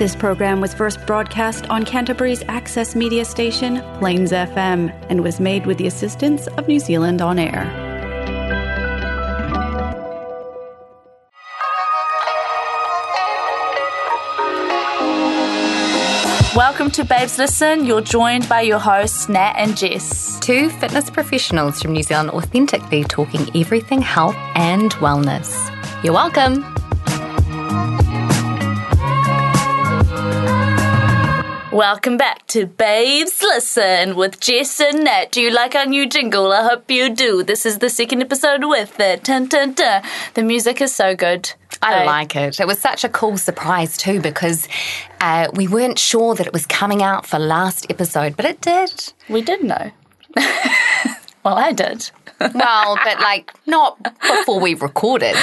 This 0.00 0.16
program 0.16 0.62
was 0.62 0.72
first 0.72 1.04
broadcast 1.06 1.68
on 1.68 1.84
Canterbury's 1.84 2.42
access 2.48 2.96
media 2.96 3.22
station, 3.22 3.82
Plains 3.98 4.32
FM, 4.32 4.90
and 5.10 5.22
was 5.22 5.38
made 5.40 5.66
with 5.66 5.76
the 5.76 5.86
assistance 5.86 6.46
of 6.46 6.66
New 6.66 6.78
Zealand 6.78 7.20
On 7.20 7.38
Air. 7.38 7.66
Welcome 16.56 16.90
to 16.92 17.04
Babes 17.04 17.36
Listen. 17.36 17.84
You're 17.84 18.00
joined 18.00 18.48
by 18.48 18.62
your 18.62 18.78
hosts, 18.78 19.28
Nat 19.28 19.52
and 19.58 19.76
Jess. 19.76 20.40
Two 20.40 20.70
fitness 20.70 21.10
professionals 21.10 21.82
from 21.82 21.92
New 21.92 22.02
Zealand 22.02 22.30
authentically 22.30 23.04
talking 23.04 23.54
everything 23.54 24.00
health 24.00 24.36
and 24.54 24.92
wellness. 24.92 25.54
You're 26.02 26.14
welcome. 26.14 26.64
Welcome 31.72 32.16
back 32.16 32.48
to 32.48 32.66
Babes 32.66 33.42
Listen 33.42 34.16
with 34.16 34.40
Jess 34.40 34.80
and 34.80 35.04
Nat. 35.04 35.30
Do 35.30 35.40
you 35.40 35.52
like 35.52 35.76
our 35.76 35.86
new 35.86 36.04
jingle? 36.04 36.50
I 36.50 36.64
hope 36.64 36.90
you 36.90 37.14
do. 37.14 37.44
This 37.44 37.64
is 37.64 37.78
the 37.78 37.88
second 37.88 38.22
episode 38.22 38.64
with 38.64 38.98
it. 38.98 39.22
Dun, 39.22 39.46
dun, 39.46 39.74
dun. 39.74 40.02
The 40.34 40.42
music 40.42 40.80
is 40.80 40.92
so 40.92 41.14
good. 41.14 41.52
I 41.80 42.04
like 42.04 42.34
it. 42.34 42.58
It 42.58 42.66
was 42.66 42.80
such 42.80 43.04
a 43.04 43.08
cool 43.08 43.38
surprise 43.38 43.96
too 43.96 44.20
because 44.20 44.66
uh, 45.20 45.46
we 45.54 45.68
weren't 45.68 46.00
sure 46.00 46.34
that 46.34 46.44
it 46.44 46.52
was 46.52 46.66
coming 46.66 47.04
out 47.04 47.24
for 47.24 47.38
last 47.38 47.86
episode, 47.88 48.36
but 48.36 48.46
it 48.46 48.60
did. 48.60 49.12
We 49.28 49.40
did 49.40 49.62
know. 49.62 49.92
well, 51.44 51.56
I 51.56 51.70
did. 51.70 52.10
Well, 52.52 52.98
but 53.04 53.20
like 53.20 53.52
not 53.66 53.96
before 54.22 54.58
we 54.58 54.74
recorded. 54.74 55.36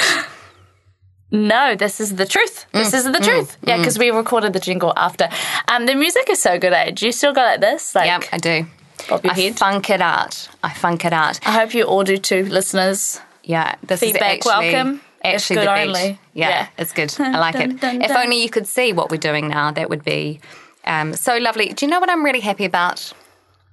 No, 1.30 1.74
this 1.74 2.00
is 2.00 2.16
the 2.16 2.24
truth. 2.26 2.64
This 2.72 2.94
is 2.94 3.04
the 3.04 3.18
truth. 3.20 3.56
yeah, 3.62 3.76
because 3.76 3.98
we 3.98 4.10
recorded 4.10 4.52
the 4.54 4.60
jingle 4.60 4.92
after. 4.96 5.28
Um, 5.68 5.84
the 5.86 5.94
music 5.94 6.30
is 6.30 6.40
so 6.40 6.58
good. 6.58 6.72
Eh? 6.72 6.92
Do 6.92 7.04
you 7.06 7.12
still 7.12 7.32
go 7.34 7.42
like 7.42 7.60
this? 7.60 7.94
Like, 7.94 8.06
Yep, 8.06 8.24
I 8.32 8.38
do. 8.38 8.66
bob 9.08 9.24
your 9.24 9.32
I 9.32 9.36
head. 9.36 9.58
funk 9.58 9.90
it 9.90 10.00
out. 10.00 10.48
I 10.62 10.72
funk 10.72 11.04
it 11.04 11.12
out. 11.12 11.38
I 11.46 11.50
hope 11.52 11.74
you 11.74 11.84
all 11.84 12.02
do 12.02 12.16
too, 12.16 12.44
listeners. 12.46 13.20
Yeah, 13.44 13.74
this 13.82 14.00
Feedback 14.00 14.38
is 14.40 14.46
actually, 14.46 14.72
welcome. 14.72 15.00
It's 15.24 15.50
Actually, 15.50 15.56
good 15.56 15.68
the 15.68 15.74
beat. 15.74 15.80
only. 15.88 16.20
Yeah, 16.32 16.48
Yeah. 16.48 16.66
it's 16.78 16.92
good. 16.92 17.14
I 17.18 17.38
like 17.38 17.54
Dun, 17.54 17.70
it. 17.72 17.80
dun, 17.80 18.02
if 18.02 18.10
only 18.10 18.42
you 18.42 18.48
could 18.48 18.66
see 18.66 18.92
what 18.92 19.10
we're 19.10 19.16
doing 19.18 19.48
now, 19.48 19.70
that 19.72 19.90
would 19.90 20.04
be 20.04 20.40
um, 20.84 21.12
so 21.12 21.36
lovely. 21.38 21.68
Do 21.74 21.84
you 21.84 21.90
know 21.90 22.00
what 22.00 22.08
I'm 22.10 22.24
really 22.24 22.40
happy 22.40 22.64
about? 22.64 23.12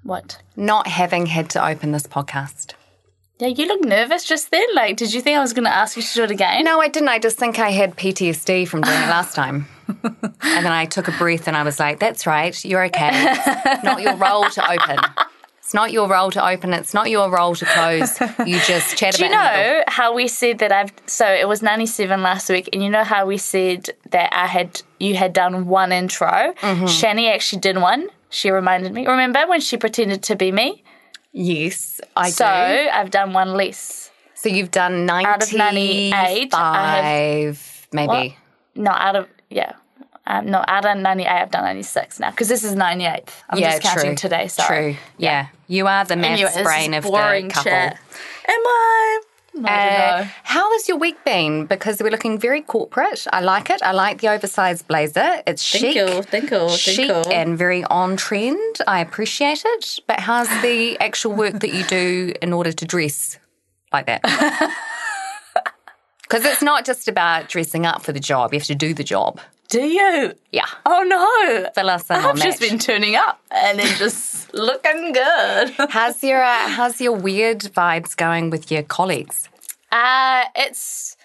What? 0.04 0.40
Not 0.58 0.88
having 0.88 1.26
had 1.28 1.50
to 1.52 1.66
open 1.66 1.92
this 1.94 2.06
podcast. 2.08 2.74
Yeah, 3.38 3.48
you 3.48 3.68
look 3.68 3.84
nervous 3.84 4.24
just 4.24 4.50
then. 4.52 4.66
Like, 4.74 4.96
did 4.96 5.14
you 5.14 5.20
think 5.20 5.38
I 5.38 5.42
was 5.42 5.52
going 5.52 5.66
to 5.66 5.74
ask 5.74 5.98
you 5.98 6.04
to 6.04 6.14
do 6.14 6.24
it 6.24 6.32
again? 6.32 6.64
No, 6.64 6.80
I 6.80 6.88
didn't. 6.88 7.10
I 7.10 7.20
just 7.20 7.38
think 7.38 7.60
I 7.60 7.72
had 7.72 7.98
PTSD 7.98 8.68
from 8.68 8.82
doing 8.82 8.96
it 8.96 9.10
last 9.10 9.36
time. 9.36 9.68
and 10.04 10.34
then 10.42 10.72
I 10.72 10.86
took 10.86 11.10
a 11.10 11.12
breath 11.12 11.48
and 11.48 11.58
I 11.58 11.64
was 11.64 11.80
like, 11.80 12.00
that's 12.00 12.26
right, 12.26 12.64
you're 12.64 12.86
okay. 12.86 13.10
It's 13.12 13.84
not 13.84 14.02
your 14.02 14.16
role 14.16 14.50
to 14.50 14.72
open. 14.72 15.00
It's 15.60 15.74
not 15.74 15.92
your 15.92 16.08
role 16.08 16.32
to 16.32 16.48
open. 16.48 16.74
It's 16.74 16.94
not 16.94 17.10
your 17.10 17.30
role 17.30 17.56
to 17.56 17.66
close. 17.66 18.20
You 18.46 18.60
just 18.62 18.98
chat 18.98 19.18
about. 19.18 19.18
Do 19.18 19.26
you 19.26 19.32
know 19.32 19.84
how 19.88 20.14
we 20.14 20.28
said 20.28 20.60
that 20.60 20.72
I've? 20.72 20.94
So 21.08 21.26
it 21.26 21.48
was 21.48 21.64
ninety 21.64 21.88
seven 21.88 22.22
last 22.22 22.50
week, 22.50 22.70
and 22.72 22.84
you 22.84 22.90
know 22.92 23.04
how 23.04 23.26
we 23.26 23.40
said 23.40 23.90
that 24.12 24.32
I 24.32 24.46
had 24.46 24.84
you 25.00 25.16
had 25.16 25.34
done 25.34 25.66
one 25.66 25.92
intro. 25.92 26.28
Mm-hmm. 26.28 26.86
Shani 26.86 27.34
actually 27.34 27.62
did 27.62 27.78
one. 27.78 28.10
She 28.30 28.52
reminded 28.52 28.94
me. 28.94 29.08
Remember 29.08 29.48
when 29.48 29.60
she 29.60 29.76
pretended 29.76 30.22
to 30.24 30.36
be 30.36 30.52
me? 30.52 30.84
Yes, 31.38 32.00
I 32.16 32.30
So 32.30 32.46
do. 32.46 32.50
So 32.50 32.90
I've 32.94 33.12
done 33.12 33.34
one 33.34 33.56
less. 33.56 34.10
So 34.36 34.48
you've 34.48 34.72
done 34.72 35.06
95, 35.06 35.34
Out 35.34 35.44
of 35.44 35.54
98, 35.58 36.50
I 36.54 37.54
maybe. 37.92 38.08
What? 38.08 38.32
No, 38.76 38.92
out 38.92 39.16
of 39.18 39.28
yeah. 39.50 39.74
Um, 40.28 40.50
no, 40.50 40.64
out 40.68 40.86
of 40.86 40.98
98, 40.98 41.28
I've 41.28 41.52
done 41.52 41.66
96 41.66 42.20
now 42.22 42.32
because 42.32 42.48
this 42.48 42.64
is 42.64 42.74
98th. 42.76 43.30
I'm 43.50 43.60
yeah, 43.60 43.72
just 43.72 43.84
counting 43.84 44.12
true. 44.12 44.16
today. 44.16 44.48
Sorry. 44.48 44.94
True. 44.94 45.02
Yeah. 45.18 45.48
You 45.68 45.88
are 45.88 46.06
the 46.06 46.16
maths 46.16 46.42
Anyway, 46.42 46.64
brain 46.64 46.94
of 46.94 47.04
the 47.04 47.10
couple. 47.12 47.64
chat. 47.64 48.00
Am 48.48 48.62
I? 48.66 49.22
Uh, 49.64 50.28
how 50.44 50.72
has 50.74 50.88
your 50.88 50.98
week 50.98 51.24
been? 51.24 51.66
Because 51.66 52.02
we're 52.02 52.10
looking 52.10 52.38
very 52.38 52.62
corporate. 52.62 53.26
I 53.32 53.42
like 53.42 53.70
it. 53.70 53.82
I 53.84 53.92
like 53.92 54.22
the 54.22 54.30
oversized 54.30 54.88
blazer. 54.88 55.42
It's 55.48 55.62
chic. 55.62 55.82
thank 55.82 55.96
you, 55.96 56.22
thank 56.24 56.72
chic 56.72 57.10
you. 57.10 57.16
and 57.32 57.58
very 57.58 57.84
on 57.86 58.18
trend. 58.18 58.78
I 58.88 59.00
appreciate 59.00 59.64
it. 59.66 60.00
But 60.08 60.20
how's 60.20 60.50
the 60.62 60.98
actual 61.00 61.34
work 61.34 61.60
that 61.60 61.74
you 61.74 61.84
do 61.86 62.34
in 62.42 62.52
order 62.54 62.72
to 62.72 62.86
dress 62.86 63.40
like 63.94 64.08
that? 64.08 64.22
Because 66.28 66.44
it's 66.44 66.62
not 66.62 66.86
just 66.86 67.08
about 67.08 67.50
dressing 67.50 67.86
up 67.86 68.02
for 68.02 68.12
the 68.12 68.20
job. 68.20 68.52
You 68.52 68.60
have 68.60 68.68
to 68.68 68.76
do 68.76 68.94
the 68.94 69.04
job. 69.04 69.40
Do 69.70 69.82
you? 69.82 70.34
Yeah. 70.52 70.66
Oh 70.86 71.04
no! 71.04 71.70
Fill 71.74 71.90
us 71.90 72.10
in 72.10 72.16
I've 72.18 72.36
just 72.38 72.60
been 72.60 72.78
turning 72.80 73.16
up 73.16 73.40
and 73.50 73.80
then 73.80 73.98
just 73.98 74.54
looking 74.54 75.12
good. 75.12 75.74
How's 75.90 76.24
your 76.24 76.44
uh, 76.44 76.68
how's 76.70 77.02
your 77.02 77.14
weird 77.14 77.60
vibes 77.62 78.16
going 78.16 78.52
with 78.52 78.72
your 78.72 78.84
colleagues? 78.84 79.50
Uh, 79.92 80.44
it's 80.56 81.18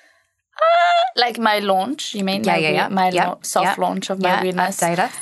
uh, 0.56 1.20
like 1.20 1.38
my 1.38 1.58
launch. 1.58 2.14
You 2.14 2.24
mean? 2.24 2.44
Yeah, 2.44 2.52
my, 2.52 2.58
yeah, 2.58 2.70
yeah. 2.70 2.88
My 2.88 3.10
Yep, 3.10 3.26
lau- 3.26 3.38
soft 3.42 3.66
yep. 3.66 3.78
launch 3.78 4.10
of 4.10 4.20
my 4.20 4.28
Yeah, 4.30 4.42
weirdness. 4.42 4.80
update 4.80 4.98
us. 4.98 5.14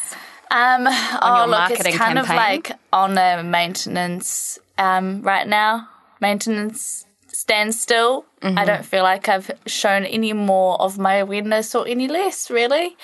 Um, 0.50 0.86
oh 1.20 1.44
look, 1.48 1.70
it's 1.72 1.96
kind 1.96 2.18
of 2.18 2.28
like 2.28 2.72
on 2.92 3.18
a 3.18 3.42
maintenance 3.42 4.58
um 4.78 5.22
right 5.22 5.46
now. 5.46 5.88
Maintenance 6.20 7.04
standstill. 7.42 8.24
Mm-hmm. 8.42 8.58
I 8.58 8.64
don't 8.64 8.84
feel 8.84 9.02
like 9.02 9.28
I've 9.28 9.50
shown 9.66 10.04
any 10.04 10.32
more 10.32 10.80
of 10.80 10.98
my 10.98 11.14
awareness 11.16 11.74
or 11.74 11.86
any 11.86 12.08
less. 12.08 12.50
Really, 12.50 12.96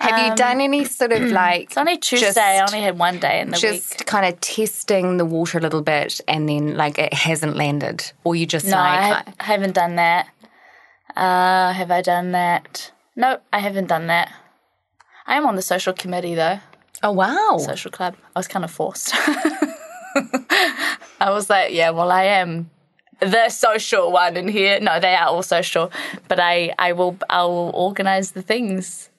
Have 0.00 0.18
you 0.24 0.34
done 0.36 0.60
any 0.60 0.84
sort 0.84 1.12
of 1.12 1.22
like 1.42 1.60
Um, 1.60 1.66
it's 1.66 1.76
only 1.78 1.96
Tuesday. 1.98 2.26
Just- 2.26 2.38
I 2.38 2.60
only 2.60 2.80
had 2.80 2.98
one 2.98 3.18
day 3.18 3.40
in 3.40 3.50
the 3.50 3.56
just 3.56 3.98
week. 4.00 4.06
kind 4.06 4.26
of 4.26 4.40
testing 4.40 5.16
the 5.18 5.24
water 5.24 5.58
a 5.58 5.60
little 5.60 5.82
bit 5.82 6.20
and 6.28 6.48
then 6.48 6.76
like 6.76 6.98
it 6.98 7.12
hasn't 7.14 7.56
landed 7.56 8.12
or 8.24 8.34
you 8.36 8.46
just 8.46 8.66
No, 8.66 8.76
like 8.76 8.98
I 8.98 9.06
ha- 9.14 9.24
haven't 9.40 9.74
done 9.74 9.96
that. 9.96 10.28
Uh, 11.16 11.72
have 11.72 11.90
I 11.90 12.00
done 12.02 12.32
that? 12.32 12.92
No, 13.16 13.38
I 13.52 13.58
haven't 13.58 13.86
done 13.88 14.06
that. 14.08 14.30
I 15.26 15.36
am 15.36 15.46
on 15.46 15.56
the 15.56 15.62
social 15.62 15.92
committee 15.92 16.34
though, 16.34 16.58
oh 17.02 17.12
wow 17.12 17.58
social 17.58 17.90
club. 17.90 18.14
I 18.34 18.38
was 18.38 18.48
kind 18.48 18.64
of 18.64 18.70
forced. 18.70 19.12
I 21.20 21.30
was 21.30 21.50
like, 21.50 21.72
yeah, 21.72 21.90
well, 21.90 22.10
I 22.10 22.24
am 22.24 22.70
the 23.20 23.48
social 23.48 24.12
one 24.12 24.36
in 24.36 24.48
here. 24.48 24.80
No, 24.80 25.00
they 25.00 25.14
are 25.14 25.28
all 25.28 25.42
social, 25.42 25.90
but 26.28 26.38
I, 26.40 26.74
I 26.78 26.92
will, 26.92 27.16
I 27.28 27.42
will 27.42 27.70
organize 27.74 28.32
the 28.32 28.42
things. 28.42 29.10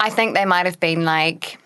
i 0.00 0.10
think 0.10 0.34
they 0.34 0.44
might 0.44 0.66
have 0.66 0.80
been 0.80 1.04
like 1.04 1.58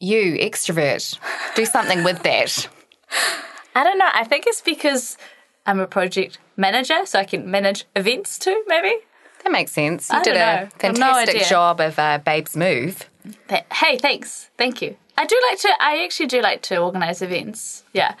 you 0.00 0.36
extrovert 0.48 1.18
do 1.54 1.64
something 1.64 2.04
with 2.04 2.22
that 2.22 2.68
I 3.76 3.84
don't 3.84 3.98
know. 3.98 4.08
I 4.10 4.24
think 4.24 4.46
it's 4.46 4.62
because 4.62 5.18
I'm 5.66 5.80
a 5.80 5.86
project 5.86 6.38
manager, 6.56 7.04
so 7.04 7.18
I 7.18 7.24
can 7.24 7.50
manage 7.50 7.84
events 7.94 8.38
too. 8.38 8.64
Maybe. 8.66 8.94
that 9.44 9.52
makes 9.52 9.72
sense 9.72 10.08
you 10.10 10.18
I 10.18 10.22
did 10.22 10.36
a. 10.36 10.62
I've 10.62 10.96
no 10.96 11.12
fantastic 11.12 11.42
job 11.42 11.80
of 11.80 11.98
uh, 11.98 12.18
babes 12.24 12.56
move 12.56 13.04
Hey, 13.72 13.98
thanks. 13.98 14.50
Thank 14.56 14.80
you. 14.82 14.96
I 15.18 15.26
do 15.26 15.38
like 15.50 15.58
to. 15.60 15.68
I 15.80 16.04
actually 16.04 16.26
do 16.26 16.40
like 16.40 16.62
to 16.62 16.78
organize 16.78 17.22
events. 17.22 17.84
Yeah, 17.92 18.14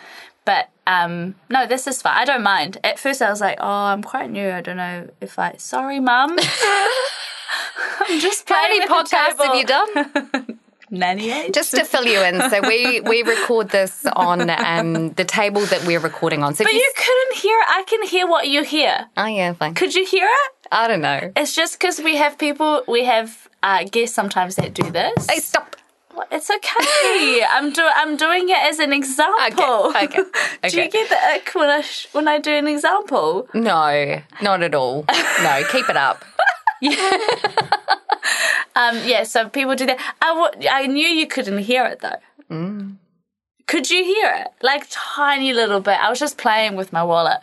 but 0.44 0.68
um, 0.86 1.34
no, 1.50 1.66
this 1.66 1.86
is 1.86 2.00
fine. 2.02 2.16
I 2.16 2.24
don't 2.24 2.42
mind. 2.42 2.78
At 2.84 2.98
first, 2.98 3.20
I 3.22 3.30
was 3.30 3.40
like, 3.40 3.58
"Oh, 3.60 3.66
I'm 3.92 4.02
quite 4.02 4.30
new. 4.30 4.50
I 4.50 4.60
don't 4.60 4.76
know 4.76 5.08
if 5.20 5.38
I." 5.38 5.54
Sorry, 5.58 6.00
mum. 6.00 6.36
I'm 8.00 8.20
just 8.20 8.48
how 8.48 8.62
many 8.62 8.86
podcasts 8.86 9.42
have 9.44 9.54
you 9.54 9.64
done 9.64 10.58
Ninety-eight. 10.90 11.52
just 11.52 11.72
to 11.72 11.84
fill 11.84 12.04
you 12.06 12.20
in 12.22 12.48
so 12.48 12.60
we 12.62 13.00
we 13.00 13.22
record 13.24 13.70
this 13.70 14.06
on 14.14 14.48
um, 14.50 15.10
the 15.14 15.24
table 15.24 15.62
that 15.66 15.84
we're 15.84 15.98
recording 15.98 16.44
on 16.44 16.54
so 16.54 16.62
but 16.64 16.72
you 16.72 16.92
couldn't 16.96 17.36
hear. 17.42 17.58
it. 17.58 17.66
I 17.68 17.82
can 17.88 18.02
hear 18.06 18.26
what 18.28 18.46
you 18.46 18.62
hear. 18.62 19.06
oh 19.16 19.26
yeah 19.26 19.52
fine 19.54 19.74
Could 19.74 19.94
you 19.96 20.04
hear 20.06 20.26
it? 20.26 20.68
i 20.70 20.86
don't 20.86 21.00
know 21.00 21.32
It's 21.36 21.54
just 21.56 21.78
because 21.80 21.98
we 22.00 22.16
have 22.16 22.38
people. 22.38 22.82
We 22.86 23.04
have 23.04 23.48
uh, 23.64 23.82
guests 23.84 24.14
sometimes 24.14 24.54
that 24.56 24.74
do 24.74 24.88
this. 24.90 25.26
hey 25.28 25.40
stop 25.40 25.74
Well, 26.16 26.26
It's 26.30 26.50
okay. 26.50 27.44
I'm 27.50 27.72
do 27.72 27.86
I'm 27.94 28.16
doing 28.16 28.48
it 28.48 28.56
as 28.58 28.78
an 28.78 28.92
example. 28.92 29.92
Okay, 29.96 30.04
okay, 30.04 30.22
do 30.70 30.82
you 30.82 30.88
get 30.90 31.08
the 31.08 31.16
ick 31.34 31.50
when 31.54 31.68
I 31.68 31.80
sh- 31.82 32.08
when 32.12 32.26
I 32.28 32.38
do 32.38 32.52
an 32.52 32.66
example? 32.66 33.48
no 33.54 34.20
not 34.42 34.62
at 34.62 34.74
all 34.74 35.04
no 35.42 35.62
keep 35.70 35.88
it 35.88 35.96
up 35.96 36.24
yeah. 36.80 37.18
Um, 38.76 38.98
yeah. 39.06 39.22
So 39.24 39.48
people 39.48 39.74
do 39.74 39.86
that. 39.86 39.98
I 40.20 40.34
w- 40.34 40.68
I 40.70 40.86
knew 40.86 41.08
you 41.08 41.26
couldn't 41.26 41.58
hear 41.58 41.86
it 41.86 42.00
though. 42.00 42.20
Mm. 42.50 42.96
Could 43.66 43.90
you 43.90 44.04
hear 44.04 44.32
it? 44.36 44.48
Like 44.62 44.86
tiny 44.90 45.52
little 45.52 45.80
bit. 45.80 45.98
I 46.00 46.08
was 46.08 46.20
just 46.20 46.38
playing 46.38 46.76
with 46.76 46.92
my 46.92 47.02
wallet. 47.02 47.38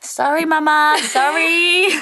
Sorry, 0.00 0.44
Mama. 0.44 0.98
Sorry. 1.02 1.88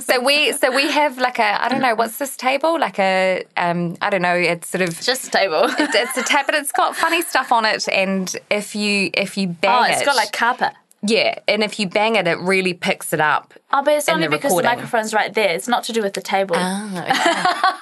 So 0.00 0.20
we 0.20 0.52
so 0.52 0.74
we 0.74 0.90
have 0.90 1.18
like 1.18 1.38
a 1.38 1.64
I 1.64 1.68
don't 1.68 1.80
know 1.80 1.94
what's 1.94 2.18
this 2.18 2.36
table 2.36 2.78
like 2.78 2.98
a 2.98 3.44
um 3.56 3.96
I 4.00 4.10
don't 4.10 4.22
know 4.22 4.34
it's 4.34 4.68
sort 4.68 4.82
of 4.82 5.00
just 5.00 5.28
a 5.28 5.30
table. 5.30 5.64
it's, 5.78 5.94
it's 5.94 6.16
a 6.16 6.22
tab 6.22 6.46
but 6.46 6.54
it's 6.54 6.72
got 6.72 6.96
funny 6.96 7.22
stuff 7.22 7.52
on 7.52 7.64
it 7.64 7.88
and 7.88 8.34
if 8.50 8.74
you 8.74 9.10
if 9.14 9.36
you 9.36 9.48
bang 9.48 9.84
it. 9.84 9.88
oh, 9.88 9.92
it's 9.92 10.02
it 10.02 10.06
got 10.06 10.16
like 10.16 10.32
carpet. 10.32 10.72
Yeah, 11.02 11.38
and 11.48 11.62
if 11.62 11.80
you 11.80 11.88
bang 11.88 12.16
it, 12.16 12.26
it 12.26 12.38
really 12.40 12.74
picks 12.74 13.12
it 13.14 13.20
up. 13.20 13.54
Oh, 13.72 13.82
but 13.82 13.94
it's 13.94 14.08
only 14.08 14.28
because 14.28 14.54
the 14.54 14.62
microphone's 14.62 15.14
right 15.14 15.32
there. 15.32 15.54
It's 15.54 15.66
not 15.68 15.84
to 15.84 15.92
do 15.92 16.02
with 16.02 16.12
the 16.12 16.20
table. 16.20 16.56
Oh, 16.58 16.94
okay. 16.98 17.12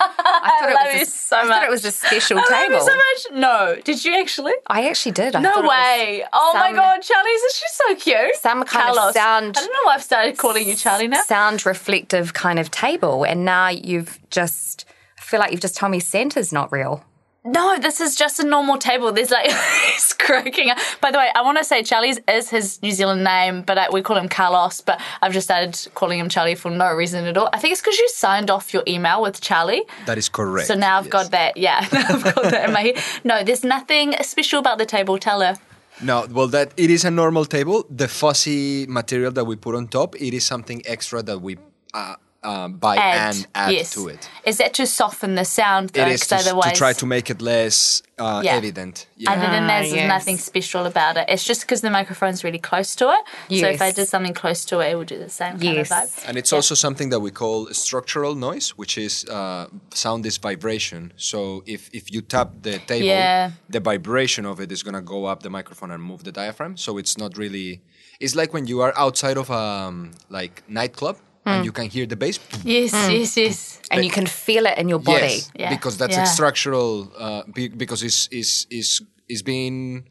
I 0.68 0.72
thought, 0.72 0.84
love 0.84 0.86
it 0.88 0.94
you 0.94 0.98
was 1.00 1.08
a, 1.08 1.12
so 1.12 1.36
I 1.38 1.46
thought 1.46 1.62
it 1.64 1.70
was 1.70 1.84
a 1.84 1.90
special 1.90 2.38
I 2.38 2.42
love 2.42 2.48
table. 2.68 2.80
so 2.80 2.94
much. 2.96 3.40
No, 3.40 3.76
did 3.84 4.04
you 4.04 4.18
actually? 4.20 4.52
I 4.66 4.88
actually 4.88 5.12
did. 5.12 5.34
I 5.36 5.40
No 5.40 5.52
thought 5.54 5.58
it 5.64 5.66
was 5.66 5.70
way. 5.70 6.24
Oh 6.32 6.52
my 6.54 6.66
some- 6.68 6.76
god, 6.76 7.02
Charlie's 7.02 7.40
she's 7.52 7.72
so 7.72 7.94
cute. 7.96 8.36
Some 8.36 8.64
kind 8.64 8.90
of 8.90 8.96
Carlos. 8.96 9.14
sound- 9.14 9.56
I 9.56 9.60
don't 9.60 9.72
know 9.72 9.78
why 9.84 9.94
I've 9.94 10.02
started 10.02 10.36
calling 10.38 10.68
you 10.68 10.74
Charlie 10.76 11.08
now. 11.08 11.22
sound 11.22 11.64
reflective 11.66 12.34
kind 12.34 12.58
of 12.58 12.70
table, 12.70 13.24
and 13.24 13.44
now 13.44 13.68
you've 13.68 14.18
just. 14.30 14.84
I 15.18 15.22
feel 15.22 15.40
like 15.40 15.50
you've 15.52 15.60
just 15.60 15.76
told 15.76 15.92
me 15.92 16.00
Santa's 16.00 16.52
not 16.52 16.72
real. 16.72 17.04
No, 17.52 17.78
this 17.78 18.00
is 18.00 18.14
just 18.14 18.38
a 18.40 18.44
normal 18.44 18.76
table. 18.76 19.10
There's 19.10 19.30
like 19.30 19.50
he's 19.92 20.12
cracking 20.12 20.70
up. 20.70 20.78
By 21.00 21.10
the 21.10 21.18
way, 21.18 21.30
I 21.34 21.40
want 21.42 21.56
to 21.58 21.64
say 21.64 21.82
Charlie's 21.82 22.20
is 22.28 22.50
his 22.50 22.82
New 22.82 22.92
Zealand 22.92 23.24
name, 23.24 23.62
but 23.62 23.78
I, 23.78 23.88
we 23.90 24.02
call 24.02 24.16
him 24.16 24.28
Carlos. 24.28 24.82
But 24.82 25.00
I've 25.22 25.32
just 25.32 25.46
started 25.46 25.74
calling 25.94 26.18
him 26.18 26.28
Charlie 26.28 26.54
for 26.54 26.70
no 26.70 26.92
reason 26.92 27.24
at 27.24 27.36
all. 27.38 27.48
I 27.52 27.58
think 27.58 27.72
it's 27.72 27.80
because 27.80 27.98
you 27.98 28.08
signed 28.10 28.50
off 28.50 28.74
your 28.74 28.82
email 28.86 29.22
with 29.22 29.40
Charlie. 29.40 29.82
That 30.04 30.18
is 30.18 30.28
correct. 30.28 30.68
So 30.68 30.74
now 30.74 30.98
I've 30.98 31.06
yes. 31.06 31.12
got 31.12 31.30
that. 31.30 31.56
Yeah, 31.56 31.78
I've 31.92 32.22
got 32.34 32.50
that 32.50 32.68
in 32.68 32.74
my 32.74 32.82
head. 32.82 32.98
No, 33.24 33.42
there's 33.42 33.64
nothing 33.64 34.14
special 34.22 34.58
about 34.58 34.76
the 34.76 34.86
table. 34.86 35.18
Tell 35.18 35.40
her. 35.40 35.56
No, 36.02 36.26
well, 36.30 36.48
that 36.48 36.72
it 36.76 36.90
is 36.90 37.04
a 37.04 37.10
normal 37.10 37.46
table. 37.46 37.86
The 37.88 38.08
fuzzy 38.08 38.86
material 38.86 39.32
that 39.32 39.44
we 39.44 39.56
put 39.56 39.74
on 39.74 39.88
top, 39.88 40.14
it 40.20 40.34
is 40.34 40.44
something 40.44 40.82
extra 40.84 41.22
that 41.22 41.40
we 41.40 41.56
uh, 41.94 42.16
uh, 42.42 42.68
buy 42.68 42.96
Add, 42.96 43.34
and 43.34 43.46
add 43.54 43.72
yes. 43.72 43.90
to 43.94 44.08
it. 44.08 44.28
Is 44.44 44.58
that 44.58 44.72
to 44.74 44.86
soften 44.86 45.34
the 45.34 45.44
sound? 45.44 45.90
Though, 45.90 46.02
It 46.06 46.12
is 46.12 46.20
'Cause 46.24 46.44
to, 46.44 46.56
s- 46.56 46.64
to 46.72 46.78
try 46.78 46.92
to 46.92 47.06
make 47.06 47.30
it 47.30 47.40
less 47.42 48.02
uh, 48.18 48.40
Yeah. 48.44 48.54
evident. 48.56 49.06
Yeah. 49.16 49.32
Other 49.32 49.42
than 49.54 49.66
that, 49.66 49.78
Ah, 49.78 49.82
there's 49.82 49.92
yes. 49.94 50.08
nothing 50.08 50.38
special 50.38 50.86
about 50.86 51.16
it. 51.16 51.24
It's 51.28 51.44
just 51.44 51.60
because 51.62 51.80
the 51.82 51.90
microphone's 51.90 52.42
really 52.44 52.58
close 52.58 52.94
to 52.96 53.06
it. 53.10 53.22
Yes. 53.48 53.60
So 53.62 53.68
if 53.68 53.82
I 53.82 53.90
did 53.92 54.08
something 54.08 54.34
close 54.34 54.64
to 54.66 54.80
it, 54.80 54.90
it 54.92 54.96
would 54.96 55.08
do 55.08 55.18
the 55.18 55.28
same 55.30 55.52
kind 55.58 55.62
Yes. 55.76 55.90
of 55.90 55.96
vibe. 55.98 56.28
And 56.28 56.36
it's 56.38 56.52
also 56.52 56.74
something 56.74 57.10
that 57.10 57.20
we 57.20 57.30
call 57.30 57.68
structural 57.72 58.34
noise, 58.34 58.70
which 58.70 58.96
is 58.98 59.24
uh, 59.26 59.66
sound 59.92 60.24
is 60.26 60.36
vibration. 60.38 61.12
So 61.16 61.62
if, 61.66 61.90
if 61.92 62.10
you 62.12 62.20
tap 62.22 62.50
the 62.62 62.78
table, 62.78 63.06
Yeah. 63.06 63.50
the 63.68 63.80
vibration 63.80 64.46
of 64.46 64.60
it 64.60 64.70
is 64.72 64.82
going 64.82 64.94
to 64.94 65.00
go 65.02 65.26
up 65.26 65.42
the 65.42 65.50
microphone 65.50 65.90
and 65.90 66.02
move 66.02 66.22
the 66.24 66.32
diaphragm. 66.32 66.76
So 66.76 66.98
it's 66.98 67.16
not 67.18 67.36
really. 67.36 67.80
It's 68.20 68.34
like 68.34 68.52
when 68.52 68.66
you 68.66 68.80
are 68.80 68.92
outside 68.96 69.36
of 69.36 69.48
a 69.50 69.54
um, 69.88 70.10
like 70.28 70.62
nightclub. 70.68 71.16
And 71.48 71.64
you 71.64 71.72
can 71.72 71.86
hear 71.88 72.06
the 72.06 72.16
bass. 72.16 72.38
Yes, 72.64 72.92
yes, 72.92 73.36
yes. 73.36 73.80
And 73.90 74.04
you 74.04 74.10
can 74.10 74.26
feel 74.26 74.66
it 74.66 74.76
in 74.78 74.88
your 74.88 75.00
body. 75.00 75.40
Yes, 75.40 75.50
Yeah. 75.54 75.70
because 75.70 75.96
that's 75.96 76.16
Yeah. 76.16 76.24
a 76.24 76.26
structural. 76.26 77.10
Uh, 77.16 77.42
be, 77.54 77.68
because 77.68 78.02
it's 78.02 78.28
is 78.30 78.66
is 78.70 79.02
is 79.28 79.42
being. 79.42 80.04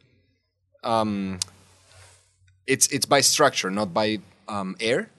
Um, 0.84 1.40
it's 2.66 2.88
it's 2.88 3.06
by 3.06 3.22
structure, 3.22 3.70
not 3.72 3.94
by 3.94 4.20
um, 4.48 4.76
air. 4.80 5.10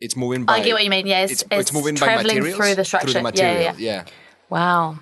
It's 0.00 0.16
moving 0.16 0.44
by. 0.44 0.54
I 0.54 0.60
get 0.64 0.74
what 0.74 0.84
you 0.84 0.90
mean. 0.90 1.06
Yeah, 1.06 1.22
it's, 1.24 1.32
it's, 1.32 1.42
it's, 1.42 1.60
it's 1.60 1.72
moving 1.72 1.94
by 1.94 2.16
materials 2.22 2.56
through 2.56 2.74
the 2.74 2.84
structure. 2.84 3.12
Through 3.12 3.22
the 3.22 3.38
Yeah, 3.38 3.52
material, 3.54 3.74
yeah, 3.78 4.04
yeah. 4.04 4.04
Wow. 4.48 4.98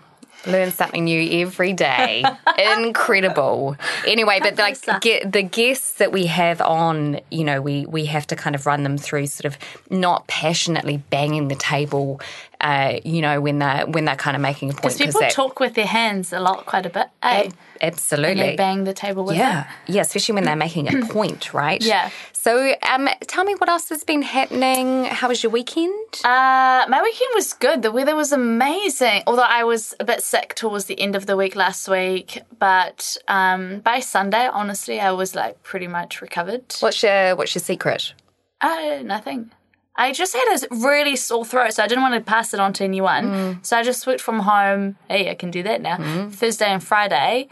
Learn 0.47 0.71
something 0.71 1.05
new 1.05 1.43
every 1.43 1.73
day. 1.73 2.25
Incredible. 2.59 3.77
Anyway, 4.07 4.41
but 4.41 4.57
like 4.59 4.79
get 5.01 5.31
the 5.33 5.43
guests 5.43 5.95
that 5.95 6.13
we 6.13 6.27
have 6.27 6.61
on, 6.61 7.21
you 7.31 7.45
know, 7.45 7.61
we 7.61 7.87
we 7.87 8.07
have 8.07 8.27
to 8.29 8.37
kind 8.37 8.55
of 8.55 8.67
run 8.67 8.83
them 8.83 8.97
through 8.97 9.27
sort 9.27 9.53
of 9.53 9.59
not 9.91 10.27
passionately 10.27 10.97
banging 10.97 11.49
the 11.49 11.55
table, 11.55 12.21
uh, 12.61 12.99
you 13.05 13.21
know, 13.23 13.41
when 13.41 13.59
they're 13.59 13.87
when 13.87 14.05
they're 14.05 14.17
kind 14.17 14.37
of 14.37 14.41
making 14.43 14.71
a 14.71 14.73
point. 14.73 14.83
Because 14.83 14.99
people 14.99 15.21
that- 15.21 15.33
talk 15.33 15.61
with 15.61 15.75
their 15.75 15.87
hands 15.87 16.33
a 16.33 16.41
lot, 16.41 16.67
quite 16.67 16.87
a 16.87 16.91
bit. 16.91 17.07
Eh? 17.23 17.45
Ab- 17.47 17.55
absolutely. 17.81 18.31
And 18.31 18.41
they 18.41 18.57
bang 18.57 18.85
the 18.85 18.93
table 18.95 19.25
with 19.25 19.37
Yeah, 19.37 19.65
it. 19.87 19.95
yeah, 19.95 20.03
especially 20.03 20.35
when 20.35 20.45
they're 20.45 20.57
making 20.57 20.89
a 20.95 21.07
point, 21.13 21.55
right? 21.55 21.83
Yeah. 21.83 22.11
So, 22.33 22.75
um, 22.91 23.07
tell 23.27 23.45
me 23.45 23.55
what 23.57 23.69
else 23.69 23.91
has 23.91 24.03
been 24.03 24.23
happening. 24.23 25.05
How 25.05 25.29
was 25.29 25.43
your 25.43 25.53
weekend? 25.53 25.93
Uh, 26.25 26.87
my 26.89 27.01
weekend 27.03 27.31
was 27.35 27.53
good. 27.53 27.83
The 27.83 27.93
weather 27.93 28.17
was 28.17 28.33
amazing. 28.33 29.23
Although 29.27 29.43
I 29.43 29.63
was 29.65 29.95
a 30.01 30.05
bit 30.05 30.23
sick 30.23 30.55
towards 30.55 30.87
the 30.87 30.99
end 30.99 31.15
of 31.17 31.27
the 31.27 31.37
week 31.37 31.55
last 31.55 31.87
week, 31.87 32.41
but 32.59 33.17
um, 33.29 33.81
by 33.81 34.01
Sunday, 34.01 34.49
honestly, 34.51 35.01
I 35.01 35.11
was 35.13 35.35
like 35.35 35.63
pretty 35.63 35.87
much 35.87 36.23
recovered. 36.23 36.65
what's 36.81 37.03
your 37.03 37.37
What's 37.37 37.55
your 37.55 37.61
secret? 37.63 38.15
Uh, 38.63 39.01
nothing. 39.05 39.51
I 39.97 40.13
just 40.13 40.33
had 40.35 40.47
a 40.63 40.75
really 40.75 41.17
sore 41.17 41.45
throat, 41.45 41.75
so 41.75 41.83
I 41.83 41.87
didn't 41.87 42.03
want 42.03 42.15
to 42.15 42.21
pass 42.21 42.55
it 42.55 42.61
on 42.61 42.73
to 42.75 42.85
anyone. 42.85 43.59
So 43.63 43.77
I 43.77 43.83
just 43.83 44.07
worked 44.07 44.21
from 44.21 44.41
home. 44.41 44.97
Hey, 45.09 45.31
I 45.31 45.35
can 45.35 45.51
do 45.51 45.63
that 45.65 45.83
now. 45.83 46.29
Thursday 46.31 46.67
and 46.67 46.83
Friday, 46.83 47.49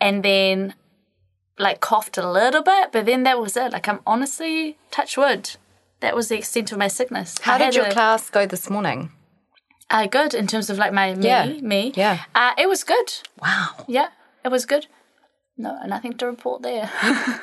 and 0.00 0.22
then 0.22 0.74
like 1.58 1.80
coughed 1.80 2.16
a 2.16 2.30
little 2.30 2.62
bit, 2.62 2.90
but 2.92 3.04
then 3.06 3.24
that 3.24 3.38
was 3.38 3.56
it. 3.56 3.72
Like 3.72 3.86
I'm 3.88 4.00
honestly 4.06 4.78
touch 4.90 5.16
wood. 5.16 5.50
That 6.00 6.16
was 6.16 6.28
the 6.28 6.38
extent 6.38 6.72
of 6.72 6.78
my 6.78 6.88
sickness. 6.88 7.36
How 7.42 7.56
I 7.56 7.58
did 7.58 7.74
your 7.74 7.86
a- 7.86 7.92
class 7.92 8.30
go 8.30 8.46
this 8.46 8.70
morning? 8.70 9.10
Uh, 9.90 10.06
good 10.06 10.32
in 10.32 10.46
terms 10.46 10.70
of 10.70 10.78
like 10.78 10.92
my 10.92 11.14
me, 11.14 11.26
Yeah. 11.26 11.46
me. 11.60 11.92
Yeah. 11.96 12.20
Uh, 12.34 12.52
it 12.56 12.68
was 12.68 12.84
good. 12.84 13.12
Wow. 13.42 13.84
Yeah, 13.88 14.08
it 14.44 14.48
was 14.48 14.64
good. 14.64 14.86
No, 15.58 15.76
nothing 15.86 16.14
to 16.14 16.26
report 16.26 16.62
there. 16.62 16.88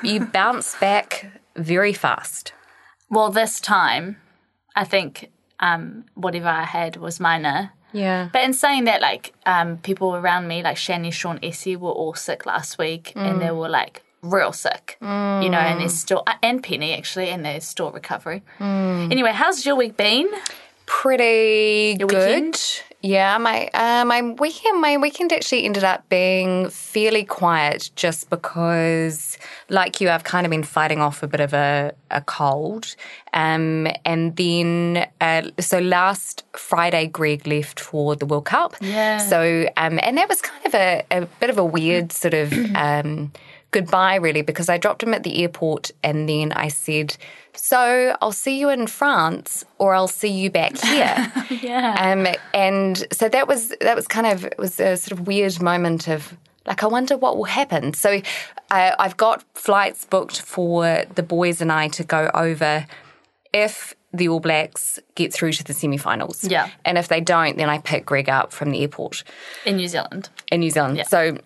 You 0.02 0.20
bounced 0.32 0.80
back 0.80 1.26
very 1.54 1.92
fast. 1.92 2.52
well, 3.10 3.30
this 3.30 3.60
time, 3.60 4.16
I 4.78 4.84
think 4.84 5.30
um, 5.60 6.04
whatever 6.14 6.48
I 6.48 6.64
had 6.64 6.96
was 6.96 7.18
minor. 7.18 7.72
Yeah. 7.92 8.28
But 8.32 8.42
in 8.44 8.52
saying 8.52 8.84
that, 8.84 9.00
like 9.00 9.34
um, 9.44 9.78
people 9.78 10.14
around 10.14 10.46
me, 10.46 10.62
like 10.62 10.76
Shani, 10.76 11.12
Sean, 11.12 11.38
Essie, 11.42 11.74
were 11.74 11.90
all 11.90 12.14
sick 12.14 12.46
last 12.46 12.78
week, 12.78 13.12
and 13.16 13.40
they 13.42 13.50
were 13.50 13.68
like 13.68 14.02
real 14.22 14.52
sick, 14.52 14.96
you 15.00 15.06
know, 15.06 15.58
and 15.58 15.80
they're 15.80 15.88
still 15.88 16.22
uh, 16.26 16.34
and 16.42 16.62
Penny 16.62 16.92
actually, 16.92 17.28
and 17.30 17.44
they're 17.44 17.60
still 17.60 17.90
recovering. 17.90 18.42
Anyway, 18.60 19.32
how's 19.32 19.66
your 19.66 19.74
week 19.74 19.96
been? 19.96 20.28
Pretty 20.86 21.96
Your 21.98 22.08
good. 22.08 22.28
weekend? 22.28 22.82
Yeah, 23.08 23.38
my 23.38 23.70
uh, 23.72 24.04
my 24.04 24.20
weekend 24.20 24.82
my 24.82 24.98
weekend 24.98 25.32
actually 25.32 25.64
ended 25.64 25.82
up 25.82 26.06
being 26.10 26.68
fairly 26.68 27.24
quiet 27.24 27.90
just 27.96 28.28
because, 28.28 29.38
like 29.70 29.98
you, 30.02 30.10
I've 30.10 30.24
kind 30.24 30.44
of 30.44 30.50
been 30.50 30.62
fighting 30.62 31.00
off 31.00 31.22
a 31.22 31.26
bit 31.26 31.40
of 31.40 31.54
a, 31.54 31.94
a 32.10 32.20
cold, 32.20 32.96
um, 33.32 33.88
and 34.04 34.36
then 34.36 35.06
uh, 35.22 35.42
so 35.58 35.78
last 35.78 36.44
Friday 36.52 37.06
Greg 37.06 37.46
left 37.46 37.80
for 37.80 38.14
the 38.14 38.26
World 38.26 38.44
Cup, 38.44 38.76
Yeah. 38.82 39.16
So 39.16 39.66
um, 39.78 39.98
and 40.02 40.18
that 40.18 40.28
was 40.28 40.42
kind 40.42 40.66
of 40.66 40.74
a, 40.74 41.02
a 41.10 41.26
bit 41.40 41.48
of 41.48 41.56
a 41.56 41.64
weird 41.64 42.12
sort 42.12 42.34
of 42.34 42.52
um, 42.76 43.32
goodbye 43.70 44.16
really 44.16 44.42
because 44.42 44.68
I 44.68 44.78
dropped 44.78 45.02
him 45.02 45.12
at 45.14 45.22
the 45.22 45.42
airport 45.42 45.90
and 46.02 46.28
then 46.28 46.52
I 46.52 46.68
said. 46.68 47.16
So 47.54 48.14
I'll 48.22 48.30
see 48.30 48.60
you 48.60 48.68
in 48.68 48.86
France, 48.86 49.64
or 49.78 49.92
I'll 49.92 50.06
see 50.06 50.28
you 50.28 50.48
back 50.50 50.78
here. 50.78 51.32
Yeah. 51.50 51.96
Um, 52.12 52.26
and 52.54 53.04
so 53.12 53.28
that 53.28 53.48
was 53.48 53.70
that 53.80 53.96
was 53.96 54.06
kind 54.06 54.26
of 54.28 54.44
it 54.44 54.58
was 54.58 54.78
a 54.78 54.96
sort 54.96 55.18
of 55.18 55.26
weird 55.26 55.60
moment 55.60 56.06
of 56.08 56.36
like 56.66 56.82
I 56.84 56.86
wonder 56.86 57.16
what 57.16 57.36
will 57.36 57.44
happen. 57.44 57.94
So 57.94 58.20
uh, 58.70 58.92
I've 58.98 59.16
got 59.16 59.42
flights 59.54 60.04
booked 60.04 60.40
for 60.40 61.04
the 61.14 61.22
boys 61.22 61.60
and 61.60 61.72
I 61.72 61.88
to 61.88 62.04
go 62.04 62.30
over 62.32 62.86
if 63.52 63.94
the 64.12 64.28
All 64.28 64.40
Blacks 64.40 64.98
get 65.16 65.32
through 65.32 65.52
to 65.52 65.64
the 65.64 65.74
semi-finals. 65.74 66.44
Yeah. 66.44 66.70
and 66.84 66.96
if 66.96 67.08
they 67.08 67.20
don't, 67.20 67.56
then 67.58 67.68
I 67.68 67.78
pick 67.78 68.06
Greg 68.06 68.28
up 68.28 68.52
from 68.52 68.70
the 68.70 68.80
airport 68.82 69.24
in 69.66 69.76
New 69.76 69.88
Zealand. 69.88 70.28
in 70.52 70.60
New 70.60 70.70
Zealand. 70.70 71.02
So 71.08 71.38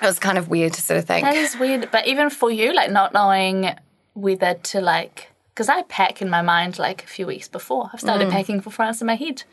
it 0.00 0.06
was 0.06 0.18
kind 0.18 0.38
of 0.38 0.48
weird 0.48 0.72
to 0.74 0.82
sort 0.82 0.98
of 0.98 1.04
think. 1.04 1.24
That 1.24 1.36
is 1.36 1.58
weird. 1.58 1.90
But 1.90 2.06
even 2.06 2.30
for 2.30 2.50
you, 2.50 2.72
like 2.74 2.90
not 2.90 3.12
knowing 3.12 3.74
whether 4.14 4.54
to 4.54 4.80
like, 4.80 5.30
because 5.54 5.68
I 5.68 5.82
pack 5.82 6.22
in 6.22 6.30
my 6.30 6.42
mind 6.42 6.78
like 6.78 7.04
a 7.04 7.06
few 7.06 7.26
weeks 7.26 7.48
before. 7.48 7.90
I've 7.92 8.00
started 8.00 8.28
mm. 8.28 8.32
packing 8.32 8.60
for 8.60 8.70
France 8.70 9.00
in 9.00 9.06
my 9.06 9.16
head. 9.16 9.44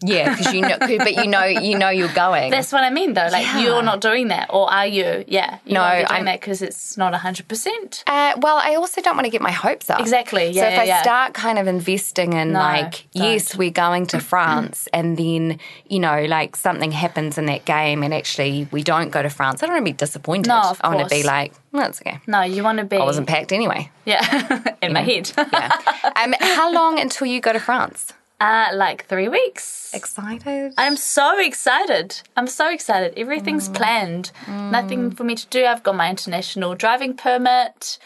Yeah, 0.00 0.30
because 0.36 0.54
you 0.54 0.60
know, 0.62 0.76
but 0.78 1.14
you 1.14 1.26
know, 1.26 1.44
you 1.44 1.76
know, 1.76 1.88
you're 1.88 2.12
going. 2.14 2.50
That's 2.50 2.72
what 2.72 2.84
I 2.84 2.90
mean, 2.90 3.14
though. 3.14 3.28
Like 3.32 3.44
Yeah. 3.44 3.60
you're 3.60 3.82
not 3.82 4.00
doing 4.00 4.28
that, 4.28 4.48
or 4.50 4.70
are 4.72 4.86
you? 4.86 5.24
Yeah, 5.26 5.58
you 5.64 5.74
No, 5.74 5.88
doing 5.90 6.06
I'm- 6.06 6.24
that 6.26 6.40
because 6.40 6.62
it's 6.62 6.96
not 6.96 7.14
hundred 7.14 7.48
percent. 7.48 8.04
Uh, 8.06 8.34
well, 8.38 8.60
I 8.62 8.76
also 8.76 9.00
don't 9.00 9.16
want 9.16 9.24
to 9.24 9.30
get 9.30 9.40
my 9.42 9.50
hopes 9.50 9.90
up. 9.90 9.98
Exactly, 10.00 10.50
Yeah. 10.50 10.62
so 10.62 10.68
if 10.68 10.74
yeah, 10.74 10.80
I 10.80 10.84
yeah. 10.84 11.02
start 11.02 11.34
kind 11.34 11.58
of 11.58 11.66
investing 11.66 12.32
in 12.34 12.52
No, 12.52 12.60
like, 12.60 13.06
yes, 13.12 13.50
don't. 13.50 13.58
we're 13.58 13.70
going 13.70 14.06
to 14.08 14.20
France, 14.20 14.88
and 14.92 15.16
then 15.16 15.58
you 15.88 15.98
know, 15.98 16.24
like 16.26 16.54
something 16.56 16.92
happens 16.92 17.36
in 17.38 17.46
that 17.46 17.64
game, 17.64 18.02
and 18.04 18.14
actually 18.14 18.68
we 18.70 18.82
don't 18.82 19.10
go 19.10 19.22
to 19.22 19.30
France, 19.30 19.62
I 19.62 19.66
don't 19.66 19.74
want 19.74 19.86
to 19.86 19.92
be 19.92 19.96
disappointed. 19.96 20.48
No, 20.48 20.60
of 20.60 20.80
I 20.82 20.94
want 20.94 21.08
to 21.08 21.14
be 21.14 21.22
like, 21.24 21.52
well, 21.72 21.82
that's 21.82 22.00
okay. 22.00 22.20
No, 22.26 22.42
you 22.42 22.62
want 22.62 22.78
to 22.78 22.84
be. 22.84 22.96
I 22.96 23.04
wasn't 23.04 23.26
packed 23.26 23.52
anyway. 23.52 23.90
Yeah, 24.04 24.62
in 24.82 24.92
my 24.92 25.02
head. 25.02 25.30
Yeah. 25.36 25.72
um, 26.16 26.34
how 26.40 26.72
long 26.72 26.98
until 27.00 27.26
you 27.26 27.40
go 27.40 27.52
to 27.52 27.60
France? 27.60 28.12
Uh, 28.40 28.68
like 28.74 29.06
three 29.06 29.28
weeks. 29.28 29.92
Excited. 29.94 30.74
I'm 30.78 30.96
so 30.96 31.38
excited. 31.40 32.20
I'm 32.36 32.46
so 32.46 32.70
excited. 32.70 33.14
Everything's 33.16 33.68
planned. 33.68 34.30
Nothing 34.46 35.10
for 35.10 35.24
me 35.24 35.34
to 35.34 35.46
do. 35.48 35.64
I've 35.64 35.82
got 35.82 35.96
my 35.96 36.08
international 36.10 36.74
driving 36.74 37.16
permit. 37.16 37.98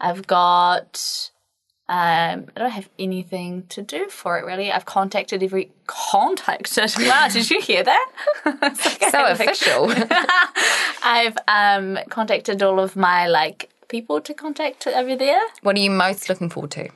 I've 0.00 0.26
got. 0.26 1.30
Um, 1.86 2.46
I 2.56 2.60
don't 2.60 2.70
have 2.70 2.88
anything 2.98 3.66
to 3.68 3.82
do 3.82 4.08
for 4.08 4.38
it 4.38 4.46
really. 4.46 4.72
I've 4.72 4.86
contacted 4.86 5.42
every 5.42 5.70
contacted. 5.86 6.94
Wow, 6.98 7.28
did 7.30 7.50
you 7.50 7.60
hear 7.60 7.82
that? 7.82 8.10
Like 8.62 9.10
so 9.10 9.26
official. 9.26 9.92
I've 11.02 11.36
um, 11.46 11.98
contacted 12.08 12.62
all 12.62 12.80
of 12.80 12.96
my 12.96 13.26
like 13.28 13.68
people 13.88 14.22
to 14.22 14.32
contact 14.32 14.86
over 14.86 15.14
there. 15.14 15.42
What 15.60 15.76
are 15.76 15.80
you 15.80 15.90
most 15.90 16.30
looking 16.30 16.48
forward 16.48 16.70
to? 16.72 16.88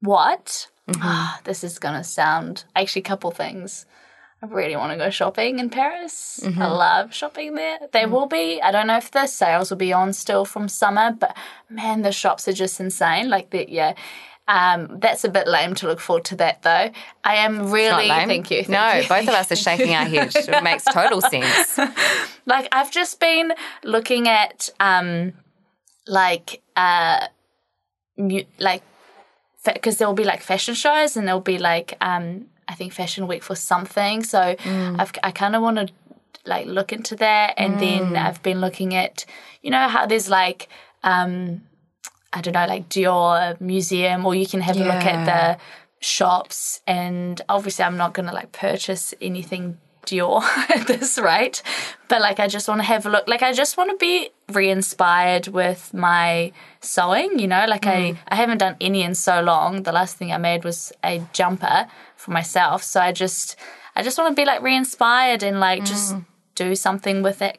What? 0.00 0.66
Ah, 0.96 1.40
this 1.44 1.62
is 1.64 1.78
going 1.78 1.94
to 1.94 2.04
sound 2.04 2.64
actually 2.74 3.00
a 3.00 3.04
couple 3.04 3.30
things. 3.30 3.86
I 4.42 4.46
really 4.46 4.74
want 4.74 4.90
to 4.90 4.98
go 4.98 5.08
shopping 5.08 5.60
in 5.60 5.70
Paris. 5.70 6.40
I 6.44 6.66
love 6.66 7.14
shopping 7.14 7.54
there. 7.54 7.78
There 7.92 8.08
will 8.08 8.26
be, 8.26 8.60
I 8.60 8.72
don't 8.72 8.88
know 8.88 8.96
if 8.96 9.12
the 9.12 9.28
sales 9.28 9.70
will 9.70 9.76
be 9.76 9.92
on 9.92 10.12
still 10.12 10.44
from 10.44 10.68
summer, 10.68 11.12
but 11.12 11.36
man, 11.70 12.02
the 12.02 12.10
shops 12.10 12.48
are 12.48 12.52
just 12.52 12.80
insane. 12.80 13.30
Like 13.30 13.50
the 13.50 13.66
yeah. 13.70 13.94
Um, 14.48 14.98
that's 14.98 15.22
a 15.22 15.28
bit 15.28 15.46
lame 15.46 15.74
to 15.76 15.86
look 15.86 16.00
forward 16.00 16.24
to 16.26 16.36
that 16.36 16.62
though. 16.64 16.90
I 17.22 17.36
am 17.36 17.70
really 17.70 18.08
thank 18.08 18.50
you. 18.50 18.64
thank 18.64 18.68
no, 18.68 18.92
you. 18.94 19.08
both 19.08 19.28
of 19.28 19.34
us 19.34 19.52
are 19.52 19.56
shaking 19.56 19.94
our 19.94 20.04
heads. 20.04 20.34
It 20.34 20.64
makes 20.64 20.82
total 20.82 21.20
sense. 21.30 21.78
like 22.44 22.66
I've 22.72 22.90
just 22.90 23.20
been 23.20 23.52
looking 23.84 24.26
at 24.28 24.68
um 24.80 25.34
like 26.08 26.60
uh 26.74 27.28
mu- 28.18 28.42
like 28.58 28.82
because 29.64 29.96
there 29.98 30.08
will 30.08 30.14
be 30.14 30.24
like 30.24 30.42
fashion 30.42 30.74
shows 30.74 31.16
and 31.16 31.26
there'll 31.26 31.40
be 31.40 31.58
like 31.58 31.94
um 32.00 32.46
I 32.68 32.74
think 32.74 32.92
fashion 32.92 33.26
week 33.26 33.42
for 33.42 33.54
something. 33.56 34.22
So 34.22 34.56
I've 35.00 35.12
I 35.22 35.30
kind 35.30 35.54
of 35.56 35.62
want 35.62 35.76
to 35.78 35.88
like 36.44 36.66
look 36.66 36.92
into 36.92 37.14
that 37.16 37.54
and 37.56 37.78
then 37.80 38.16
I've 38.16 38.42
been 38.42 38.60
looking 38.60 38.94
at 38.94 39.24
you 39.62 39.70
know 39.70 39.88
how 39.88 40.06
there's 40.06 40.28
like 40.28 40.68
um 41.04 41.62
I 42.32 42.40
don't 42.40 42.54
know 42.54 42.66
like 42.66 42.88
Dior 42.88 43.60
museum 43.60 44.24
or 44.26 44.34
you 44.34 44.46
can 44.46 44.60
have 44.60 44.76
a 44.76 44.84
look 44.84 45.04
at 45.04 45.24
the 45.26 45.58
shops 46.00 46.80
and 46.86 47.40
obviously 47.48 47.84
I'm 47.84 47.96
not 47.96 48.12
going 48.14 48.26
to 48.26 48.34
like 48.34 48.50
purchase 48.52 49.14
anything 49.20 49.78
Dior 50.06 50.42
at 50.70 50.86
this 50.86 51.18
rate 51.18 51.62
but 52.08 52.20
like 52.20 52.40
I 52.40 52.48
just 52.48 52.68
want 52.68 52.80
to 52.80 52.86
have 52.86 53.06
a 53.06 53.10
look 53.10 53.26
like 53.28 53.42
I 53.42 53.52
just 53.52 53.76
want 53.76 53.90
to 53.90 53.96
be 53.96 54.30
re-inspired 54.52 55.48
with 55.48 55.94
my 55.94 56.52
sewing 56.80 57.38
you 57.38 57.46
know? 57.46 57.64
Like 57.66 57.86
I 57.86 58.12
mm. 58.12 58.18
I 58.28 58.36
haven't 58.36 58.58
done 58.58 58.76
any 58.80 59.02
in 59.02 59.14
so 59.14 59.40
long. 59.40 59.84
The 59.84 59.92
last 59.92 60.16
thing 60.16 60.32
I 60.32 60.36
made 60.36 60.64
was 60.64 60.92
a 61.04 61.22
jumper 61.32 61.86
for 62.16 62.30
myself. 62.30 62.82
So 62.82 63.00
I 63.00 63.12
just 63.12 63.56
I 63.96 64.02
just 64.02 64.18
want 64.18 64.34
to 64.34 64.40
be 64.40 64.44
like 64.44 64.62
re-inspired 64.62 65.42
and 65.42 65.60
like 65.60 65.84
just 65.84 66.14
mm. 66.14 66.24
do 66.54 66.74
something 66.74 67.22
with 67.22 67.38
that 67.38 67.58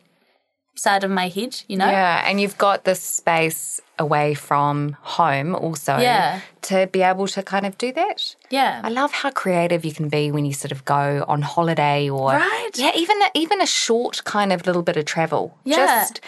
side 0.76 1.04
of 1.04 1.12
my 1.12 1.28
head 1.28 1.62
you 1.68 1.78
know 1.78 1.90
Yeah, 1.90 2.24
and 2.28 2.42
you've 2.42 2.58
got 2.58 2.84
this 2.84 3.02
space 3.02 3.80
away 4.00 4.34
from 4.34 4.98
home 5.02 5.56
also 5.56 5.98
Yeah. 5.98 6.40
to 6.64 6.88
be 6.88 7.02
able 7.04 7.28
to 7.28 7.44
kind 7.44 7.66
of 7.66 7.78
do 7.78 7.92
that. 7.94 8.36
yeah 8.50 8.82
I 8.84 8.90
love 8.90 9.12
how 9.12 9.30
creative 9.32 9.86
you 9.86 9.94
can 9.94 10.10
be 10.10 10.32
when 10.32 10.46
you 10.46 10.54
sort 10.54 10.72
of 10.72 10.84
go 10.86 11.24
on 11.28 11.42
holiday 11.44 12.10
or 12.10 12.32
Right. 12.32 12.72
yeah, 12.76 12.92
even 12.96 13.22
a, 13.22 13.30
even 13.36 13.62
a 13.62 13.68
short 13.68 14.24
kind 14.24 14.52
of 14.52 14.66
little 14.66 14.82
bit 14.82 14.98
of 14.98 15.06
travel. 15.06 15.56
Yeah. 15.64 15.78
Just 15.78 16.22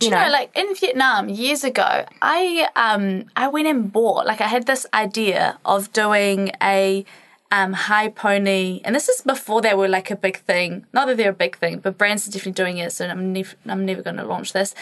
Do 0.00 0.06
you 0.06 0.10
know, 0.12 0.28
like 0.38 0.50
in 0.58 0.74
Vietnam 0.74 1.28
years 1.28 1.62
ago, 1.62 2.04
I 2.20 2.66
um 2.74 3.26
I 3.36 3.46
went 3.46 3.68
and 3.68 3.92
bought 3.92 4.26
like 4.26 4.40
I 4.40 4.48
had 4.48 4.66
this 4.66 4.84
idea 4.92 5.58
of 5.64 5.92
doing 5.92 6.50
a 6.60 7.04
um 7.52 7.74
high 7.74 8.08
pony, 8.08 8.80
and 8.84 8.94
this 8.94 9.08
is 9.08 9.20
before 9.20 9.60
they 9.60 9.74
were 9.74 9.86
like 9.86 10.10
a 10.10 10.16
big 10.16 10.38
thing. 10.38 10.86
Not 10.92 11.06
that 11.06 11.18
they're 11.18 11.30
a 11.30 11.44
big 11.44 11.58
thing, 11.58 11.78
but 11.78 11.98
brands 11.98 12.26
are 12.26 12.30
definitely 12.30 12.52
doing 12.52 12.78
it. 12.78 12.92
So 12.92 13.06
I'm 13.06 13.32
never 13.32 13.54
I'm 13.66 13.84
never 13.84 14.02
going 14.02 14.16
to 14.16 14.24
launch 14.24 14.52
this, 14.54 14.74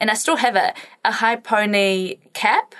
and 0.00 0.10
I 0.10 0.14
still 0.14 0.36
have 0.36 0.56
it 0.56 0.74
a 1.04 1.12
high 1.12 1.36
pony 1.36 2.16
cap 2.34 2.74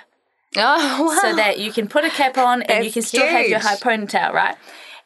oh 0.57 1.03
wow. 1.05 1.19
so 1.21 1.35
that 1.35 1.59
you 1.59 1.71
can 1.71 1.87
put 1.87 2.03
a 2.03 2.09
cap 2.09 2.37
on 2.37 2.61
and 2.63 2.85
you 2.85 2.91
can 2.91 3.01
still 3.01 3.25
have 3.25 3.47
your 3.47 3.59
high 3.59 3.77
ponytail, 3.77 4.33
right? 4.33 4.57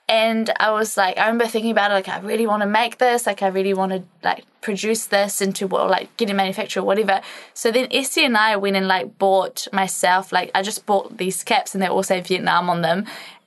And 0.10 0.50
I 0.60 0.72
was 0.72 0.98
like, 0.98 1.18
I 1.18 1.28
remember 1.28 1.48
thinking 1.48 1.72
about 1.72 1.92
it, 1.92 1.94
like, 1.94 2.10
I 2.10 2.20
really 2.20 2.46
want 2.46 2.64
to 2.64 2.68
make 2.68 2.98
this, 2.98 3.26
like, 3.26 3.42
I 3.42 3.48
really 3.48 3.74
want 3.74 3.94
to 3.94 4.04
like 4.24 4.44
produce 4.60 5.06
this 5.06 5.40
into 5.42 5.68
well, 5.68 5.88
like 5.88 6.16
get 6.18 6.30
it 6.30 6.34
manufactured 6.34 6.82
or 6.82 6.84
whatever. 6.84 7.22
So 7.54 7.72
then 7.72 7.88
Essie 7.92 8.26
and 8.26 8.36
I 8.36 8.58
went 8.58 8.76
and 8.76 8.90
like 8.90 9.18
bought 9.18 9.68
myself, 9.72 10.34
like, 10.34 10.52
I 10.54 10.64
just 10.64 10.86
bought 10.86 11.18
these 11.18 11.44
caps 11.44 11.74
and 11.74 11.82
they 11.82 11.88
all 11.88 12.04
say 12.04 12.20
Vietnam 12.20 12.70
on 12.70 12.82
them, 12.82 13.06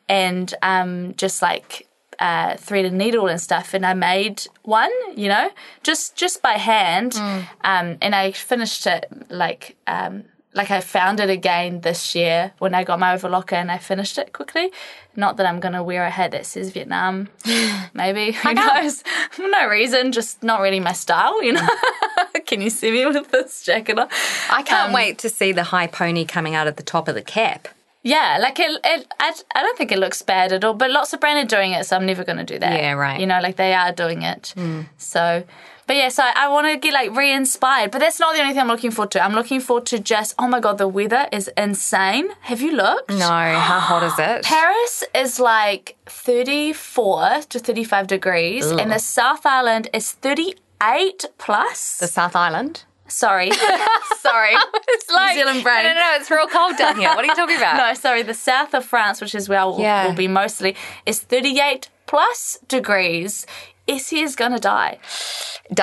and 0.09 0.53
um, 0.63 1.15
just 1.17 1.43
like 1.43 1.89
uh, 2.19 2.57
thread 2.57 2.85
and 2.85 2.99
needle 2.99 3.27
and 3.27 3.41
stuff, 3.41 3.75
and 3.75 3.85
I 3.85 3.95
made 3.95 4.47
one, 4.63 4.93
you 5.17 5.29
know, 5.29 5.51
just 5.83 6.17
just 6.17 6.43
by 6.43 6.53
hand, 6.53 7.15
um, 7.63 7.99
and 8.01 8.15
I 8.15 8.33
finished 8.33 8.87
it 8.87 9.07
like 9.29 9.77
um, 9.87 10.25
like 10.55 10.71
I 10.71 10.81
found 10.81 11.21
it 11.21 11.29
again 11.29 11.81
this 11.81 12.15
year 12.15 12.53
when 12.59 12.75
I 12.75 12.85
got 12.85 13.01
my 13.01 13.15
overlocker 13.17 13.55
and 13.55 13.71
I 13.71 13.79
finished 13.79 14.19
it 14.19 14.33
quickly. 14.33 14.71
Not 15.17 15.37
that 15.37 15.47
I'm 15.47 15.61
gonna 15.61 15.83
wear 15.83 16.05
a 16.05 16.11
hat 16.11 16.31
that 16.31 16.47
says 16.47 16.71
Vietnam, 16.71 17.29
maybe 17.95 18.33
who 18.33 18.55
knows? 18.55 19.03
For 19.31 19.49
no 19.49 19.69
reason, 19.69 20.13
just 20.13 20.43
not 20.43 20.61
really 20.61 20.81
my 20.81 20.93
style, 20.93 21.43
you 21.43 21.53
know. 21.53 21.69
Can 22.47 22.61
you 22.61 22.71
see 22.71 22.91
me 22.91 23.07
with 23.07 23.31
this 23.31 23.63
jacket 23.65 23.99
on? 23.99 24.09
I 24.51 24.63
can't 24.63 24.89
um, 24.89 24.93
wait 24.93 25.19
to 25.19 25.29
see 25.29 25.53
the 25.53 25.65
high 25.65 25.87
pony 25.87 26.25
coming 26.25 26.55
out 26.55 26.67
at 26.67 26.77
the 26.77 26.83
top 26.83 27.09
of 27.09 27.15
the 27.15 27.23
cap. 27.23 27.69
Yeah, 28.07 28.37
like 28.39 28.61
it, 28.61 28.71
it 28.85 29.07
I, 29.19 29.33
I 29.55 29.63
don't 29.63 29.79
think 29.79 29.91
it 29.91 29.99
looks 29.99 30.21
bad 30.21 30.53
at 30.53 30.63
all, 30.63 30.75
but 30.75 30.91
lots 30.91 31.13
of 31.15 31.21
brands 31.21 31.43
are 31.53 31.57
doing 31.57 31.73
it, 31.73 31.87
so 31.87 31.97
I'm 31.97 32.05
never 32.05 32.23
going 32.23 32.37
to 32.37 32.45
do 32.45 32.59
that. 32.59 32.79
Yeah, 32.79 32.93
right. 32.93 33.19
You 33.19 33.27
know, 33.27 33.41
like 33.41 33.57
they 33.57 33.73
are 33.73 33.93
doing 33.93 34.21
it. 34.23 34.53
Hmm. 34.55 34.83
So, 34.99 35.43
but 35.87 35.97
yeah, 35.97 36.11
so 36.11 36.23
I, 36.23 36.33
I 36.45 36.49
want 36.49 36.67
to 36.69 36.77
get 36.77 36.93
like 36.93 37.17
re 37.17 37.33
inspired, 37.33 37.91
but 37.91 38.01
that's 38.01 38.21
not 38.21 38.35
the 38.35 38.41
only 38.43 38.53
thing 38.53 38.61
I'm 38.61 38.69
looking 38.69 38.91
forward 38.91 39.11
to. 39.13 39.25
I'm 39.25 39.33
looking 39.33 39.59
forward 39.59 39.87
to 39.87 39.99
just, 39.99 40.35
oh 40.39 40.47
my 40.47 40.61
God, 40.61 40.77
the 40.77 40.87
weather 40.87 41.27
is 41.33 41.49
insane. 41.57 42.29
Have 42.43 42.61
you 42.61 42.73
looked? 42.73 43.09
No, 43.09 43.27
how 43.27 43.81
hot 43.81 44.03
is 44.03 44.19
it? 44.19 44.45
Paris 44.55 45.03
is 45.15 45.41
like 45.41 45.97
34 46.07 47.41
to 47.49 47.59
35 47.59 48.07
degrees, 48.07 48.71
and 48.71 48.91
the 48.93 48.99
South 48.99 49.47
Island 49.47 49.89
is 49.95 50.13
38 50.13 51.25
plus. 51.39 51.97
the 51.99 52.07
South 52.07 52.37
Island. 52.37 52.85
Sorry. 53.09 53.51
sorry. 54.19 54.55
It's 54.89 55.11
New 55.11 55.35
Zealand 55.35 55.63
brain. 55.63 55.85
No, 55.85 55.95
no, 55.95 56.01
no, 56.01 56.13
it's 56.17 56.31
real 56.31 56.47
cold 56.47 56.77
down 56.77 56.97
here. 56.97 57.09
What 57.09 57.25
are 57.25 57.27
you 57.27 57.35
talking 57.35 57.57
about? 57.57 57.77
No, 57.83 57.95
sorry, 57.95 58.23
the 58.23 58.35
south 58.35 58.75
of 58.75 58.85
France, 58.85 59.21
which 59.21 59.35
is 59.35 59.49
where 59.49 59.61
I 59.61 59.65
will, 59.65 59.81
Yeah. 59.81 60.07
will 60.07 60.15
be 60.15 60.29
mostly, 60.29 60.77
is 61.07 61.21
38 61.21 61.89
plus 62.07 62.59
degrees. 62.69 63.47
Essie 63.89 64.21
is 64.21 64.35
gonna 64.37 64.59
die. 64.61 64.99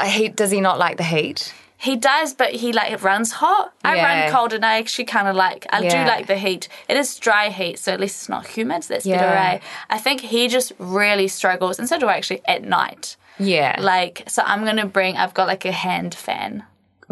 He, 0.05 0.29
does 0.29 0.51
he 0.51 0.61
not 0.61 0.79
like 0.79 0.97
the 0.97 1.03
heat? 1.03 1.53
He 1.77 1.95
does, 1.95 2.33
but 2.33 2.51
he 2.51 2.71
like 2.73 3.03
runs 3.03 3.31
hot. 3.33 3.73
I 3.83 3.95
run 3.95 4.31
cold, 4.31 4.53
and 4.53 4.63
I 4.65 4.77
actually 4.77 5.05
kind 5.05 5.27
of 5.27 5.35
like. 5.35 5.65
I 5.71 5.81
Yeah. 5.81 6.03
do 6.03 6.09
like 6.09 6.27
the 6.27 6.37
heat. 6.37 6.67
It 6.87 6.95
is 6.95 7.17
dry 7.17 7.49
heat, 7.49 7.79
so 7.79 7.91
at 7.91 7.99
least 7.99 8.17
it's 8.21 8.29
not 8.29 8.45
humid. 8.47 8.83
So 8.83 8.93
that's 8.93 9.05
Yeah. 9.05 9.17
better. 9.17 9.35
Right? 9.35 9.61
I 9.89 9.97
think 9.97 10.21
he 10.21 10.47
just 10.47 10.73
really 10.77 11.27
struggles, 11.27 11.79
and 11.79 11.89
so 11.89 11.97
do 11.99 12.07
I 12.07 12.17
actually 12.17 12.41
at 12.45 12.63
night. 12.63 13.15
Yeah. 13.39 13.75
Like, 13.79 14.23
so 14.27 14.43
I'm 14.45 14.63
gonna 14.63 14.85
bring. 14.85 15.17
I've 15.17 15.33
got 15.33 15.47
like 15.47 15.65
a 15.65 15.71
hand 15.71 16.13
fan, 16.13 16.63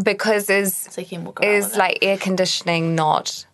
because 0.03 0.49
is 0.49 0.75
so 0.75 1.01
he 1.01 1.17
can 1.17 1.33
is 1.41 1.75
like 1.75 1.99
air 2.01 2.17
conditioning 2.17 2.95
not 2.95 3.45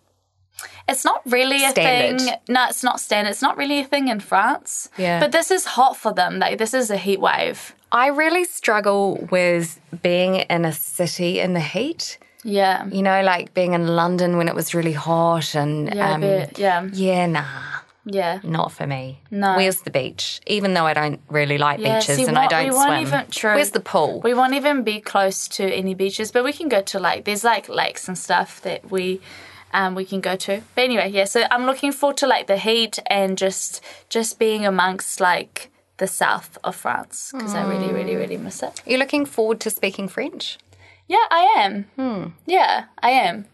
It's 0.88 1.04
not 1.04 1.20
really 1.26 1.64
a 1.64 1.72
thing. 1.72 2.18
No, 2.48 2.66
it's 2.68 2.84
not 2.84 3.00
standard. 3.00 3.30
It's 3.30 3.42
not 3.42 3.56
really 3.56 3.80
a 3.80 3.84
thing 3.84 4.08
in 4.08 4.20
France. 4.20 4.88
Yeah. 4.96 5.18
But 5.18 5.32
this 5.32 5.50
is 5.50 5.64
hot 5.64 5.96
for 5.96 6.12
them. 6.12 6.38
Like 6.38 6.58
this 6.58 6.74
is 6.74 6.90
a 6.90 6.96
heat 6.96 7.20
wave. 7.20 7.74
I 7.90 8.08
really 8.08 8.44
struggle 8.44 9.26
with 9.30 9.80
being 10.02 10.36
in 10.36 10.64
a 10.64 10.72
city 10.72 11.40
in 11.40 11.54
the 11.54 11.60
heat. 11.60 12.18
Yeah. 12.44 12.86
You 12.86 13.02
know, 13.02 13.22
like 13.22 13.52
being 13.54 13.72
in 13.72 13.88
London 13.96 14.36
when 14.36 14.48
it 14.48 14.54
was 14.54 14.74
really 14.74 14.92
hot 14.92 15.54
and 15.54 15.92
Yeah, 15.92 16.14
um, 16.14 16.22
a 16.22 16.26
bit. 16.26 16.58
Yeah. 16.58 16.88
yeah, 16.92 17.26
nah, 17.26 17.42
Yeah. 18.08 18.38
not 18.44 18.70
for 18.70 18.86
me. 18.86 19.20
No. 19.30 19.56
Where's 19.56 19.80
the 19.82 19.90
beach? 19.90 20.40
Even 20.46 20.74
though 20.74 20.86
I 20.86 20.94
don't 20.94 21.20
really 21.28 21.58
like 21.58 21.80
Yeah, 21.80 21.98
beaches 21.98 22.16
see, 22.16 22.24
and 22.24 22.38
I 22.38 22.46
don't 22.46 22.64
we 22.64 22.70
won't 22.70 22.86
swim. 22.86 23.00
even- 23.20 23.26
true. 23.30 23.54
Where's 23.54 23.72
the 23.72 23.80
pool? 23.80 24.20
We 24.22 24.32
won't 24.32 24.54
even 24.54 24.82
be 24.84 25.00
close 25.00 25.48
to 25.48 25.64
any 25.64 25.94
beaches, 25.94 26.30
but 26.30 26.44
we 26.44 26.52
can 26.52 26.68
go 26.68 26.80
to 26.82 26.98
like 27.00 27.24
there's 27.24 27.42
like 27.44 27.68
lakes 27.68 28.06
and 28.08 28.16
stuff 28.16 28.60
that 28.62 28.90
we 28.90 29.20
um, 29.72 29.94
we 29.96 30.04
can 30.04 30.20
go 30.20 30.36
to. 30.36 30.62
But 30.76 30.84
anyway, 30.84 31.10
yeah. 31.10 31.24
So 31.24 31.44
I'm 31.50 31.66
looking 31.66 31.90
forward 31.92 32.16
to 32.18 32.26
like 32.26 32.46
the 32.46 32.56
heat 32.56 32.98
and 33.06 33.36
just 33.36 33.82
just 34.08 34.38
being 34.38 34.64
amongst 34.64 35.20
like 35.20 35.70
the 35.98 36.06
south 36.06 36.56
of 36.62 36.76
France 36.76 37.32
because 37.32 37.54
I 37.54 37.66
really, 37.68 37.92
really, 37.92 38.14
really 38.14 38.36
miss 38.36 38.62
it. 38.62 38.80
You're 38.86 38.98
looking 39.00 39.26
forward 39.26 39.58
to 39.60 39.70
speaking 39.70 40.08
French? 40.08 40.58
Yeah, 41.08 41.24
I 41.30 41.42
am. 41.96 42.34
Yeah, 42.46 42.84
I 43.02 43.10
am. 43.10 43.46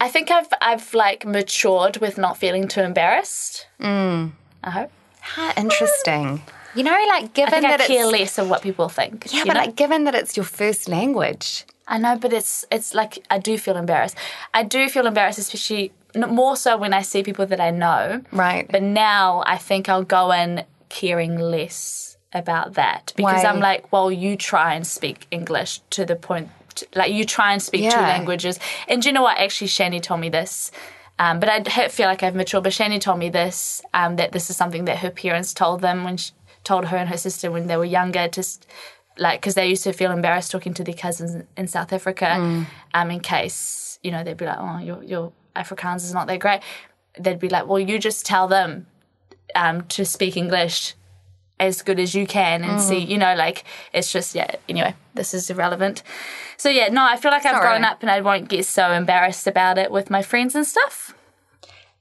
I 0.00 0.08
think 0.08 0.30
I've 0.30 0.48
I've 0.60 0.94
like 0.94 1.26
matured 1.26 1.98
with 1.98 2.18
not 2.18 2.36
feeling 2.38 2.68
too 2.68 2.82
embarrassed. 2.82 3.66
Mm. 3.80 4.32
I 4.62 4.70
hope. 4.70 4.90
How 5.20 5.52
interesting. 5.56 6.42
You 6.74 6.84
know, 6.84 6.92
like 7.08 7.24
I 7.24 7.26
given 7.26 7.64
I 7.64 7.76
that 7.76 7.86
care 7.86 8.04
it's 8.04 8.12
less 8.12 8.38
of 8.38 8.48
what 8.48 8.62
people 8.62 8.88
think. 8.88 9.32
yeah, 9.32 9.44
but 9.44 9.54
know? 9.54 9.60
like 9.60 9.76
given 9.76 10.04
that 10.04 10.14
it's 10.14 10.36
your 10.36 10.44
first 10.44 10.88
language. 10.88 11.64
I 11.88 11.98
know, 11.98 12.16
but 12.16 12.32
it's 12.32 12.64
it's 12.70 12.94
like 12.94 13.24
I 13.30 13.38
do 13.38 13.58
feel 13.58 13.76
embarrassed. 13.76 14.16
I 14.54 14.62
do 14.62 14.88
feel 14.88 15.06
embarrassed, 15.06 15.38
especially 15.38 15.92
more 16.14 16.56
so 16.56 16.76
when 16.76 16.92
I 16.92 17.02
see 17.02 17.22
people 17.22 17.46
that 17.46 17.60
I 17.60 17.70
know. 17.70 18.22
Right. 18.32 18.70
But 18.70 18.82
now 18.82 19.42
I 19.46 19.56
think 19.56 19.88
I'll 19.88 20.04
go 20.04 20.30
in 20.30 20.64
caring 20.88 21.38
less 21.38 22.16
about 22.32 22.74
that 22.74 23.12
because 23.16 23.42
Why? 23.42 23.50
I'm 23.50 23.60
like, 23.60 23.90
well, 23.92 24.12
you 24.12 24.36
try 24.36 24.74
and 24.74 24.86
speak 24.86 25.26
English 25.30 25.80
to 25.90 26.04
the 26.04 26.16
point, 26.16 26.50
like 26.94 27.12
you 27.12 27.24
try 27.24 27.52
and 27.52 27.62
speak 27.62 27.82
two 27.90 27.96
languages. 28.02 28.58
And 28.88 29.02
do 29.02 29.08
you 29.08 29.12
know 29.12 29.22
what? 29.22 29.38
Actually, 29.38 29.68
Shani 29.68 30.02
told 30.02 30.20
me 30.20 30.28
this. 30.28 30.70
Um, 31.18 31.40
but 31.40 31.48
I 31.48 31.88
feel 31.88 32.06
like 32.06 32.22
I've 32.22 32.34
matured. 32.34 32.62
But 32.64 32.72
Shani 32.72 33.00
told 33.00 33.18
me 33.18 33.28
this 33.28 33.82
um, 33.94 34.16
that 34.16 34.32
this 34.32 34.50
is 34.50 34.56
something 34.56 34.84
that 34.84 34.98
her 34.98 35.10
parents 35.10 35.52
told 35.52 35.80
them 35.80 36.04
when 36.04 36.16
she 36.16 36.32
told 36.64 36.86
her 36.86 36.96
and 36.96 37.08
her 37.08 37.16
sister 37.16 37.50
when 37.50 37.66
they 37.66 37.76
were 37.76 37.84
younger. 37.84 38.28
Just 38.28 38.66
like 39.16 39.40
because 39.40 39.54
they 39.54 39.66
used 39.68 39.82
to 39.84 39.92
feel 39.92 40.12
embarrassed 40.12 40.50
talking 40.52 40.74
to 40.74 40.84
their 40.84 40.94
cousins 40.94 41.44
in 41.56 41.66
South 41.66 41.92
Africa, 41.92 42.26
Mm. 42.26 42.66
um, 42.94 43.10
in 43.10 43.20
case 43.20 43.98
you 44.02 44.10
know 44.12 44.22
they'd 44.22 44.36
be 44.36 44.46
like, 44.46 44.58
oh, 44.60 44.78
your 44.78 45.02
your 45.02 45.32
Afrikaans 45.56 46.04
is 46.04 46.14
not 46.14 46.26
that 46.28 46.38
great. 46.38 46.60
They'd 47.18 47.40
be 47.40 47.48
like, 47.48 47.66
well, 47.66 47.80
you 47.80 47.98
just 47.98 48.24
tell 48.24 48.46
them 48.46 48.86
um, 49.56 49.82
to 49.86 50.04
speak 50.04 50.36
English 50.36 50.94
as 51.60 51.82
good 51.82 51.98
as 52.00 52.14
you 52.14 52.26
can 52.26 52.64
and 52.64 52.80
see, 52.80 53.04
Mm. 53.04 53.08
you 53.08 53.18
know, 53.18 53.34
like 53.34 53.64
it's 53.92 54.12
just 54.12 54.34
yeah. 54.34 54.50
Anyway, 54.68 54.94
this 55.14 55.34
is 55.34 55.50
irrelevant. 55.50 56.02
So 56.56 56.68
yeah, 56.68 56.88
no, 56.88 57.04
I 57.04 57.16
feel 57.16 57.30
like 57.30 57.44
I've 57.46 57.60
grown 57.60 57.84
up 57.84 58.02
and 58.02 58.10
I 58.10 58.20
won't 58.20 58.48
get 58.48 58.64
so 58.66 58.92
embarrassed 58.92 59.46
about 59.46 59.78
it 59.78 59.90
with 59.90 60.10
my 60.10 60.22
friends 60.22 60.54
and 60.54 60.66
stuff. 60.66 61.14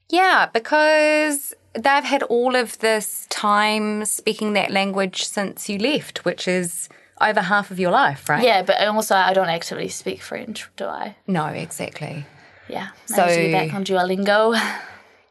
Yeah, 0.09 0.47
because 0.53 1.53
they've 1.73 2.03
had 2.03 2.23
all 2.23 2.55
of 2.55 2.79
this 2.79 3.27
time 3.29 4.05
speaking 4.05 4.53
that 4.53 4.71
language 4.71 5.25
since 5.25 5.67
you 5.69 5.77
left, 5.77 6.23
which 6.25 6.47
is 6.47 6.87
over 7.19 7.41
half 7.41 7.71
of 7.71 7.79
your 7.79 7.91
life, 7.91 8.29
right? 8.29 8.43
Yeah, 8.43 8.61
but 8.61 8.79
also 8.87 9.15
I 9.15 9.33
don't 9.33 9.49
actively 9.49 9.87
speak 9.89 10.21
French, 10.21 10.67
do 10.77 10.85
I? 10.85 11.15
No, 11.27 11.47
exactly. 11.47 12.25
Yeah. 12.69 12.89
So- 13.05 13.27
So 13.27 13.51
back 13.51 13.73
on 13.73 13.83
Duolingo. 13.83 14.59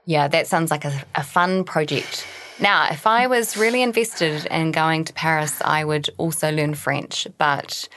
Yeah, 0.08 0.28
that 0.28 0.46
sounds 0.46 0.70
like 0.70 0.84
a, 0.84 1.02
a 1.16 1.24
fun 1.24 1.64
project. 1.64 2.24
Now, 2.58 2.88
if 2.90 3.06
I 3.06 3.26
was 3.26 3.56
really 3.56 3.82
invested 3.82 4.46
in 4.46 4.72
going 4.72 5.04
to 5.04 5.12
Paris, 5.12 5.60
I 5.62 5.84
would 5.84 6.08
also 6.16 6.50
learn 6.50 6.74
French. 6.74 7.26
But 7.36 7.88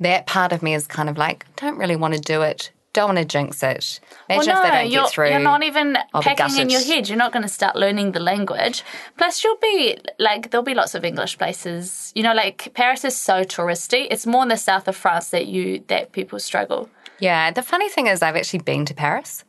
that 0.00 0.26
part 0.26 0.52
of 0.52 0.62
me 0.62 0.74
is 0.74 0.86
kind 0.86 1.08
of 1.08 1.18
like, 1.18 1.46
don't 1.56 1.78
really 1.78 1.96
want 1.96 2.14
to 2.14 2.20
do 2.20 2.42
it. 2.42 2.70
Don't 2.92 3.16
want 3.16 3.18
to 3.18 3.24
jinx 3.24 3.60
it. 3.64 3.98
Imagine 4.30 4.52
if 4.56 4.62
they 4.62 4.70
don't 4.70 4.90
you're, 4.90 5.02
get 5.02 5.10
through. 5.10 5.30
you're 5.30 5.40
not 5.40 5.64
even 5.64 5.98
packing 6.14 6.60
in 6.60 6.70
your 6.70 6.80
head. 6.80 7.08
You're 7.08 7.18
not 7.18 7.32
going 7.32 7.42
to 7.42 7.48
start 7.48 7.74
learning 7.74 8.12
the 8.12 8.20
language. 8.20 8.84
Plus, 9.18 9.42
you'll 9.42 9.56
be 9.56 9.98
like, 10.20 10.52
there'll 10.52 10.62
be 10.62 10.74
lots 10.74 10.94
of 10.94 11.04
English 11.04 11.36
places. 11.36 12.12
You 12.14 12.22
know, 12.22 12.34
like 12.34 12.72
Paris 12.74 13.04
is 13.04 13.16
so 13.16 13.42
touristy. 13.42 14.06
It's 14.12 14.26
more 14.26 14.44
in 14.44 14.48
the 14.48 14.56
south 14.56 14.86
of 14.86 14.94
France 14.94 15.30
that 15.30 15.48
you 15.48 15.82
that 15.88 16.12
people 16.12 16.38
struggle. 16.38 16.88
Yeah, 17.18 17.50
the 17.50 17.62
funny 17.62 17.88
thing 17.88 18.06
is, 18.06 18.22
I've 18.22 18.36
actually 18.36 18.60
been 18.60 18.84
to 18.84 18.94
Paris. 18.94 19.44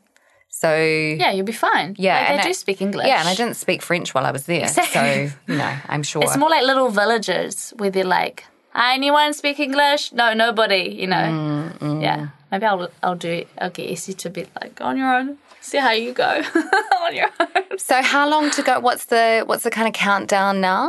So 0.65 0.71
Yeah, 1.23 1.31
you'll 1.35 1.45
be 1.55 1.59
fine. 1.69 1.95
Yeah, 1.97 2.15
Like, 2.19 2.29
and 2.29 2.39
they 2.39 2.43
I- 2.43 2.47
do 2.47 2.53
speak 2.53 2.81
English. 2.81 3.07
Yeah, 3.07 3.19
and 3.21 3.29
I 3.29 3.35
didn't 3.35 3.57
speak 3.65 3.81
French 3.81 4.13
while 4.13 4.25
I 4.25 4.31
was 4.31 4.45
there. 4.45 4.63
Exactly. 4.63 5.27
So, 5.29 5.35
you 5.51 5.57
know, 5.61 5.73
I'm 5.93 6.03
sure. 6.03 6.21
It's 6.23 6.37
more 6.37 6.49
like 6.49 6.63
little 6.71 6.89
villages 6.89 7.73
where 7.77 7.91
they're 7.91 8.03
like, 8.21 8.45
anyone 8.75 9.33
speak 9.33 9.59
English? 9.59 10.11
No, 10.13 10.33
nobody. 10.33 10.83
You 11.01 11.07
know. 11.13 11.27
Mm, 11.79 12.01
Yeah. 12.01 12.27
Maybe 12.51 12.65
I'll 12.71 12.89
I'll 13.03 13.15
do 13.27 13.31
it. 13.41 13.47
I'll 13.61 13.69
get 13.77 13.91
Essie 13.91 14.13
to 14.23 14.29
be 14.29 14.45
like 14.61 14.79
on 14.81 14.97
your 14.97 15.11
own. 15.17 15.37
See 15.61 15.79
how 15.79 15.91
you 15.91 16.13
go 16.13 16.41
on 17.05 17.11
your 17.15 17.29
own. 17.39 17.77
so 17.79 17.95
how 18.13 18.29
long 18.29 18.49
to 18.51 18.61
go? 18.61 18.79
What's 18.79 19.05
the 19.05 19.43
what's 19.47 19.63
the 19.63 19.71
kind 19.71 19.87
of 19.87 19.93
countdown 19.93 20.61
now? 20.61 20.83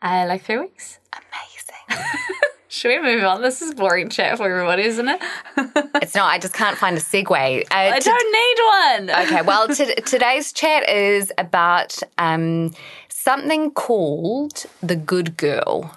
Uh, 0.00 0.24
like 0.28 0.42
three 0.46 0.58
weeks. 0.58 0.98
Amazing. 1.12 2.06
Should 2.74 2.88
we 2.88 2.98
move 3.14 3.22
on? 3.22 3.40
This 3.40 3.62
is 3.62 3.72
boring 3.72 4.08
chat 4.08 4.36
for 4.36 4.50
everybody, 4.50 4.82
isn't 4.82 5.06
it? 5.08 5.22
it's 6.02 6.16
not. 6.16 6.28
I 6.28 6.40
just 6.40 6.54
can't 6.54 6.76
find 6.76 6.96
a 6.96 7.00
segue. 7.00 7.62
Uh, 7.62 7.66
I 7.70 8.00
to- 8.00 8.04
don't 8.04 8.32
need 8.32 9.10
one. 9.14 9.24
Okay, 9.26 9.42
well, 9.42 9.68
t- 9.68 9.94
today's 9.94 10.52
chat 10.52 10.88
is 10.88 11.32
about 11.38 11.96
um, 12.18 12.72
something 13.08 13.70
called 13.70 14.66
the 14.82 14.96
good 14.96 15.36
girl. 15.36 15.96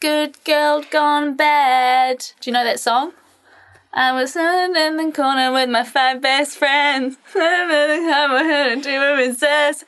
Good 0.00 0.36
girl 0.44 0.84
gone 0.90 1.34
bad. 1.34 2.26
Do 2.40 2.50
you 2.50 2.52
know 2.52 2.64
that 2.64 2.78
song? 2.78 3.14
I 3.94 4.12
was 4.12 4.32
sitting 4.32 4.74
in 4.74 4.96
the 4.96 5.12
corner 5.12 5.52
with 5.52 5.68
my 5.68 5.84
five 5.84 6.22
best 6.22 6.56
friends. 6.56 7.16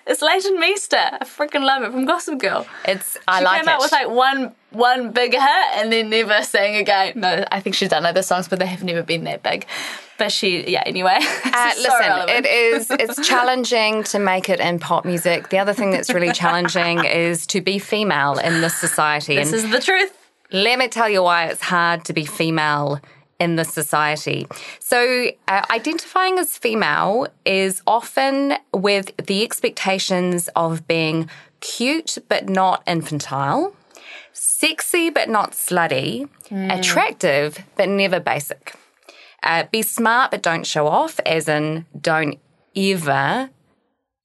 It's 0.06 0.20
Leighton 0.22 0.60
Meester. 0.60 0.96
I 0.98 1.24
freaking 1.24 1.64
love 1.64 1.82
it 1.84 1.92
from 1.92 2.04
Gossip 2.04 2.38
Girl. 2.38 2.66
It's 2.86 3.16
I 3.26 3.38
she 3.38 3.44
like 3.44 3.60
came 3.62 3.68
it. 3.68 3.72
out 3.72 3.80
with 3.80 3.92
like 3.92 4.08
one 4.10 4.54
one 4.70 5.10
big 5.12 5.32
hit 5.32 5.40
and 5.76 5.90
then 5.90 6.10
never 6.10 6.42
sang 6.42 6.76
again. 6.76 7.12
No, 7.16 7.44
I 7.50 7.60
think 7.60 7.74
she's 7.76 7.88
done 7.88 8.04
other 8.04 8.22
songs, 8.22 8.48
but 8.48 8.58
they 8.58 8.66
have 8.66 8.84
never 8.84 9.02
been 9.02 9.24
that 9.24 9.42
big. 9.42 9.66
But 10.18 10.30
she, 10.32 10.68
yeah. 10.70 10.82
Anyway, 10.84 11.16
Uh, 11.20 11.68
This 11.70 11.78
is 11.78 11.84
so 11.84 11.92
listen, 11.98 12.28
it 12.28 12.46
is 12.46 12.90
it's 12.90 13.26
challenging 13.28 14.02
to 14.04 14.18
make 14.18 14.48
it 14.50 14.60
in 14.60 14.78
pop 14.80 15.04
music. 15.04 15.48
The 15.48 15.58
other 15.58 15.72
thing 15.72 15.90
that's 15.92 16.12
really 16.12 16.32
challenging 16.32 17.04
is 17.04 17.46
to 17.48 17.60
be 17.62 17.78
female 17.78 18.38
in 18.38 18.60
this 18.60 18.76
society. 18.76 19.36
This 19.36 19.48
and 19.52 19.64
is 19.64 19.70
the 19.70 19.80
truth. 19.80 20.12
let 20.52 20.78
me 20.78 20.88
tell 20.88 21.08
you 21.08 21.22
why 21.22 21.46
it's 21.46 21.62
hard 21.62 22.04
to 22.04 22.12
be 22.12 22.24
female 22.26 23.00
in 23.40 23.56
the 23.56 23.64
society. 23.64 24.46
So, 24.78 25.30
uh, 25.48 25.62
identifying 25.70 26.38
as 26.38 26.56
female 26.56 27.28
is 27.44 27.82
often 27.86 28.54
with 28.72 29.16
the 29.26 29.42
expectations 29.42 30.48
of 30.54 30.86
being 30.86 31.28
cute 31.60 32.18
but 32.28 32.48
not 32.48 32.82
infantile, 32.86 33.74
sexy 34.32 35.10
but 35.10 35.28
not 35.28 35.52
slutty, 35.52 36.28
attractive 36.70 37.58
but 37.76 37.88
never 37.88 38.20
basic. 38.20 38.74
Uh, 39.42 39.64
be 39.70 39.82
smart 39.82 40.30
but 40.30 40.42
don't 40.42 40.66
show 40.66 40.86
off, 40.86 41.20
as 41.26 41.48
in 41.48 41.84
don't 42.00 42.38
ever 42.76 43.50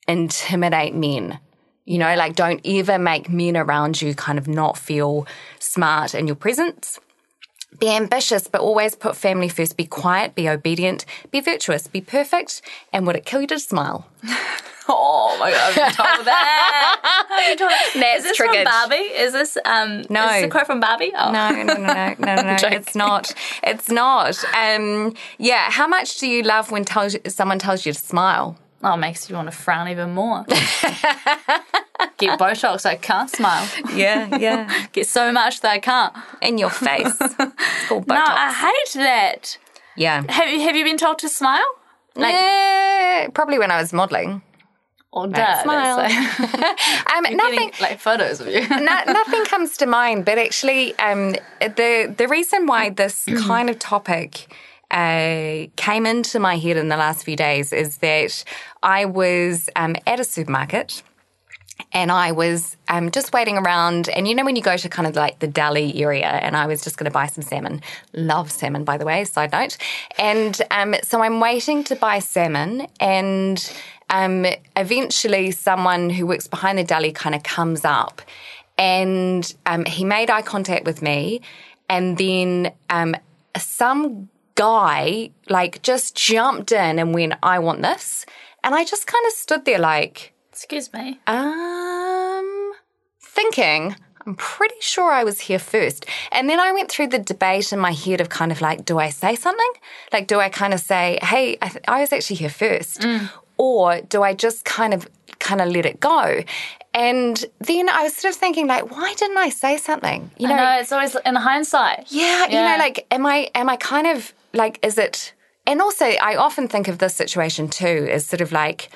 intimidate 0.08 0.95
men. 0.95 1.39
You 1.86 1.98
know, 1.98 2.15
like 2.15 2.36
don't 2.36 2.62
ever 2.65 3.00
make 3.00 3.30
men 3.30 3.58
around 3.58 4.02
you 4.02 4.13
kind 4.13 4.38
of 4.38 4.48
not 4.48 4.78
feel 4.78 5.26
smart 5.60 6.13
in 6.13 6.28
your 6.28 6.36
presence. 6.36 7.00
Be 7.80 7.89
ambitious, 7.89 8.48
but 8.48 8.62
always 8.62 8.96
put 8.96 9.15
family 9.15 9.50
first. 9.50 9.78
Be 9.78 9.86
quiet, 9.86 10.36
be 10.36 10.50
obedient, 10.50 11.06
be 11.32 11.39
virtuous, 11.39 11.88
be 11.88 12.02
perfect. 12.02 12.62
And 12.92 13.08
would 13.08 13.15
it 13.15 13.26
kill 13.26 13.42
you 13.42 13.48
to 13.48 13.60
smile? 13.60 14.08
Oh 14.92 15.38
my 15.39 15.52
god, 15.52 15.70
I've 15.70 15.76
been 15.76 15.94
told 15.94 16.26
that. 16.26 17.28
I've 17.30 17.48
been 17.48 17.58
told 17.60 17.70
that. 17.70 17.92
That's 17.94 18.18
is 18.18 18.24
this 18.24 18.38
triggered. 18.38 18.68
from 18.68 18.89
Barbie? 18.89 18.96
Is 18.96 19.34
this 19.34 19.56
um 19.63 20.02
No. 20.10 20.26
is 20.26 20.32
this 20.32 20.44
a 20.46 20.50
quote 20.50 20.65
from 20.65 20.80
Barbie? 20.80 21.12
Oh. 21.15 21.32
No, 21.32 21.52
no, 21.52 21.62
no, 21.62 21.76
no, 21.76 22.15
no, 22.18 22.36
no, 22.36 22.42
no. 22.42 22.58
it's 22.72 22.96
not. 22.96 23.32
It's 23.62 23.89
not. 23.92 24.44
Um, 24.56 25.13
yeah. 25.38 25.70
How 25.70 25.86
much 25.88 26.18
do 26.18 26.28
you 26.28 26.42
love 26.42 26.72
when 26.72 26.86
tells 26.86 27.15
someone 27.28 27.60
tells 27.60 27.86
you 27.86 27.94
to 27.94 28.00
smile? 28.00 28.58
Oh, 28.82 28.94
it 28.94 28.98
makes 28.98 29.30
you 29.30 29.36
want 29.36 29.52
to 29.52 29.56
frown 29.58 29.88
even 29.89 30.12
more. 30.13 30.46
Get 32.18 32.38
Botox, 32.39 32.86
I 32.86 32.96
can't 32.96 33.30
smile. 33.30 33.68
Yeah, 33.94 34.38
yeah. 34.38 34.86
Get 34.94 35.08
so 35.08 35.32
much 35.32 35.62
that 35.62 35.72
I 35.72 35.80
can't. 35.80 36.13
In 36.42 36.58
your 36.58 36.70
face. 36.70 37.13
It's 37.22 37.88
called 37.88 38.06
Botox. 38.08 38.15
No, 38.15 38.24
I 38.28 38.54
hate 38.54 38.94
that. 39.04 39.58
yeah. 39.98 40.24
Have 40.30 40.50
you 40.50 40.60
have 40.62 40.76
you 40.76 40.84
been 40.84 40.98
told 40.98 41.20
to 41.20 41.30
smile? 41.30 41.65
Like 42.15 42.34
yeah, 42.34 43.28
probably 43.34 43.58
when 43.60 43.72
I 43.72 43.78
was 43.82 43.94
modelling. 43.94 44.42
or 45.12 45.28
duh, 45.28 45.63
smile. 45.63 45.98
like- 45.98 46.12
Um, 47.13 47.24
getting, 47.24 47.38
nothing. 47.38 47.72
like 47.82 48.00
photos 48.00 48.39
of 48.42 48.48
you. 48.48 48.68
no, 48.70 48.96
nothing 49.08 49.44
comes 49.46 49.78
to 49.78 49.86
mind, 49.86 50.26
but 50.26 50.38
actually, 50.38 50.98
um, 51.00 51.36
the 51.60 52.13
the 52.18 52.28
reason 52.28 52.65
why 52.65 52.89
this 52.92 53.26
kind 53.48 53.70
of 53.70 53.78
topic 53.80 54.54
uh, 54.91 55.67
came 55.75 56.06
into 56.06 56.39
my 56.39 56.58
head 56.58 56.78
in 56.78 56.89
the 56.89 56.97
last 56.97 57.23
few 57.23 57.36
days 57.36 57.71
is 57.71 57.97
that 57.97 58.43
I 58.84 59.06
was 59.06 59.69
um, 59.75 59.95
at 60.08 60.19
a 60.19 60.23
supermarket 60.23 61.04
and 61.93 62.12
I 62.12 62.32
was 62.32 62.75
um, 62.89 63.10
just 63.12 63.32
waiting 63.34 63.58
around. 63.58 64.10
And 64.10 64.28
you 64.28 64.36
know, 64.36 64.43
when 64.43 64.56
you 64.56 64.62
go 64.62 64.78
to 64.78 64.89
kind 64.89 65.08
of 65.08 65.15
like 65.15 65.39
the 65.39 65.47
deli 65.47 66.02
area, 66.04 66.28
and 66.28 66.58
I 66.58 66.67
was 66.67 66.84
just 66.84 66.97
going 66.97 67.06
to 67.06 67.12
buy 67.12 67.28
some 67.28 67.43
salmon. 67.43 67.82
Love 68.13 68.52
salmon, 68.52 68.84
by 68.84 68.97
the 68.97 69.06
way, 69.06 69.23
side 69.23 69.52
note. 69.52 69.78
And 70.17 70.62
um, 70.71 70.95
so 71.04 71.21
I'm 71.23 71.39
waiting 71.39 71.84
to 71.86 71.95
buy 71.95 72.19
salmon, 72.19 72.88
and 72.99 73.71
um, 74.10 74.45
eventually 74.75 75.52
someone 75.52 76.10
who 76.10 76.25
works 76.25 76.47
behind 76.47 76.78
the 76.78 76.84
deli 76.84 77.12
kind 77.12 77.36
of 77.36 77.43
comes 77.43 77.86
up 77.86 78.21
and 78.80 79.54
um, 79.65 79.86
he 79.86 80.06
made 80.06 80.30
eye 80.30 80.41
contact 80.41 80.86
with 80.86 81.02
me. 81.02 81.41
And 81.89 82.17
then 82.17 82.71
um, 82.89 83.15
some 83.58 84.30
guy 84.60 85.32
like 85.50 85.82
just 85.82 86.15
jumped 86.15 86.72
in 86.72 87.00
and 87.00 87.13
went, 87.13 87.34
I 87.41 87.60
want 87.60 87.82
this. 87.82 88.26
And 88.63 88.76
I 88.76 88.84
just 88.84 89.08
kind 89.08 89.26
of 89.26 89.32
stood 89.34 89.63
there 89.65 89.80
like, 89.80 90.34
Excuse 90.52 90.91
me. 90.93 91.19
um, 91.28 92.72
thinking, 93.22 93.95
I'm 94.26 94.36
pretty 94.36 94.76
sure 94.82 95.12
I 95.12 95.24
was 95.24 95.39
here 95.41 95.60
first. 95.60 96.06
And 96.32 96.50
then 96.50 96.60
I 96.60 96.72
went 96.74 96.89
through 96.91 97.08
the 97.08 97.19
debate 97.19 97.72
in 97.72 97.80
my 97.80 97.93
head 97.93 98.19
of 98.22 98.28
kind 98.30 98.52
of 98.52 98.60
like, 98.62 98.84
do 98.86 99.00
I 99.00 99.10
say 99.10 99.36
something? 99.36 99.72
Like, 100.12 100.28
do 100.28 100.39
I 100.39 100.50
kind 100.50 100.74
of 100.74 100.82
say, 100.82 101.19
hey, 101.22 101.58
I, 101.62 101.69
th- 101.69 101.86
I 101.88 102.02
was 102.02 102.12
actually 102.12 102.36
here 102.38 102.50
first? 102.50 103.06
Or 103.58 104.02
do 104.02 104.22
I 104.24 104.34
just 104.34 104.65
kind 104.65 104.93
of, 104.93 105.08
kind 105.39 105.62
of 105.62 105.69
let 105.69 105.86
it 105.86 106.00
go? 106.02 106.43
And 106.93 107.45
then 107.60 107.88
I 107.88 108.04
was 108.04 108.13
sort 108.15 108.34
of 108.34 108.39
thinking, 108.39 108.67
like, 108.67 108.91
why 108.91 109.13
didn't 109.15 109.38
I 109.38 109.50
say 109.50 109.78
something? 109.78 110.32
You 110.38 110.50
I 110.50 110.56
know 110.58 110.82
it's 110.82 110.91
always 110.91 111.15
in 111.26 111.36
hindsight. 111.36 112.08
yeah, 112.10 112.45
you 112.48 112.56
know, 112.56 112.76
like, 112.78 113.06
am 113.12 113.26
I, 113.26 113.50
am 113.56 113.69
I 113.69 113.78
kind 113.78 114.08
of 114.08 114.34
like, 114.54 114.80
is 114.84 114.98
it, 114.98 115.34
and 115.68 115.82
also 115.82 116.06
I 116.06 116.36
often 116.36 116.68
think 116.68 116.88
of 116.88 116.98
this 116.98 117.16
situation 117.16 117.68
too 117.70 118.08
as 118.12 118.26
sort 118.26 118.42
of 118.42 118.52
like, 118.52 118.90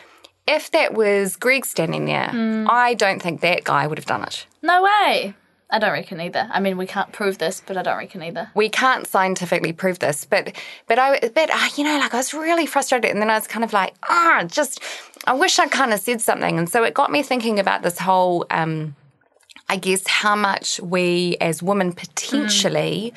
if 0.48 0.72
that 0.72 0.94
was 0.94 1.36
Greg 1.36 1.66
standing 1.66 2.06
there, 2.06 2.30
Hmm. 2.30 2.68
I 2.70 2.94
don't 2.96 3.22
think 3.22 3.42
that 3.42 3.64
guy 3.64 3.88
would 3.88 3.98
have 3.98 4.06
done 4.06 4.24
it. 4.24 4.46
No 4.62 4.84
way. 4.84 5.34
I 5.70 5.80
don't 5.80 5.92
reckon 5.94 6.22
either. 6.22 6.48
I 6.52 6.60
mean, 6.60 6.78
we 6.78 6.86
can't 6.86 7.12
prove 7.12 7.40
this, 7.40 7.62
but 7.66 7.78
I 7.78 7.82
don't 7.82 7.98
reckon 7.98 8.22
either. 8.22 8.52
We 8.54 8.70
can't 8.70 9.08
scientifically 9.08 9.74
prove 9.74 9.98
this, 10.00 10.24
but 10.24 10.56
but 10.88 11.00
I 11.00 11.20
but 11.34 11.50
uh, 11.50 11.70
you 11.76 11.84
know 11.84 11.98
like 11.98 12.14
I 12.14 12.18
was 12.18 12.34
really 12.34 12.68
frustrated, 12.68 13.10
and 13.10 13.20
then 13.20 13.30
I 13.32 13.36
was 13.36 13.48
kind 13.48 13.64
of 13.64 13.74
like 13.74 13.96
ah, 14.04 14.44
just 14.46 14.80
I 15.26 15.34
wish 15.34 15.58
I 15.58 15.68
kind 15.68 15.92
of 15.92 16.00
said 16.00 16.22
something, 16.22 16.60
and 16.60 16.70
so 16.70 16.84
it 16.84 16.94
got 16.94 17.10
me 17.12 17.24
thinking 17.24 17.58
about 17.60 17.82
this 17.82 17.98
whole 17.98 18.46
um, 18.52 18.96
I 19.68 19.78
guess, 19.78 20.06
how 20.06 20.36
much 20.36 20.80
we 20.82 21.38
as 21.42 21.64
women 21.64 21.94
potentially 21.94 23.14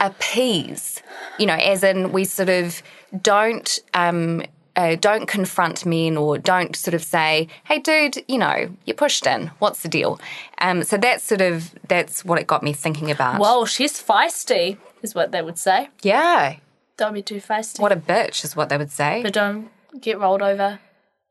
appease, 0.00 1.02
you 1.38 1.46
know, 1.46 1.54
as 1.54 1.82
in 1.82 2.12
we 2.12 2.24
sort 2.24 2.48
of 2.48 2.82
don't. 3.22 3.78
Um, 3.94 4.42
uh, 4.78 4.94
don't 4.94 5.26
confront 5.26 5.86
men 5.86 6.18
or 6.18 6.36
don't 6.36 6.76
sort 6.76 6.92
of 6.92 7.02
say, 7.02 7.48
"Hey, 7.64 7.78
dude, 7.78 8.22
you 8.28 8.36
know, 8.36 8.68
you're 8.84 8.94
pushed 8.94 9.26
in. 9.26 9.46
What's 9.58 9.80
the 9.80 9.88
deal?" 9.88 10.20
Um, 10.58 10.82
so 10.84 10.98
that's 10.98 11.24
sort 11.24 11.40
of 11.40 11.74
that's 11.88 12.26
what 12.26 12.38
it 12.38 12.46
got 12.46 12.62
me 12.62 12.74
thinking 12.74 13.10
about. 13.10 13.40
Well, 13.40 13.64
she's 13.64 13.94
feisty, 14.02 14.76
is 15.00 15.14
what 15.14 15.32
they 15.32 15.40
would 15.40 15.56
say. 15.56 15.88
yeah, 16.02 16.56
Don't 16.98 17.14
be 17.14 17.22
too 17.22 17.40
feisty. 17.40 17.80
what 17.80 17.90
a 17.90 17.96
bitch 17.96 18.44
is 18.44 18.54
what 18.54 18.68
they 18.68 18.76
would 18.76 18.90
say. 18.90 19.22
but 19.22 19.32
don't 19.32 19.70
get 19.98 20.18
rolled 20.20 20.42
over. 20.42 20.78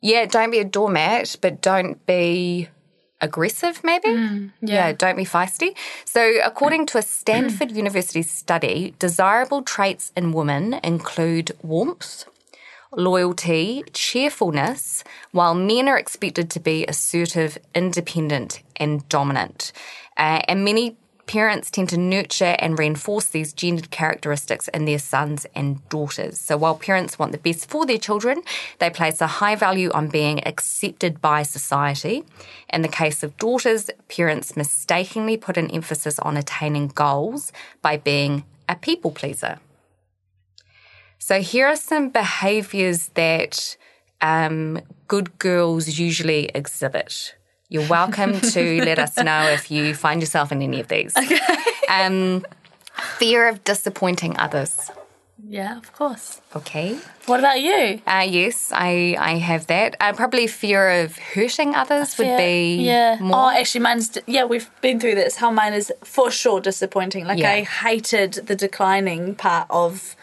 Yeah, 0.01 0.25
don't 0.25 0.49
be 0.49 0.57
a 0.59 0.65
doormat, 0.65 1.35
but 1.39 1.61
don't 1.61 2.03
be 2.07 2.69
aggressive, 3.21 3.83
maybe. 3.83 4.09
yeah. 4.61 4.91
don't 4.91 5.15
be 5.15 5.25
feisty. 5.25 5.75
So, 6.05 6.39
according 6.43 6.85
to 6.87 6.97
a 6.97 7.01
Stanford 7.01 7.71
University 7.83 8.21
study, 8.21 8.93
desirable 8.99 9.61
traits 9.61 10.11
in 10.15 10.31
women 10.31 10.75
include 10.83 11.51
warmth, 11.61 12.25
loyalty, 12.91 13.83
cheerfulness, 13.93 15.03
while 15.31 15.55
men 15.55 15.87
are 15.87 15.97
expected 15.97 16.49
to 16.51 16.59
be 16.59 16.85
assertive, 16.87 17.57
independent, 17.73 18.61
and 18.77 19.07
dominant. 19.09 19.71
Uh, 20.17 20.41
and 20.47 20.63
many 20.63 20.97
parents 21.27 21.71
tend 21.71 21.89
to 21.89 21.97
nurture 21.97 22.55
and 22.59 22.77
reinforce 22.77 23.25
these 23.25 23.53
gendered 23.53 23.91
characteristics 23.91 24.67
in 24.69 24.85
their 24.85 24.99
sons 24.99 25.45
and 25.55 25.87
daughters. 25.89 26.39
So 26.39 26.57
while 26.57 26.75
parents 26.75 27.17
want 27.17 27.31
the 27.31 27.37
best 27.37 27.69
for 27.69 27.85
their 27.85 27.97
children, 27.97 28.41
they 28.79 28.89
place 28.89 29.21
a 29.21 29.27
high 29.27 29.55
value 29.55 29.91
on 29.91 30.07
being 30.07 30.45
accepted 30.47 31.21
by 31.21 31.43
society. 31.43 32.23
In 32.69 32.81
the 32.81 32.87
case 32.87 33.23
of 33.23 33.37
daughters, 33.37 33.89
parents 34.07 34.55
mistakenly 34.55 35.37
put 35.37 35.57
an 35.57 35.71
emphasis 35.71 36.19
on 36.19 36.37
attaining 36.37 36.89
goals 36.89 37.51
by 37.81 37.97
being 37.97 38.43
a 38.69 38.75
people 38.75 39.11
pleaser. 39.11 39.59
So 41.17 41.41
here 41.41 41.67
are 41.67 41.75
some 41.75 42.09
behaviors 42.09 43.09
that 43.15 43.77
um, 44.21 44.81
good 45.07 45.37
girls 45.39 45.97
usually 45.99 46.45
exhibit. 46.53 47.35
You're 47.69 47.87
welcome 47.87 48.39
to 48.39 48.85
let 48.85 48.99
us 48.99 49.17
know 49.17 49.49
if 49.49 49.71
you 49.71 49.95
find 49.95 50.21
yourself 50.21 50.51
in 50.51 50.61
any 50.61 50.79
of 50.79 50.87
these. 50.87 51.13
Okay. 51.25 51.39
Um, 51.89 52.45
fear 53.17 53.47
of 53.47 53.63
disappointing 53.63 54.37
others. 54.37 54.91
Yeah, 55.47 55.77
of 55.77 55.93
course. 55.93 56.41
Okay. 56.55 56.97
What 57.27 57.39
about 57.39 57.61
you? 57.61 58.01
Uh, 58.07 58.25
yes, 58.27 58.71
I, 58.73 59.15
I 59.19 59.33
have 59.37 59.67
that. 59.67 59.95
Uh, 59.99 60.13
probably 60.13 60.47
fear 60.47 61.03
of 61.03 61.17
hurting 61.17 61.75
others 61.75 62.17
would 62.17 62.37
be 62.37 62.77
yeah. 62.77 63.17
more. 63.19 63.35
Oh, 63.35 63.49
actually, 63.49 63.81
mine's 63.81 64.17
yeah. 64.25 64.45
We've 64.45 64.69
been 64.81 64.99
through 64.99 65.15
this. 65.15 65.35
How 65.37 65.51
mine 65.51 65.73
is 65.73 65.93
for 66.03 66.31
sure 66.31 66.59
disappointing. 66.59 67.25
Like 67.25 67.39
Yeah. 67.39 67.51
I 67.51 67.61
hated 67.61 68.33
the 68.33 68.55
declining 68.55 69.35
part 69.35 69.67
of 69.69 70.15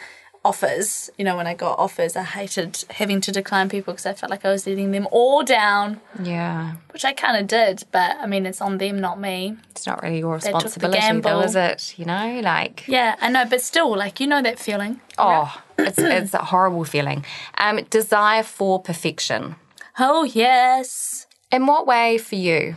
offers. 0.45 1.11
You 1.19 1.25
know, 1.25 1.37
when 1.37 1.47
I 1.47 1.55
got 1.55 1.79
offers, 1.79 2.17
I 2.17 2.23
hated 2.25 2.85
having 2.91 3.21
to 3.23 3.33
decline 3.33 3.69
people 3.69 3.93
because 3.93 4.07
I 4.07 4.13
felt 4.15 4.31
like 4.31 4.45
I 4.45 4.51
was 4.51 4.67
letting 4.67 4.91
them 4.91 5.07
all 5.11 5.43
down, 5.43 6.01
yeah, 6.23 6.75
which 6.93 7.05
I 7.05 7.13
kind 7.13 7.37
of 7.37 7.47
did. 7.47 7.85
But 7.93 8.17
I 8.21 8.27
mean, 8.27 8.45
it's 8.47 8.61
on 8.61 8.79
them, 8.79 9.01
not 9.01 9.21
me. 9.21 9.57
it's 9.71 9.87
not 9.87 10.03
really 10.03 10.19
your 10.19 10.35
responsibility, 10.35 11.21
though, 11.21 11.41
is 11.41 11.55
it? 11.57 11.95
You 11.97 12.05
know, 12.07 12.41
like 12.43 12.85
Yeah, 12.89 13.17
I 13.21 13.29
know, 13.31 13.45
but 13.45 13.61
still, 13.61 13.97
like 13.97 14.21
you 14.21 14.27
know 14.27 14.43
that 14.43 14.59
feeling. 14.59 15.01
oh, 15.19 15.63
it's 15.79 15.99
it's 15.99 16.35
a 16.35 16.39
horrible 16.39 16.85
feeling. 16.85 17.25
Um, 17.59 17.81
desire 17.91 18.43
for 18.43 18.81
perfection. 18.83 19.57
Oh 19.99 20.25
yes. 20.25 21.27
In 21.51 21.67
what 21.67 21.87
way 21.87 22.17
for 22.19 22.35
you? 22.35 22.77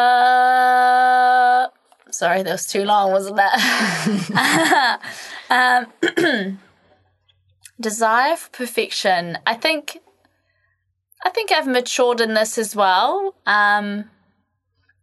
Uh, 0.00 1.66
sorry, 2.12 2.42
that 2.42 2.52
was 2.52 2.66
too 2.66 2.84
long, 2.84 3.12
wasn't 3.12 3.36
that? 3.36 5.00
um, 5.50 6.58
desire 7.80 8.36
for 8.36 8.50
perfection. 8.50 9.38
I 9.46 9.54
think, 9.54 9.98
I 11.24 11.30
think 11.30 11.52
I've 11.52 11.66
matured 11.66 12.20
in 12.20 12.34
this 12.34 12.58
as 12.58 12.74
well. 12.76 13.34
Um, 13.46 14.10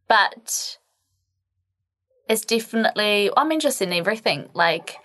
but 0.08 0.78
it's 2.30 2.46
definitely. 2.46 3.30
I 3.36 3.44
mean, 3.44 3.60
just 3.60 3.82
in 3.82 3.92
everything. 3.94 4.50
Like, 4.54 4.96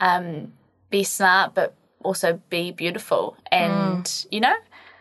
um, 0.00 0.52
be 0.90 1.04
smart, 1.04 1.54
but 1.54 1.74
also 2.02 2.40
be 2.48 2.72
beautiful, 2.72 3.36
and 3.52 4.24
you 4.30 4.40
know, 4.40 4.54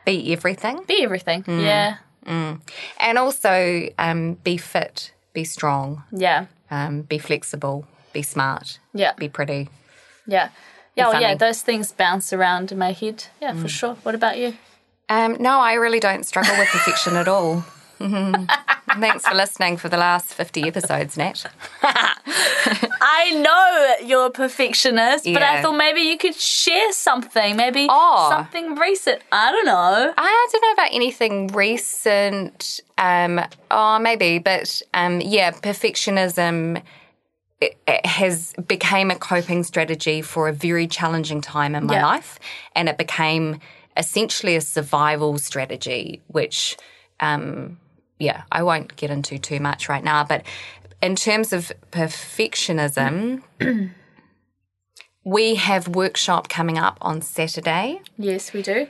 Be 0.06 0.34
everything. 0.34 0.84
be 0.88 1.04
everything. 1.04 1.44
Yeah, 1.48 1.98
And 2.26 3.18
also 3.18 3.88
um, 3.98 4.34
be 4.44 4.58
fit, 4.58 5.14
be 5.40 5.46
strong, 5.46 6.04
yeah, 6.12 6.48
um, 6.70 7.04
be 7.04 7.18
flexible, 7.18 7.86
be 8.12 8.22
smart, 8.22 8.80
yeah. 8.94 9.14
be 9.14 9.30
pretty. 9.30 9.70
Yeah. 10.28 10.50
Yeah, 10.96 11.08
well, 11.10 11.22
yeah, 11.22 11.36
those 11.36 11.62
things 11.62 11.94
bounce 11.94 12.34
around 12.34 12.74
in 12.74 12.78
my 12.78 12.92
head. 12.92 13.28
Yeah, 13.42 13.54
for 13.54 13.70
sure. 13.70 13.96
What 14.04 14.16
about 14.16 14.38
you? 14.38 14.56
Um, 15.08 15.38
no, 15.40 15.60
I 15.60 15.74
really 15.76 16.02
don't 16.02 16.26
struggle 16.26 16.58
with 16.58 16.68
perfection 16.68 17.16
at 17.16 17.28
all. 17.30 17.64
Thanks 18.00 19.26
for 19.26 19.36
listening 19.36 19.78
for 19.78 19.88
the 19.88 19.98
last 19.98 20.34
50 20.34 20.64
episodes, 20.64 21.16
Nat. 21.16 21.46
I 23.12 23.32
know 23.32 24.06
you're 24.08 24.28
a 24.28 24.30
perfectionist, 24.32 25.26
but 25.26 25.42
I 25.42 25.64
thought 25.64 25.76
maybe 25.78 26.02
you 26.02 26.16
could 26.18 26.36
share 26.36 26.92
something, 26.94 27.56
maybe 27.56 27.88
Oh. 27.90 28.28
something 28.30 28.76
recent. 28.76 29.24
I 29.32 29.52
don't 29.52 29.66
know. 29.66 30.14
I 30.16 30.48
don't 30.52 30.62
know 30.62 30.74
about 30.74 30.90
anything 30.94 31.48
recent. 31.48 32.82
Um, 33.00 33.42
oh, 33.72 33.98
maybe, 33.98 34.38
but 34.38 34.82
um, 34.94 35.22
yeah, 35.22 35.52
perfectionism 35.52 36.84
it, 37.62 37.78
it 37.88 38.06
has 38.06 38.54
became 38.68 39.12
a 39.12 39.16
coping 39.16 39.64
strategy 39.64 40.22
for 40.22 40.48
a 40.48 40.54
very 40.54 40.88
challenging 40.88 41.42
time 41.42 41.76
in 41.76 41.88
my 41.88 41.96
Yeah. 41.96 42.06
life, 42.06 42.40
and 42.76 42.88
it 42.88 42.98
became 42.98 43.60
essentially 43.98 44.56
a 44.56 44.62
survival 44.62 45.38
strategy, 45.40 46.22
which, 46.28 46.78
um, 47.20 47.78
yeah, 48.18 48.44
I 48.52 48.64
won't 48.64 48.96
get 48.96 49.10
into 49.10 49.40
too 49.40 49.60
much 49.60 49.90
right 49.90 50.04
now, 50.04 50.24
but. 50.24 50.44
In 51.02 51.16
terms 51.16 51.54
of 51.54 51.72
perfectionism, 51.92 53.44
we 55.24 55.56
have 55.56 55.88
workshop 55.88 56.50
coming 56.50 56.78
up 56.78 56.98
on 57.02 57.22
Saturday. 57.22 58.02
Yes, 58.18 58.52
we 58.52 58.62
do. 58.62 58.88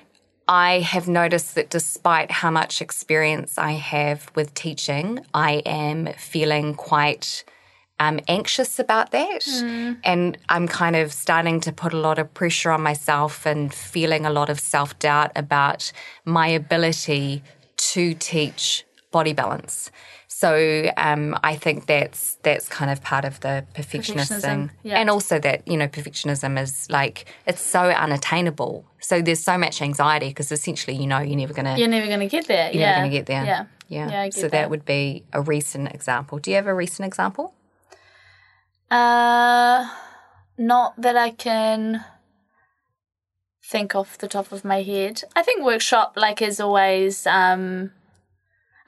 I 0.48 0.80
have 0.80 1.08
noticed 1.08 1.54
that 1.54 1.70
despite 1.70 2.32
how 2.32 2.50
much 2.50 2.82
experience 2.82 3.60
I 3.60 3.74
have 3.74 4.32
with 4.34 4.56
teaching, 4.56 5.20
I 5.32 5.62
am 5.66 6.08
feeling 6.18 6.74
quite 6.74 7.44
um, 8.00 8.20
anxious 8.28 8.80
about 8.80 9.12
that. 9.12 9.46
And 10.04 10.38
I'm 10.48 10.68
kind 10.68 10.96
of 10.96 11.14
starting 11.14 11.60
to 11.62 11.72
put 11.72 11.94
a 11.94 11.98
lot 11.98 12.18
of 12.18 12.34
pressure 12.34 12.72
on 12.72 12.82
myself 12.82 13.46
and 13.46 13.72
feeling 13.72 14.26
a 14.26 14.32
lot 14.32 14.50
of 14.50 14.60
self 14.60 14.98
doubt 14.98 15.32
about 15.36 15.92
my 16.26 16.48
ability 16.48 17.44
to 17.94 18.16
teach 18.16 18.86
body 19.12 19.34
balance. 19.34 19.92
So 20.32 20.92
um, 20.96 21.38
I 21.44 21.56
think 21.56 21.88
that's 21.88 22.38
that's 22.44 22.70
kind 22.70 22.92
of 22.92 23.02
part 23.02 23.26
of 23.26 23.40
the 23.40 23.66
perfectionist 23.74 24.32
Perfectionism, 24.32 24.42
thing, 24.42 24.72
yeah. 24.84 25.00
and 25.00 25.10
also 25.10 25.40
that 25.40 25.68
you 25.68 25.76
know 25.76 25.88
perfectionism 25.88 26.62
is 26.62 26.88
like 26.90 27.26
it's 27.48 27.62
so 27.62 27.90
unattainable. 27.90 28.86
So 29.00 29.24
there's 29.24 29.44
so 29.44 29.58
much 29.58 29.82
anxiety 29.82 30.30
because 30.30 30.52
essentially 30.52 30.96
you 30.96 31.08
know 31.08 31.20
you're 31.20 31.36
never 31.36 31.54
gonna 31.54 31.78
You're 31.78 31.88
never 31.88 32.06
going 32.06 32.20
to 32.20 32.28
get 32.28 32.48
there. 32.48 32.72
you're 32.72 32.80
yeah. 32.82 32.92
never 32.92 33.02
gonna 33.08 33.10
get 33.10 33.26
there. 33.26 33.44
Yeah. 33.44 33.66
yeah. 33.88 34.10
Yeah, 34.26 34.30
so 34.30 34.42
that. 34.44 34.52
that. 34.52 34.70
would 34.70 34.86
be 34.86 35.24
a 35.34 35.42
recent 35.42 35.92
example. 35.94 36.38
Do 36.38 36.52
you 36.52 36.58
have 36.58 36.68
a 36.68 36.76
recent 36.76 37.08
example? 37.08 37.56
Uh, 38.92 39.90
not 40.60 41.02
that 41.02 41.18
I 41.18 41.32
can 41.32 42.06
think 43.64 43.96
off 43.96 44.18
the 44.18 44.28
top 44.28 44.52
of 44.52 44.64
my 44.64 44.84
head. 44.84 45.24
I 45.36 45.42
think 45.42 45.64
workshop 45.64 46.14
like 46.16 46.40
is 46.42 46.60
always 46.60 47.26
um 47.26 47.92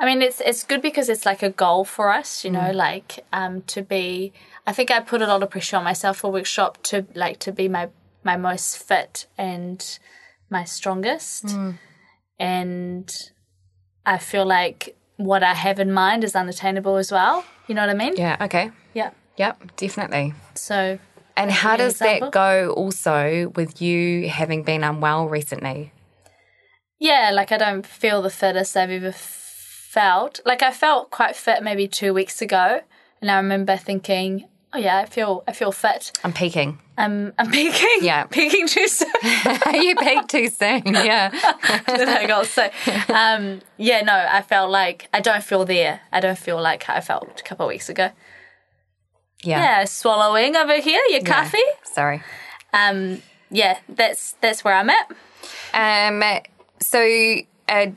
I 0.02 0.06
mean 0.06 0.24
it's 0.24 0.42
it's 0.42 0.64
good 0.64 0.82
because 0.82 1.10
it's 1.10 1.28
like 1.28 1.44
a 1.44 1.52
goal 1.52 1.86
for 1.86 2.12
us, 2.12 2.44
you 2.44 2.50
know, 2.50 2.72
like 2.72 3.24
um 3.32 3.62
to 3.74 3.84
be 3.84 4.34
I 4.66 4.74
think 4.74 4.90
I 4.90 5.00
put 5.00 5.22
a 5.22 5.28
lot 5.28 5.44
of 5.44 5.52
pressure 5.52 5.78
on 5.78 5.84
myself 5.84 6.18
for 6.18 6.32
workshop 6.32 6.82
to 6.86 7.06
like 7.14 7.38
to 7.42 7.52
be 7.52 7.70
my 7.70 7.90
my 8.24 8.36
most 8.36 8.80
fit 8.80 9.28
and 9.38 10.00
my 10.50 10.64
strongest. 10.64 11.56
And 12.40 13.32
I 14.04 14.18
feel 14.18 14.46
like 14.46 14.96
what 15.18 15.44
I 15.44 15.54
have 15.54 15.80
in 15.80 15.92
mind 15.92 16.24
is 16.24 16.36
unattainable 16.36 16.96
as 16.98 17.12
well. 17.12 17.46
You 17.68 17.76
know 17.76 17.82
what 17.82 17.92
I 17.92 17.94
mean? 17.94 18.16
Yeah. 18.18 18.38
Okay. 18.42 18.72
Yeah. 18.96 19.12
Yep. 19.38 19.76
Definitely. 19.76 20.34
So 20.56 20.98
And 21.38 21.52
how 21.52 21.78
give 21.78 21.80
me 21.80 21.84
an 21.84 21.90
does 21.90 22.00
that 22.00 22.32
go 22.32 22.72
also 22.72 23.52
with 23.56 23.84
you 23.84 24.30
having 24.30 24.64
been 24.64 24.84
unwell 24.84 25.30
recently? 25.30 25.92
Yeah, 26.98 27.30
like 27.32 27.52
I 27.52 27.58
don't 27.58 27.86
feel 27.86 28.24
the 28.24 28.32
fittest 28.32 28.76
I've 28.76 28.90
ever 28.90 29.12
felt. 29.92 30.40
Like 30.46 30.62
I 30.64 30.72
felt 30.72 31.12
quite 31.12 31.36
fit 31.36 31.62
maybe 31.64 31.88
two 31.88 32.14
weeks 32.14 32.42
ago, 32.42 32.82
and 33.22 33.30
I 33.30 33.36
remember 33.38 33.76
thinking, 33.76 34.48
oh 34.74 34.78
yeah, 34.78 35.00
I 35.00 35.06
feel 35.06 35.44
I 35.48 35.52
feel 35.52 35.72
fit. 35.72 36.12
I'm 36.24 36.32
peaking. 36.34 36.80
I'm 36.98 37.34
I'm 37.38 37.52
peaking. 37.52 37.98
Yeah. 38.02 38.24
peaking 38.40 38.68
too 38.68 38.88
soon. 38.88 39.12
you 39.74 39.96
peaked 39.96 40.30
too 40.30 40.48
soon. 40.50 40.84
Yeah. 41.12 41.30
I 41.34 42.26
go 42.28 42.44
so? 42.44 42.70
Um, 43.14 43.62
yeah, 43.78 44.02
no, 44.02 44.14
I 44.14 44.42
felt 44.42 44.72
like 44.72 45.10
I 45.14 45.20
don't 45.20 45.44
feel 45.44 45.66
there. 45.66 46.00
I 46.12 46.20
don't 46.20 46.38
feel 46.38 46.62
like 46.62 46.90
I 46.90 47.02
felt 47.02 47.40
a 47.40 47.44
couple 47.44 47.66
of 47.66 47.70
weeks 47.70 47.90
ago. 47.90 48.12
Yeah. 49.44 49.60
Yeah, 49.60 49.86
swallowing 49.86 50.56
over 50.56 50.76
here, 50.80 51.02
your 51.10 51.22
Yeah. 51.22 51.34
coffee. 51.44 51.70
Sorry. 51.84 52.22
Um, 52.74 53.22
yeah, 53.50 53.80
that's 53.90 54.36
that's 54.42 54.64
where 54.64 54.76
I'm 54.76 54.90
at. 54.90 55.08
Um, 55.74 56.24
so, 56.80 57.00
uh, 57.70 57.88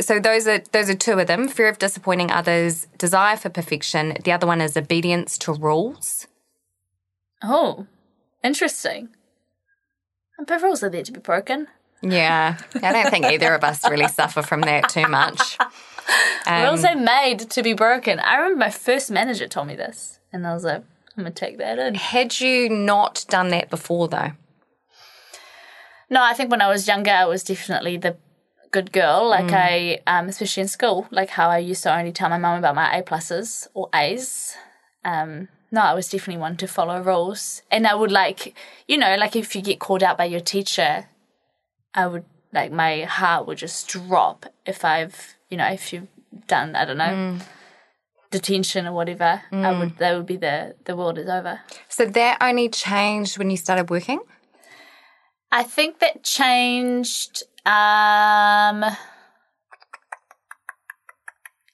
so 0.00 0.18
those 0.18 0.46
are 0.46 0.60
those 0.72 0.88
are 0.88 0.94
two 0.94 1.18
of 1.18 1.26
them: 1.26 1.48
fear 1.48 1.68
of 1.68 1.78
disappointing 1.78 2.30
others, 2.30 2.86
desire 2.98 3.36
for 3.36 3.48
perfection. 3.50 4.16
The 4.24 4.32
other 4.32 4.46
one 4.46 4.60
is 4.60 4.76
obedience 4.76 5.36
to 5.38 5.52
rules. 5.52 6.26
Oh, 7.42 7.86
interesting. 8.42 9.10
And 10.38 10.46
But 10.46 10.62
rules 10.62 10.82
are 10.82 10.90
there 10.90 11.02
to 11.04 11.12
be 11.12 11.20
broken. 11.20 11.68
Yeah, 12.02 12.58
I 12.82 12.92
don't 12.92 13.10
think 13.10 13.24
either 13.26 13.54
of 13.54 13.64
us 13.64 13.88
really 13.88 14.08
suffer 14.08 14.42
from 14.42 14.60
that 14.62 14.88
too 14.88 15.06
much. 15.08 15.58
Um, 16.46 16.64
Rules 16.64 16.84
are 16.84 16.94
made 16.96 17.38
to 17.38 17.62
be 17.62 17.72
broken. 17.72 18.20
I 18.20 18.36
remember 18.36 18.58
my 18.58 18.68
first 18.70 19.10
manager 19.10 19.48
told 19.48 19.68
me 19.68 19.74
this, 19.74 20.18
and 20.34 20.46
I 20.46 20.52
was 20.52 20.62
like, 20.62 20.82
I'm 21.16 21.24
gonna 21.24 21.30
take 21.30 21.56
that 21.56 21.78
in. 21.78 21.94
had 21.94 22.38
you 22.40 22.68
not 22.68 23.24
done 23.30 23.48
that 23.48 23.70
before, 23.70 24.08
though? 24.08 24.32
No, 26.10 26.22
I 26.22 26.34
think 26.34 26.50
when 26.50 26.60
I 26.60 26.68
was 26.68 26.86
younger, 26.86 27.10
I 27.10 27.24
was 27.24 27.42
definitely 27.42 27.96
the 27.96 28.16
good 28.74 28.90
girl. 28.90 29.28
Like 29.28 29.52
I, 29.52 30.00
um, 30.06 30.28
especially 30.28 30.62
in 30.62 30.68
school, 30.68 31.06
like 31.10 31.30
how 31.30 31.48
I 31.48 31.58
used 31.58 31.84
to 31.84 31.96
only 31.96 32.10
tell 32.12 32.28
my 32.28 32.38
mum 32.38 32.58
about 32.58 32.74
my 32.74 32.88
A 32.98 33.02
pluses 33.02 33.68
or 33.72 33.88
A's. 33.94 34.56
Um, 35.04 35.48
no, 35.70 35.80
I 35.80 35.94
was 35.94 36.08
definitely 36.08 36.40
one 36.40 36.56
to 36.56 36.66
follow 36.66 37.00
rules, 37.00 37.62
and 37.70 37.86
I 37.86 37.94
would 37.94 38.10
like, 38.10 38.54
you 38.88 38.98
know, 38.98 39.14
like 39.16 39.36
if 39.36 39.54
you 39.54 39.62
get 39.62 39.78
called 39.78 40.02
out 40.02 40.18
by 40.18 40.24
your 40.24 40.40
teacher, 40.40 41.06
I 41.94 42.06
would 42.08 42.24
like 42.52 42.72
my 42.72 43.02
heart 43.02 43.46
would 43.46 43.58
just 43.58 43.88
drop 43.88 44.46
if 44.66 44.84
I've, 44.84 45.34
you 45.50 45.56
know, 45.56 45.70
if 45.78 45.92
you've 45.92 46.08
done, 46.48 46.74
I 46.74 46.84
don't 46.84 46.98
know. 46.98 47.38
Detention 48.30 48.86
or 48.88 48.92
whatever, 48.92 49.42
I 49.52 49.78
would. 49.78 49.98
That 49.98 50.16
would 50.16 50.26
be 50.26 50.36
the 50.36 50.74
the 50.84 50.96
world 50.96 51.18
is 51.18 51.28
over. 51.28 51.60
So 51.88 52.04
that 52.06 52.38
only 52.40 52.68
changed 52.68 53.38
when 53.38 53.50
you 53.50 53.56
started 53.56 53.88
working. 53.90 54.20
I 55.52 55.62
think 55.62 56.00
that 56.00 56.24
changed. 56.24 57.44
Um, 57.66 58.84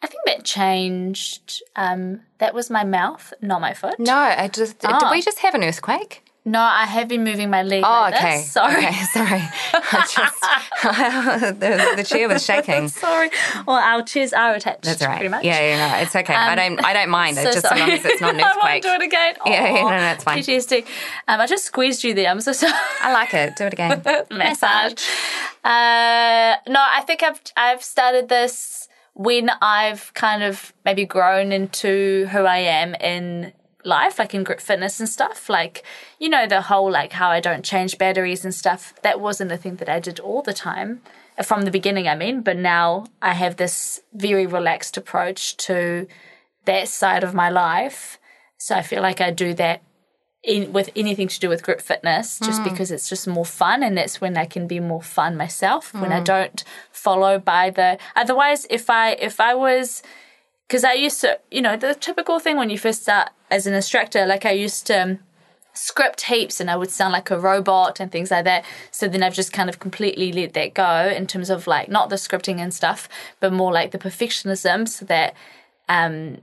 I 0.03 0.07
think 0.07 0.22
that 0.26 0.44
changed. 0.44 1.62
Um, 1.76 2.20
that 2.38 2.55
was 2.55 2.70
my 2.70 2.85
mouth, 2.85 3.33
not 3.40 3.61
my 3.61 3.74
foot. 3.74 3.98
No, 3.98 4.14
I 4.16 4.48
just 4.48 4.79
did 4.79 4.90
Oh. 4.92 5.11
we 5.11 5.20
just 5.20 5.40
have 5.40 5.55
an 5.55 5.64
earthquake? 5.64 6.24
No, 6.44 6.61
I 6.61 6.87
have 6.87 7.07
been 7.07 7.22
moving 7.22 7.50
my 7.50 7.62
leg. 7.62 7.83
Oh, 7.85 7.90
like 7.90 8.14
okay. 8.14 8.38
This. 8.38 8.53
Sorry. 8.53 8.87
Okay, 8.87 9.05
sorry. 9.12 9.42
I 9.74 10.07
just 10.09 11.61
the, 11.61 11.92
the 11.96 12.05
chair 12.05 12.29
was 12.29 12.44
shaking. 12.46 12.88
Sorry. 12.88 13.31
Well, 13.66 13.76
our 13.76 14.03
chairs 14.03 14.33
are 14.33 14.55
attached. 14.55 14.85
That's 14.85 15.03
right. 15.03 15.16
Pretty 15.16 15.29
much. 15.29 15.44
Yeah, 15.44 15.61
yeah, 15.61 15.88
no, 15.88 16.03
it's 16.03 16.16
okay. 16.16 16.35
I 16.35 16.55
don't, 16.55 16.83
I 16.83 16.94
don't 16.94 17.11
mind. 17.11 17.37
So 17.37 17.42
it 17.42 17.53
just 17.53 17.59
as 17.59 17.64
long 17.64 17.79
sorry. 17.79 17.92
as 17.92 18.05
it's 18.07 18.20
not 18.22 18.35
an 18.35 18.40
I 18.40 18.53
won't 18.62 18.83
do 18.83 18.88
it 18.88 19.03
again. 19.03 19.35
Yeah, 19.44 19.74
yeah, 19.74 19.83
no, 19.83 19.88
no, 19.90 20.12
it's 20.12 20.24
fine. 20.24 20.38
PTSD. 20.38 20.87
Um, 21.29 21.40
I 21.40 21.46
just 21.46 21.64
squeezed 21.66 22.05
you 22.05 22.14
there. 22.14 22.31
I'm 22.31 22.40
so 22.40 22.53
sorry. 22.53 22.72
I 23.03 23.12
like 23.12 23.35
it. 23.35 23.57
Do 23.57 23.64
it 23.64 23.74
again. 23.74 24.03
massage. 24.31 24.94
Uh, 25.62 26.57
no, 26.68 26.81
I 26.81 27.03
think 27.07 27.22
I've 27.22 27.40
I've 27.55 27.83
started 27.83 28.31
this 28.31 28.88
when 29.12 29.50
I've 29.61 30.12
kind 30.14 30.42
of 30.42 30.72
maybe 30.87 31.05
grown 31.05 31.53
into 31.53 32.26
who 32.33 32.44
I 32.44 32.59
am 32.59 32.94
in 32.94 33.53
life, 33.84 34.18
like 34.18 34.34
in 34.34 34.44
group 34.44 34.60
fitness 34.60 35.00
and 35.00 35.08
stuff. 35.08 35.48
Like, 35.48 35.82
you 36.18 36.28
know, 36.28 36.46
the 36.46 36.62
whole 36.62 36.90
like 36.90 37.12
how 37.12 37.30
I 37.30 37.40
don't 37.40 37.64
change 37.64 37.98
batteries 37.98 38.44
and 38.44 38.54
stuff. 38.54 38.94
That 39.02 39.20
wasn't 39.20 39.52
a 39.52 39.56
thing 39.56 39.76
that 39.76 39.88
I 39.88 40.00
did 40.00 40.20
all 40.20 40.42
the 40.42 40.52
time 40.52 41.00
uh, 41.38 41.42
from 41.42 41.62
the 41.62 41.70
beginning. 41.70 42.08
I 42.08 42.14
mean, 42.14 42.42
but 42.42 42.56
now 42.56 43.06
I 43.22 43.34
have 43.34 43.56
this 43.56 44.00
very 44.12 44.46
relaxed 44.46 44.96
approach 44.96 45.56
to 45.58 46.06
that 46.64 46.88
side 46.88 47.24
of 47.24 47.34
my 47.34 47.50
life. 47.50 48.18
So 48.58 48.74
I 48.74 48.82
feel 48.82 49.02
like 49.02 49.20
I 49.20 49.30
do 49.30 49.54
that 49.54 49.82
in, 50.42 50.72
with 50.72 50.90
anything 50.96 51.28
to 51.28 51.40
do 51.40 51.48
with 51.48 51.62
group 51.62 51.80
fitness 51.80 52.38
just 52.38 52.64
because 52.64 52.90
it's 52.90 53.08
just 53.08 53.28
more 53.28 53.44
fun 53.44 53.82
and 53.82 53.96
that's 53.96 54.20
when 54.20 54.38
I 54.38 54.46
can 54.46 54.66
be 54.66 54.80
more 54.80 55.02
fun 55.02 55.36
myself 55.36 55.92
when 55.92 56.12
I 56.12 56.20
don't 56.20 56.64
follow 56.90 57.38
by 57.38 57.68
the 57.68 57.98
otherwise 58.16 58.66
if 58.70 58.88
I 58.88 59.12
if 59.12 59.38
I 59.38 59.54
was 59.54 60.02
because 60.70 60.85
I 60.85 60.92
used 60.92 61.20
to 61.22 61.40
you 61.50 61.61
know 61.61 61.76
the 61.76 61.94
typical 61.94 62.38
thing 62.38 62.56
when 62.56 62.70
you 62.70 62.78
first 62.78 63.02
start 63.02 63.30
as 63.50 63.66
an 63.66 63.74
instructor 63.74 64.24
like 64.24 64.46
I 64.46 64.52
used 64.52 64.87
to 64.87 65.02
um, 65.02 65.18
script 65.72 66.22
heaps 66.22 66.61
and 66.61 66.70
I 66.70 66.76
would 66.76 66.90
sound 66.90 67.12
like 67.12 67.28
a 67.30 67.38
robot 67.38 67.98
and 67.98 68.11
things 68.12 68.30
like 68.30 68.44
that. 68.44 68.64
So 68.90 69.09
then 69.09 69.22
I've 69.22 69.35
just 69.35 69.52
kind 69.52 69.68
of 69.68 69.78
completely 69.80 70.30
let 70.33 70.52
that 70.52 70.74
go 70.74 71.09
in 71.09 71.26
terms 71.26 71.50
of 71.50 71.66
like 71.66 71.88
not 71.88 72.09
the 72.09 72.16
scripting 72.16 72.59
and 72.59 72.72
stuff, 72.72 73.09
but 73.40 73.52
more 73.52 73.72
like 73.72 73.90
the 73.90 73.98
perfectionism 73.98 74.88
so 74.88 75.04
that 75.06 75.35
um 75.88 76.38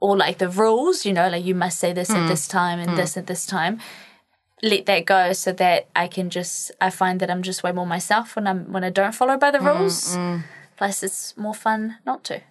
or 0.00 0.16
like 0.16 0.36
the 0.36 0.50
rules, 0.50 1.06
you 1.06 1.12
know, 1.14 1.28
like 1.28 1.44
you 1.44 1.54
must 1.54 1.78
say 1.78 1.92
this 1.94 2.10
at 2.10 2.28
this 2.28 2.46
time 2.46 2.78
and 2.78 2.98
this 2.98 3.16
at 3.16 3.26
this 3.26 3.46
time. 3.46 3.80
Let 4.62 4.84
that 4.86 5.06
go 5.06 5.32
so 5.32 5.52
that 5.52 5.86
I 5.96 6.08
can 6.08 6.28
just 6.28 6.72
I 6.78 6.90
find 6.90 7.20
that 7.20 7.30
I'm 7.30 7.42
just 7.42 7.62
way 7.62 7.72
more 7.72 7.86
myself 7.86 8.36
when 8.36 8.46
I'm 8.46 8.70
when 8.70 8.84
I 8.84 8.90
don't 8.90 9.14
follow 9.14 9.38
by 9.38 9.50
the 9.50 9.60
rules. 9.60 10.14
Plus 10.76 11.02
it's 11.02 11.34
more 11.38 11.54
fun 11.54 11.96
not 12.04 12.22
to. 12.24 12.42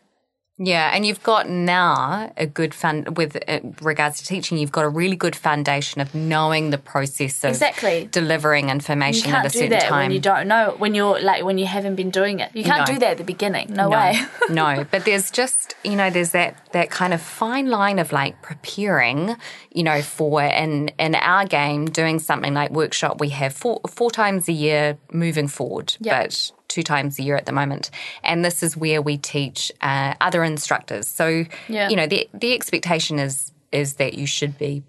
Yeah, 0.57 0.91
and 0.93 1.05
you've 1.05 1.21
got 1.21 1.49
now 1.49 2.31
a 2.37 2.45
good 2.45 2.73
fun 2.73 3.13
with 3.15 3.35
uh, 3.45 3.59
regards 3.81 4.19
to 4.19 4.25
teaching. 4.25 4.57
You've 4.57 4.71
got 4.71 4.85
a 4.85 4.89
really 4.89 5.17
good 5.17 5.35
foundation 5.35 5.99
of 5.99 6.15
knowing 6.15 6.69
the 6.69 6.77
process 6.77 7.43
of 7.43 7.49
Exactly. 7.49 8.07
delivering 8.09 8.69
information 8.69 9.33
at 9.33 9.45
a 9.45 9.49
certain 9.49 9.71
that 9.71 9.81
time. 9.89 10.03
when 10.03 10.11
you 10.11 10.19
don't 10.21 10.47
know 10.47 10.73
when 10.77 10.95
you're 10.95 11.19
like 11.19 11.43
when 11.43 11.57
you 11.57 11.65
haven't 11.65 11.95
been 11.95 12.09
doing 12.09 12.39
it. 12.39 12.51
You 12.53 12.63
can't 12.63 12.87
No. 12.87 12.93
do 12.93 12.99
that 13.01 13.11
at 13.11 13.17
the 13.17 13.25
beginning. 13.25 13.73
No, 13.73 13.89
no, 13.89 13.97
way. 13.97 14.21
no, 14.49 14.85
but 14.89 15.03
there's 15.03 15.29
just 15.29 15.75
you 15.83 15.97
know 15.97 16.09
there's 16.09 16.31
that 16.31 16.55
that 16.71 16.89
kind 16.89 17.13
of 17.13 17.21
fine 17.21 17.69
line 17.69 17.99
of 17.99 18.13
like 18.13 18.41
preparing, 18.41 19.35
you 19.73 19.83
know, 19.83 20.01
for 20.01 20.41
in 20.41 20.89
in 20.97 21.15
our 21.15 21.45
game 21.45 21.85
doing 21.85 22.17
something 22.19 22.53
like 22.53 22.71
workshop. 22.71 23.19
We 23.19 23.29
have 23.29 23.53
four 23.53 23.81
four 23.89 24.09
times 24.09 24.47
a 24.47 24.53
year 24.53 24.97
moving 25.11 25.49
forward, 25.49 25.95
Yep. 25.99 26.21
but 26.23 26.51
two 26.75 26.83
times 26.83 27.17
a 27.19 27.23
year 27.23 27.37
at 27.37 27.45
the 27.45 27.51
moment, 27.61 27.89
and 28.23 28.43
this 28.43 28.61
is 28.61 28.75
where 28.77 29.01
we 29.01 29.17
teach 29.17 29.71
uh, 29.81 30.13
other 30.27 30.43
instructors. 30.43 31.07
So 31.07 31.45
Yeah. 31.69 31.89
you 31.89 31.95
know 31.95 32.07
the 32.07 32.27
the 32.33 32.53
expectation 32.53 33.19
is 33.19 33.51
is 33.71 33.93
that 33.95 34.13
you 34.13 34.27
should 34.27 34.57
be 34.57 34.83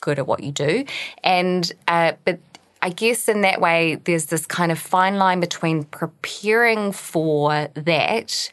good 0.00 0.18
at 0.18 0.26
what 0.26 0.40
you 0.42 0.52
do, 0.52 0.84
and 1.24 1.62
uh, 1.88 2.12
but. 2.24 2.38
I 2.82 2.88
guess 2.88 3.28
in 3.28 3.42
that 3.42 3.60
way, 3.60 3.96
there's 4.06 4.24
this 4.32 4.46
kind 4.46 4.72
of 4.72 4.78
fine 4.78 5.16
line 5.18 5.38
between 5.38 5.84
preparing 5.84 6.92
for 6.92 7.68
that 7.74 8.50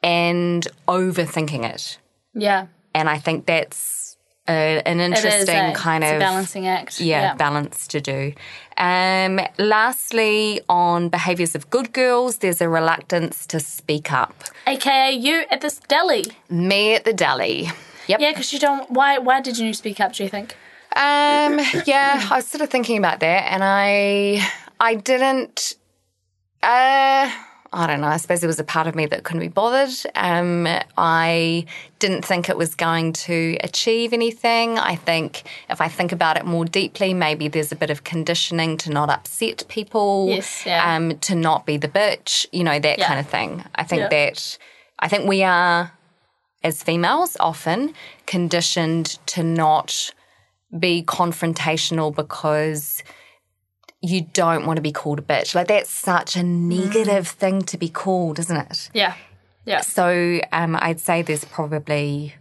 and 0.00 0.64
overthinking 0.86 1.64
it. 1.74 1.98
yeah. 2.34 2.66
And 2.94 3.10
I 3.10 3.18
think 3.18 3.46
that's 3.46 4.13
a, 4.48 4.82
an 4.84 5.00
interesting 5.00 5.56
a, 5.56 5.74
kind 5.74 6.04
of 6.04 6.18
balancing 6.18 6.66
act. 6.66 7.00
yeah, 7.00 7.34
balance 7.34 7.86
to 7.88 8.00
do. 8.00 8.34
Um, 8.76 9.40
lastly, 9.58 10.60
on 10.68 11.08
behaviours 11.08 11.54
of 11.54 11.70
good 11.70 11.92
girls, 11.92 12.38
there's 12.38 12.60
a 12.60 12.68
reluctance 12.68 13.46
to 13.46 13.60
speak 13.60 14.12
up. 14.12 14.44
AKA 14.66 15.12
you 15.12 15.44
at 15.50 15.60
this 15.60 15.78
deli. 15.88 16.24
Me 16.50 16.94
at 16.94 17.04
the 17.04 17.12
deli. 17.12 17.70
Yep. 18.06 18.20
Yeah, 18.20 18.30
because 18.32 18.52
you 18.52 18.58
don't. 18.58 18.90
Why? 18.90 19.18
Why 19.18 19.40
did 19.40 19.58
you 19.58 19.72
speak 19.72 19.98
up? 20.00 20.12
Do 20.12 20.24
you 20.24 20.28
think? 20.28 20.56
Um, 20.94 21.58
yeah, 21.86 22.28
I 22.30 22.36
was 22.36 22.46
sort 22.46 22.60
of 22.60 22.70
thinking 22.70 22.98
about 22.98 23.20
that, 23.20 23.50
and 23.50 23.64
I, 23.64 24.46
I 24.78 24.94
didn't. 24.94 25.74
Uh, 26.62 27.30
I 27.74 27.88
don't 27.88 28.00
know. 28.00 28.06
I 28.06 28.18
suppose 28.18 28.40
there 28.40 28.46
was 28.48 28.60
a 28.60 28.64
part 28.64 28.86
of 28.86 28.94
me 28.94 29.06
that 29.06 29.24
couldn't 29.24 29.40
be 29.40 29.48
bothered. 29.48 29.90
Um, 30.14 30.68
I 30.96 31.66
didn't 31.98 32.24
think 32.24 32.48
it 32.48 32.56
was 32.56 32.76
going 32.76 33.12
to 33.14 33.56
achieve 33.62 34.12
anything. 34.12 34.78
I 34.78 34.94
think 34.94 35.42
if 35.68 35.80
I 35.80 35.88
think 35.88 36.12
about 36.12 36.36
it 36.36 36.46
more 36.46 36.64
deeply, 36.64 37.12
maybe 37.14 37.48
there's 37.48 37.72
a 37.72 37.76
bit 37.76 37.90
of 37.90 38.04
conditioning 38.04 38.76
to 38.78 38.90
not 38.90 39.10
upset 39.10 39.64
people. 39.68 40.28
Yes, 40.28 40.64
yeah. 40.64 40.94
Um, 40.94 41.18
to 41.18 41.34
not 41.34 41.66
be 41.66 41.76
the 41.76 41.88
bitch. 41.88 42.46
You 42.52 42.62
know 42.62 42.78
that 42.78 42.98
Yeah. 43.00 43.08
kind 43.08 43.18
of 43.18 43.26
thing. 43.28 43.64
I 43.74 43.82
think 43.82 44.02
Yeah. 44.02 44.08
that. 44.08 44.58
I 45.00 45.08
think 45.08 45.26
we 45.28 45.42
are, 45.42 45.90
as 46.62 46.80
females, 46.82 47.36
often 47.40 47.92
conditioned 48.26 49.18
to 49.26 49.42
not 49.42 50.12
be 50.78 51.02
confrontational 51.02 52.14
because 52.14 53.02
you 54.04 54.22
don't 54.32 54.66
want 54.66 54.76
to 54.76 54.82
be 54.82 54.92
called 54.92 55.18
a 55.18 55.22
bitch. 55.22 55.54
Like 55.54 55.68
that's 55.68 55.90
such 55.90 56.36
a 56.36 56.42
negative 56.42 57.28
thing 57.28 57.62
to 57.62 57.78
be 57.78 57.88
called, 57.88 58.38
isn't 58.38 58.56
it? 58.56 58.90
Yeah. 58.92 59.14
Yeah. 59.64 59.80
So 59.80 60.40
um, 60.52 60.76
I'd 60.76 61.00
say 61.00 61.22
there's 61.22 61.44
probably 61.44 62.34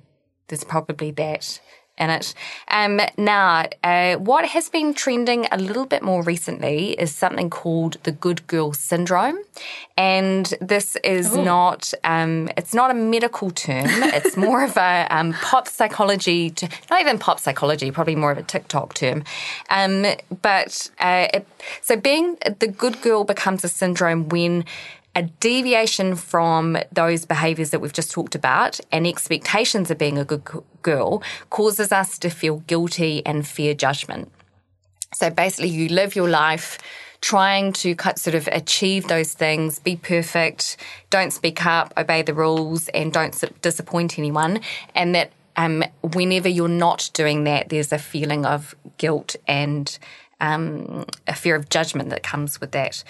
there's 0.47 0.63
probably 0.63 1.11
that 1.11 1.59
in 1.97 2.09
it. 2.09 2.33
Um, 2.69 2.99
now, 3.17 3.67
uh, 3.83 4.15
what 4.15 4.45
has 4.45 4.69
been 4.69 4.93
trending 4.93 5.45
a 5.51 5.57
little 5.57 5.85
bit 5.85 6.01
more 6.01 6.23
recently 6.23 6.91
is 6.91 7.15
something 7.15 7.49
called 7.49 7.97
the 8.03 8.11
good 8.11 8.45
girl 8.47 8.73
syndrome, 8.73 9.37
and 9.95 10.53
this 10.59 10.95
is 11.03 11.35
not 11.35 11.93
um, 12.03 12.49
it's 12.57 12.73
not 12.73 12.89
a 12.89 12.93
medical 12.93 13.51
term. 13.51 13.87
It's 14.13 14.37
more 14.37 14.63
of 14.63 14.77
a 14.77 15.07
um, 15.09 15.33
pop 15.33 15.67
psychology, 15.67 16.53
not 16.89 17.01
even 17.01 17.17
pop 17.19 17.39
psychology, 17.39 17.91
probably 17.91 18.15
more 18.15 18.31
of 18.31 18.37
a 18.37 18.43
TikTok 18.43 18.93
term. 18.93 19.23
Um, 19.69 20.05
but 20.41 20.89
uh, 20.99 21.27
it, 21.33 21.47
so 21.81 21.95
being 21.95 22.37
the 22.59 22.67
good 22.67 23.01
girl 23.01 23.23
becomes 23.23 23.63
a 23.63 23.69
syndrome 23.69 24.29
when 24.29 24.65
a 25.15 25.23
deviation 25.23 26.15
from 26.15 26.77
those 26.91 27.25
behaviors 27.25 27.69
that 27.69 27.79
we've 27.79 27.93
just 27.93 28.11
talked 28.11 28.35
about 28.35 28.79
and 28.91 29.05
expectations 29.05 29.91
of 29.91 29.97
being 29.97 30.17
a 30.17 30.25
good 30.25 30.43
girl 30.81 31.21
causes 31.49 31.91
us 31.91 32.17
to 32.19 32.29
feel 32.29 32.57
guilty 32.67 33.23
and 33.25 33.47
fear 33.47 33.73
judgment. 33.73 34.31
So 35.13 35.29
basically, 35.29 35.69
you 35.69 35.89
live 35.89 36.15
your 36.15 36.29
life 36.29 36.79
trying 37.21 37.71
to 37.71 37.95
sort 38.15 38.35
of 38.35 38.49
achieve 38.51 39.07
those 39.07 39.33
things, 39.33 39.79
be 39.79 39.95
perfect, 39.95 40.75
don't 41.09 41.31
speak 41.31 41.65
up, 41.65 41.93
obey 41.95 42.21
the 42.21 42.33
rules, 42.33 42.89
and 42.89 43.13
don't 43.13 43.61
disappoint 43.61 44.19
anyone. 44.19 44.59
And 44.93 45.15
that 45.15 45.31
um, 45.55 45.85
whenever 46.01 46.49
you're 46.49 46.67
not 46.67 47.09
doing 47.13 47.45
that, 47.45 47.69
there's 47.69 47.93
a 47.93 47.97
feeling 47.97 48.45
of 48.45 48.75
guilt 48.97 49.37
and 49.47 49.97
um, 50.41 51.05
a 51.25 51.33
fear 51.33 51.55
of 51.55 51.69
judgment 51.69 52.09
that 52.09 52.23
comes 52.23 52.59
with 52.59 52.71
that. 52.71 53.03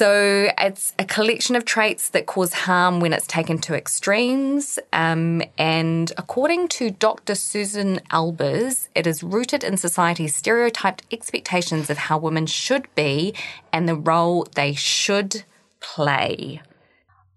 So 0.00 0.48
it's 0.56 0.94
a 0.98 1.04
collection 1.04 1.56
of 1.56 1.66
traits 1.66 2.08
that 2.08 2.24
cause 2.24 2.54
harm 2.54 3.00
when 3.00 3.12
it's 3.12 3.26
taken 3.26 3.58
to 3.58 3.74
extremes. 3.74 4.78
Um, 4.94 5.42
and 5.58 6.10
according 6.16 6.68
to 6.68 6.88
Dr. 6.88 7.34
Susan 7.34 8.00
Albers, 8.10 8.88
it 8.94 9.06
is 9.06 9.22
rooted 9.22 9.62
in 9.62 9.76
society's 9.76 10.34
stereotyped 10.34 11.02
expectations 11.12 11.90
of 11.90 11.98
how 11.98 12.16
women 12.16 12.46
should 12.46 12.88
be 12.94 13.34
and 13.74 13.86
the 13.86 13.94
role 13.94 14.48
they 14.54 14.72
should 14.72 15.44
play. 15.80 16.62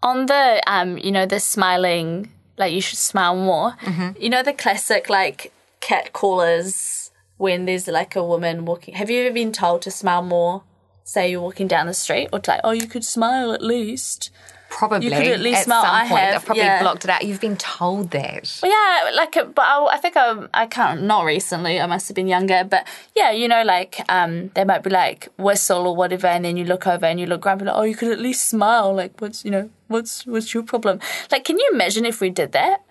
On 0.01 0.27
the, 0.27 0.63
um, 0.65 0.97
you 0.97 1.11
know, 1.11 1.25
the 1.25 1.41
smiling, 1.41 2.31
like 2.57 2.71
you 2.71 2.79
should 2.79 2.97
smile 2.97 3.35
more. 3.35 3.71
Mm-hmm. 3.81 4.21
You 4.23 4.29
know 4.29 4.41
the 4.41 4.53
classic 4.53 5.09
like 5.09 5.51
cat 5.81 6.13
callers 6.13 7.11
when 7.35 7.65
there's 7.65 7.89
like 7.89 8.15
a 8.15 8.23
woman 8.23 8.63
walking. 8.63 8.93
Have 8.93 9.09
you 9.09 9.21
ever 9.25 9.33
been 9.33 9.51
told 9.51 9.81
to 9.81 9.91
smile 9.91 10.23
more? 10.23 10.63
Say 11.03 11.31
you're 11.31 11.41
walking 11.41 11.67
down 11.67 11.87
the 11.87 11.93
street, 11.93 12.29
or 12.31 12.39
to 12.39 12.51
like, 12.51 12.61
oh, 12.63 12.71
you 12.71 12.87
could 12.87 13.03
smile 13.03 13.51
at 13.53 13.61
least. 13.61 14.29
Probably 14.69 15.05
You 15.05 15.11
could 15.11 15.27
at 15.27 15.39
least 15.39 15.65
smile. 15.65 15.83
some 15.83 15.93
I 15.93 16.07
point. 16.07 16.21
have, 16.21 16.33
They've 16.33 16.45
probably 16.45 16.63
yeah. 16.63 16.81
blocked 16.81 17.03
it 17.03 17.09
out. 17.11 17.23
You've 17.23 17.39
been 17.39 17.57
told 17.57 18.09
that. 18.11 18.59
Well, 18.63 18.71
yeah, 18.71 19.11
like, 19.11 19.37
uh, 19.37 19.43
but 19.43 19.61
I, 19.61 19.85
I 19.91 19.97
think 19.97 20.17
I, 20.17 20.47
I 20.51 20.65
can't. 20.65 21.03
Not 21.03 21.25
recently. 21.25 21.79
I 21.79 21.85
must 21.85 22.07
have 22.07 22.15
been 22.15 22.27
younger, 22.27 22.63
but 22.67 22.87
yeah, 23.15 23.29
you 23.29 23.47
know, 23.47 23.61
like, 23.63 24.01
um, 24.09 24.49
they 24.55 24.63
might 24.63 24.81
be 24.81 24.89
like 24.89 25.27
whistle 25.37 25.85
or 25.85 25.95
whatever, 25.95 26.25
and 26.25 26.43
then 26.43 26.57
you 26.57 26.65
look 26.65 26.87
over 26.87 27.05
and 27.05 27.19
you 27.19 27.27
look 27.27 27.41
grumpy, 27.41 27.65
like, 27.65 27.75
oh, 27.75 27.83
you 27.83 27.95
could 27.95 28.11
at 28.11 28.19
least 28.19 28.49
smile. 28.49 28.95
Like, 28.95 29.19
what's 29.21 29.45
you 29.45 29.51
know, 29.51 29.69
what's 29.89 30.25
what's 30.25 30.55
your 30.55 30.63
problem? 30.63 30.99
Like, 31.31 31.43
can 31.43 31.59
you 31.59 31.69
imagine 31.71 32.03
if 32.05 32.19
we 32.19 32.31
did 32.31 32.53
that 32.53 32.81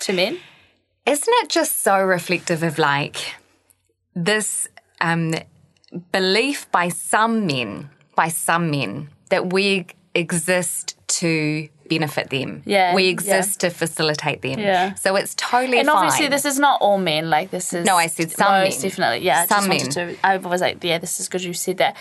to 0.00 0.12
men? 0.12 0.38
Isn't 1.06 1.34
it 1.42 1.48
just 1.48 1.82
so 1.82 2.02
reflective 2.02 2.64
of 2.64 2.76
like 2.76 3.36
this 4.16 4.66
um, 5.00 5.34
belief 6.12 6.70
by 6.70 6.88
some 6.88 7.46
men, 7.46 7.90
by 8.14 8.28
some 8.28 8.70
men, 8.70 9.08
that 9.30 9.52
we 9.52 9.86
exist 10.14 10.96
to 11.08 11.68
benefit 11.88 12.30
them. 12.30 12.62
Yeah, 12.66 12.94
We 12.94 13.04
yeah. 13.04 13.10
exist 13.10 13.60
to 13.60 13.70
facilitate 13.70 14.42
them. 14.42 14.58
Yeah. 14.60 14.94
So 14.94 15.16
it's 15.16 15.34
totally 15.34 15.80
And 15.80 15.90
obviously, 15.90 16.26
fine. 16.26 16.30
this 16.30 16.44
is 16.44 16.58
not 16.58 16.80
all 16.80 16.98
men. 16.98 17.30
Like, 17.30 17.50
this 17.50 17.72
is 17.72 17.84
No, 17.84 17.96
I 17.96 18.06
said 18.06 18.30
some 18.30 18.52
most 18.62 18.80
men. 18.82 18.88
definitely. 18.90 19.26
Yeah, 19.26 19.46
Some 19.46 19.68
wanted 19.68 19.90
to. 19.92 20.16
I 20.22 20.36
was 20.36 20.60
like, 20.60 20.82
yeah, 20.84 20.98
this 20.98 21.18
is 21.18 21.28
good. 21.28 21.42
You 21.42 21.52
said 21.52 21.78
that. 21.78 21.96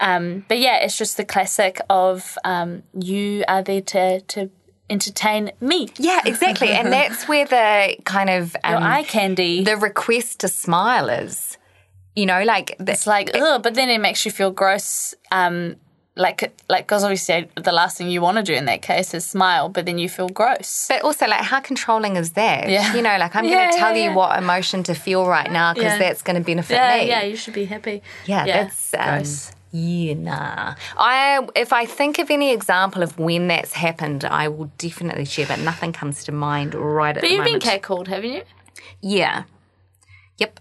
Um, 0.00 0.44
but 0.48 0.58
yeah, 0.58 0.78
it's 0.78 0.96
just 0.96 1.16
the 1.16 1.24
classic 1.24 1.80
of 1.90 2.36
um, 2.44 2.82
you 2.98 3.44
are 3.48 3.62
there 3.62 3.80
to 3.82 4.20
to 4.20 4.50
entertain 4.88 5.50
me. 5.60 5.88
yeah, 5.96 6.20
exactly. 6.24 6.68
and 6.70 6.92
that's 6.92 7.26
where 7.26 7.44
the 7.46 7.96
kind 8.04 8.30
of 8.30 8.54
Your 8.64 8.76
um, 8.76 8.82
eye 8.82 9.02
candy. 9.02 9.64
the 9.64 9.76
request 9.76 10.40
to 10.40 10.48
smile 10.48 11.08
is. 11.08 11.56
You 12.16 12.26
know, 12.26 12.42
like 12.42 12.74
the, 12.78 12.92
it's 12.92 13.06
like, 13.06 13.30
ugh, 13.34 13.62
but 13.62 13.74
then 13.74 13.88
it 13.90 13.98
makes 14.00 14.24
you 14.24 14.30
feel 14.32 14.50
gross. 14.50 15.14
Um, 15.30 15.76
like, 16.18 16.50
like, 16.70 16.86
because 16.86 17.04
obviously 17.04 17.46
the 17.62 17.72
last 17.72 17.98
thing 17.98 18.08
you 18.08 18.22
want 18.22 18.38
to 18.38 18.42
do 18.42 18.54
in 18.54 18.64
that 18.64 18.80
case 18.80 19.12
is 19.12 19.26
smile, 19.26 19.68
but 19.68 19.84
then 19.84 19.98
you 19.98 20.08
feel 20.08 20.30
gross. 20.30 20.86
But 20.88 21.02
also, 21.02 21.26
like, 21.26 21.42
how 21.42 21.60
controlling 21.60 22.16
is 22.16 22.32
that? 22.32 22.70
Yeah. 22.70 22.94
You 22.96 23.02
know, 23.02 23.18
like, 23.18 23.36
I'm 23.36 23.44
Yeah, 23.44 23.54
going 23.56 23.70
to 23.72 23.76
tell 23.76 23.94
yeah, 23.94 24.08
you 24.10 24.16
what 24.16 24.38
emotion 24.38 24.82
to 24.84 24.94
feel 24.94 25.26
right 25.26 25.50
now 25.52 25.74
because 25.74 25.98
that's 25.98 26.22
going 26.22 26.36
to 26.36 26.42
benefit 26.42 26.72
me. 26.72 27.08
yeah, 27.08 27.20
you 27.22 27.36
should 27.36 27.52
be 27.52 27.66
happy. 27.66 28.02
Yeah, 28.24 28.46
that's 28.46 28.94
um, 28.94 29.08
gross. 29.16 29.52
yeah, 29.72 30.14
nah. 30.14 30.74
I 30.96 31.46
if 31.54 31.74
I 31.74 31.84
think 31.84 32.18
of 32.18 32.30
any 32.30 32.50
example 32.50 33.02
of 33.02 33.18
when 33.18 33.48
that's 33.48 33.74
happened, 33.74 34.24
I 34.24 34.48
will 34.48 34.70
definitely 34.78 35.26
share. 35.26 35.46
But 35.46 35.58
nothing 35.58 35.92
comes 35.92 36.24
to 36.24 36.32
mind 36.32 36.74
right 36.74 37.14
at 37.14 37.20
But 37.20 37.30
you've 37.30 37.44
been 37.44 37.58
moment. 37.60 37.82
catcalled, 37.82 38.06
haven't 38.06 38.30
you? 38.32 38.42
Yeah. 39.02 39.42
Yep. 40.38 40.60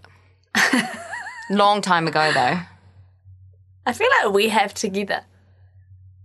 Long 1.49 1.81
time 1.81 2.07
ago 2.07 2.31
though. 2.33 2.59
I 3.85 3.93
feel 3.93 4.07
like 4.23 4.33
we 4.33 4.49
have 4.49 4.73
together. 4.73 5.21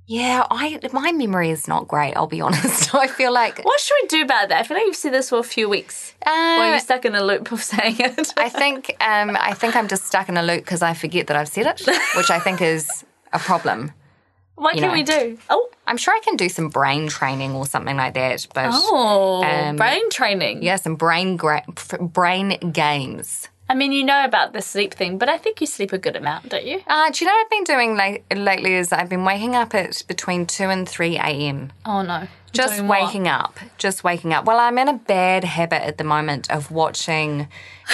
Yeah, 0.07 0.45
I 0.51 0.81
my 0.93 1.13
memory 1.13 1.51
is 1.51 1.69
not 1.69 1.87
great. 1.87 2.15
I'll 2.17 2.27
be 2.27 2.41
honest. 2.47 2.93
I 2.95 3.07
feel 3.07 3.33
like 3.33 3.63
What 3.65 3.79
should 3.81 3.97
we 4.03 4.09
do 4.09 4.23
about 4.23 4.49
that? 4.49 4.61
I 4.61 4.63
feel 4.65 4.77
like 4.77 4.87
you've 4.87 4.97
said 4.97 5.13
this 5.13 5.29
for 5.29 5.39
a 5.39 5.43
few 5.45 5.69
weeks. 5.69 6.15
uh, 6.27 6.31
Well, 6.59 6.71
you're 6.71 6.81
stuck 6.81 7.05
in 7.05 7.15
a 7.15 7.23
loop 7.23 7.53
of 7.53 7.63
saying 7.73 7.97
it. 8.01 8.33
I 8.37 8.49
think 8.49 8.97
um, 9.01 9.37
I 9.39 9.55
think 9.55 9.77
I'm 9.77 9.87
just 9.89 10.07
stuck 10.07 10.29
in 10.29 10.37
a 10.37 10.43
loop 10.43 10.65
because 10.65 10.83
I 10.83 10.95
forget 10.95 11.27
that 11.29 11.37
I've 11.37 11.49
said 11.49 11.67
it, 11.67 11.81
which 12.17 12.31
I 12.31 12.41
think 12.41 12.61
is 12.61 13.05
a 13.33 13.39
problem. 13.39 13.93
what 14.57 14.75
you 14.75 14.81
can 14.81 14.89
know. 14.89 14.95
we 14.95 15.03
do? 15.05 15.39
Oh, 15.49 15.69
I'm 15.87 15.97
sure 15.99 16.13
I 16.15 16.21
can 16.25 16.37
do 16.37 16.49
some 16.49 16.71
brain 16.71 17.09
training 17.09 17.53
or 17.55 17.67
something 17.67 17.97
like 17.97 18.15
that. 18.15 18.47
But 18.55 18.71
oh, 18.73 19.45
Um, 19.45 19.77
brain 19.77 20.09
training. 20.11 20.63
yeah, 20.65 20.77
some 20.77 20.97
brain 20.97 21.37
gra- 21.37 21.65
brain 22.01 22.57
games. 22.73 23.49
I 23.71 23.75
mean, 23.75 23.93
you 23.93 24.03
know 24.03 24.25
about 24.25 24.53
the 24.53 24.63
sleep 24.63 24.95
thing, 24.95 25.17
but 25.17 25.29
I 25.29 25.39
think 25.39 25.61
you 25.61 25.67
sleep 25.69 25.93
a 25.93 25.99
good 25.99 26.17
amount, 26.17 26.49
don't 26.49 26.67
you? 26.67 26.81
Uh, 26.89 27.09
do 27.11 27.25
you 27.25 27.31
know 27.31 27.35
what 27.37 27.45
I've 27.45 27.51
been 27.51 27.63
doing 27.65 27.97
late, 27.97 28.25
lately? 28.37 28.75
Is 28.75 28.93
I've 28.93 29.09
been 29.09 29.25
waking 29.25 29.55
up 29.55 29.77
at 29.77 30.03
between 30.09 30.45
two 30.47 30.65
and 30.65 30.89
three 30.89 31.17
a.m. 31.17 31.73
Oh 31.87 32.03
no, 32.03 32.27
Just 32.53 32.75
Doing 32.75 32.89
what? 32.89 33.03
waking 33.03 33.29
up, 33.29 33.61
just 33.79 34.03
waking 34.03 34.35
up. 34.35 34.45
Well, 34.45 34.59
I'm 34.59 34.77
in 34.77 34.89
a 34.89 34.95
bad 34.95 35.45
habit 35.45 35.83
at 35.83 35.99
the 35.99 36.05
moment 36.05 36.51
of 36.51 36.73
watching 36.73 37.47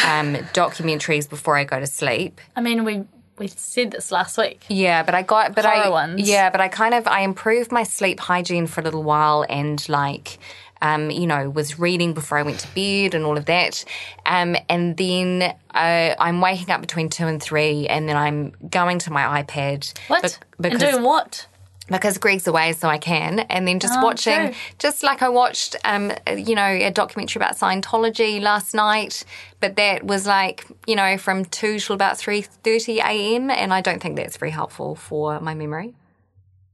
um, 0.02 0.36
documentaries 0.54 1.28
before 1.28 1.58
I 1.58 1.64
go 1.64 1.78
to 1.78 1.86
sleep. 1.86 2.40
I 2.56 2.62
mean, 2.62 2.82
we 2.84 3.04
we 3.38 3.48
said 3.48 3.90
this 3.90 4.10
last 4.10 4.38
week. 4.38 4.64
Yeah, 4.70 5.02
but 5.02 5.14
I 5.14 5.20
got, 5.20 5.54
but 5.54 5.66
I, 5.66 5.90
ones. 5.90 6.26
yeah, 6.26 6.48
but 6.48 6.62
I 6.62 6.68
kind 6.68 6.94
of, 6.94 7.06
I 7.06 7.20
improved 7.20 7.70
my 7.70 7.82
sleep 7.82 8.18
hygiene 8.18 8.66
for 8.66 8.80
a 8.80 8.84
little 8.84 9.02
while, 9.02 9.44
and 9.50 9.86
like, 9.90 10.38
um, 10.82 11.10
you 11.10 11.26
know, 11.26 11.48
was 11.50 11.78
reading 11.78 12.12
before 12.14 12.38
I 12.38 12.42
went 12.42 12.60
to 12.60 12.68
bed 12.74 13.14
and 13.14 13.24
all 13.24 13.36
of 13.36 13.46
that, 13.46 13.84
um, 14.24 14.56
and 14.68 14.96
then 14.96 15.54
uh, 15.74 16.14
I'm 16.18 16.40
waking 16.40 16.70
up 16.70 16.80
between 16.80 17.08
two 17.08 17.26
and 17.26 17.42
three, 17.42 17.86
and 17.88 18.08
then 18.08 18.16
I'm 18.16 18.52
going 18.70 18.98
to 19.00 19.12
my 19.12 19.42
iPad. 19.42 19.92
What? 20.08 20.22
bec- 20.22 20.32
and 20.32 20.62
because 20.62 20.80
doing 20.92 21.02
what? 21.04 21.46
because 21.88 22.18
Greg's 22.18 22.48
away, 22.48 22.72
so 22.72 22.88
I 22.88 22.98
can, 22.98 23.38
and 23.38 23.66
then 23.68 23.78
just 23.78 23.94
Oh, 23.96 24.02
watching, 24.02 24.34
true. 24.48 24.54
just 24.80 25.04
like 25.04 25.22
I 25.22 25.28
watched, 25.28 25.76
um, 25.84 26.12
you 26.36 26.56
know, 26.56 26.66
a 26.66 26.90
documentary 26.90 27.38
about 27.38 27.56
Scientology 27.56 28.40
last 28.40 28.74
night, 28.74 29.24
but 29.60 29.76
that 29.76 30.04
was 30.04 30.26
like, 30.26 30.66
you 30.88 30.96
know, 30.96 31.16
from 31.16 31.44
two 31.44 31.78
till 31.78 31.94
about 31.94 32.18
three 32.18 32.42
thirty 32.42 32.98
a.m., 32.98 33.50
and 33.50 33.72
I 33.72 33.80
don't 33.82 34.02
think 34.02 34.16
that's 34.16 34.36
very 34.36 34.50
helpful 34.50 34.96
for 34.96 35.38
my 35.40 35.54
memory. 35.54 35.94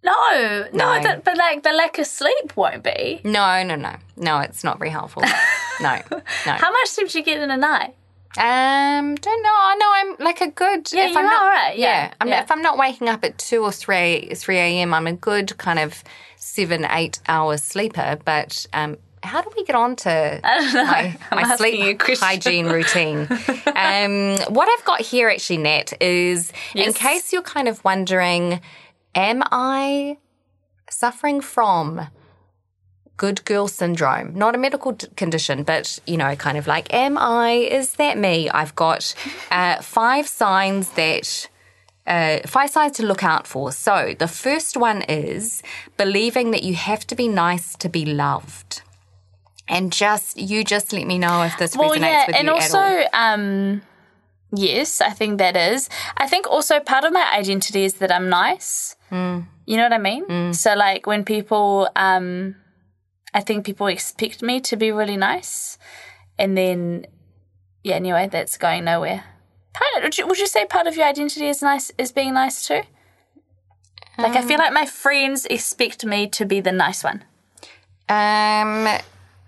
No, 0.05 0.67
no, 0.73 1.01
No. 1.01 1.21
but 1.25 1.37
like 1.37 1.62
the 1.62 1.73
lack 1.73 1.99
of 1.99 2.07
sleep 2.07 2.57
won't 2.57 2.83
be. 2.83 3.21
No, 3.25 3.62
no, 3.62 3.77
no, 3.77 3.95
no, 4.17 4.41
it's 4.41 4.65
not 4.65 4.79
very 4.79 4.91
helpful. 4.91 5.23
no, 5.81 6.01
no. 6.11 6.53
How 6.53 6.71
much 6.73 6.88
sleep 6.88 7.09
do 7.11 7.19
you 7.19 7.25
get 7.25 7.41
in 7.41 7.51
a 7.51 7.57
night? 7.57 7.95
Um, 8.37 9.15
don't 9.17 9.43
know. 9.43 9.51
I 9.53 9.77
know 9.79 9.93
I'm 9.95 10.25
like 10.25 10.41
a 10.41 10.49
good. 10.49 10.91
Yeah, 10.93 11.05
if 11.05 11.11
you 11.12 11.19
I'm 11.19 11.27
are, 11.27 11.29
not, 11.29 11.43
right, 11.47 11.79
yeah, 11.79 12.15
I'm, 12.21 12.29
yeah. 12.29 12.43
If 12.43 12.51
I'm 12.51 12.62
not 12.62 12.79
waking 12.79 13.09
up 13.09 13.25
at 13.25 13.37
two 13.38 13.62
or 13.62 13.71
three 13.71 14.33
three 14.35 14.57
a.m., 14.57 14.95
I'm 14.95 15.07
a 15.07 15.12
good 15.12 15.57
kind 15.59 15.79
of 15.79 16.03
seven 16.37 16.87
eight 16.91 17.21
hour 17.29 17.59
sleeper. 17.59 18.19
But 18.25 18.67
um, 18.73 18.97
how 19.23 19.43
do 19.43 19.51
we 19.55 19.65
get 19.65 19.77
on 19.77 19.97
to 19.97 20.41
my, 20.43 21.17
my 21.31 21.57
sleep 21.57 22.01
hygiene 22.03 22.67
routine? 22.67 23.29
um, 23.77 24.37
what 24.53 24.67
I've 24.69 24.85
got 24.87 25.03
here 25.03 25.29
actually, 25.29 25.59
Nat, 25.59 25.93
is 26.01 26.53
in 26.75 26.93
case 26.95 27.33
you're 27.35 27.43
kind 27.43 27.69
of 27.69 27.85
wondering, 27.85 28.62
am 29.14 29.42
I 29.51 30.18
suffering 30.90 31.40
from 31.40 32.09
good 33.16 33.44
girl 33.44 33.68
syndrome, 33.68 34.35
not 34.35 34.55
a 34.55 34.59
medical 34.59 34.92
d- 34.92 35.07
condition, 35.16 35.62
but 35.62 35.98
you 36.07 36.16
know, 36.16 36.35
kind 36.35 36.59
of 36.59 36.66
like, 36.66 36.92
am 36.92 37.16
I? 37.18 37.53
Is 37.53 37.94
that 37.94 38.18
me? 38.18 38.51
I've 38.51 38.75
got 38.75 39.14
uh, 39.51 39.81
five 39.83 40.27
signs 40.27 40.90
that. 40.92 41.48
Uh, 42.05 42.40
five 42.46 42.68
signs 42.68 42.96
to 42.96 43.07
look 43.07 43.22
out 43.22 43.46
for. 43.46 43.70
So, 43.70 44.12
the 44.18 44.27
first 44.27 44.77
one 44.77 45.03
is 45.03 45.62
believing 45.96 46.51
that 46.51 46.64
you 46.64 46.74
have 46.74 47.07
to 47.07 47.14
be 47.14 47.28
nice 47.28 47.76
to 47.76 47.89
be 47.89 48.05
loved. 48.05 48.82
And 49.68 49.93
just 49.93 50.37
you 50.37 50.64
just 50.64 50.93
let 50.93 51.07
me 51.07 51.16
know 51.16 51.45
if 51.45 51.57
this 51.59 51.76
Well, 51.76 51.91
resonates 51.93 52.01
yeah, 52.01 52.26
with 52.26 52.37
and 52.37 52.49
you 52.49 52.55
also, 52.55 52.78
at 52.78 53.09
all. 53.14 53.34
um, 53.34 53.82
yes, 54.53 55.01
I 55.01 55.11
think 55.11 55.39
that 55.39 55.57
is. 55.57 55.89
I 56.16 56.26
think 56.26 56.49
also 56.49 56.80
part 56.80 57.05
of 57.05 57.12
my 57.12 57.24
identity 57.32 57.84
is 57.84 57.95
that 57.95 58.11
I'm 58.11 58.28
nice. 58.28 58.97
Mm. 59.13 59.47
You 59.67 59.77
know 59.77 59.85
what 59.85 59.93
I 59.93 59.99
mean? 59.99 60.53
So, 60.55 60.75
like, 60.75 61.07
when 61.07 61.25
people, 61.25 61.89
um, 61.95 62.57
I 63.35 63.41
think 63.43 63.65
people 63.65 63.87
expect 63.87 64.43
me 64.43 64.61
to 64.61 64.77
be 64.77 64.91
really 64.91 65.17
nice, 65.17 65.79
and 66.39 66.57
then, 66.57 67.07
yeah, 67.85 67.95
anyway, 67.97 68.29
that's 68.31 68.57
going 68.59 68.85
nowhere. 68.85 69.25
Part, 69.75 70.03
would, 70.03 70.19
you, 70.19 70.27
would 70.27 70.39
you 70.39 70.47
say 70.47 70.65
part 70.67 70.87
of 70.87 70.97
your 70.97 71.07
identity 71.07 71.47
is 71.49 71.63
nice 71.63 71.93
is 71.99 72.11
being 72.13 72.35
nice 72.35 72.67
too? 72.67 72.83
Like, 74.19 74.37
I 74.37 74.43
feel 74.43 74.55
Um, 74.61 74.65
like 74.65 74.73
my 74.73 74.87
friends 74.87 75.47
expect 75.47 76.05
me 76.05 76.29
to 76.29 76.45
be 76.45 76.61
the 76.61 76.73
nice 76.73 77.03
one. 77.05 77.25
Um, 78.09 78.87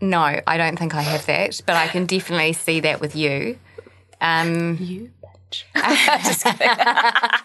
no, 0.01 0.41
I 0.47 0.57
don't 0.57 0.79
think 0.79 0.95
I 0.95 1.03
have 1.03 1.27
that, 1.27 1.61
but 1.67 1.77
I 1.77 1.89
can 1.89 2.07
definitely 2.07 2.55
see 2.55 2.81
that 2.81 3.01
with 3.01 3.15
you. 3.15 3.59
Um, 4.21 4.77
You 4.81 5.11
bitch. 5.23 5.65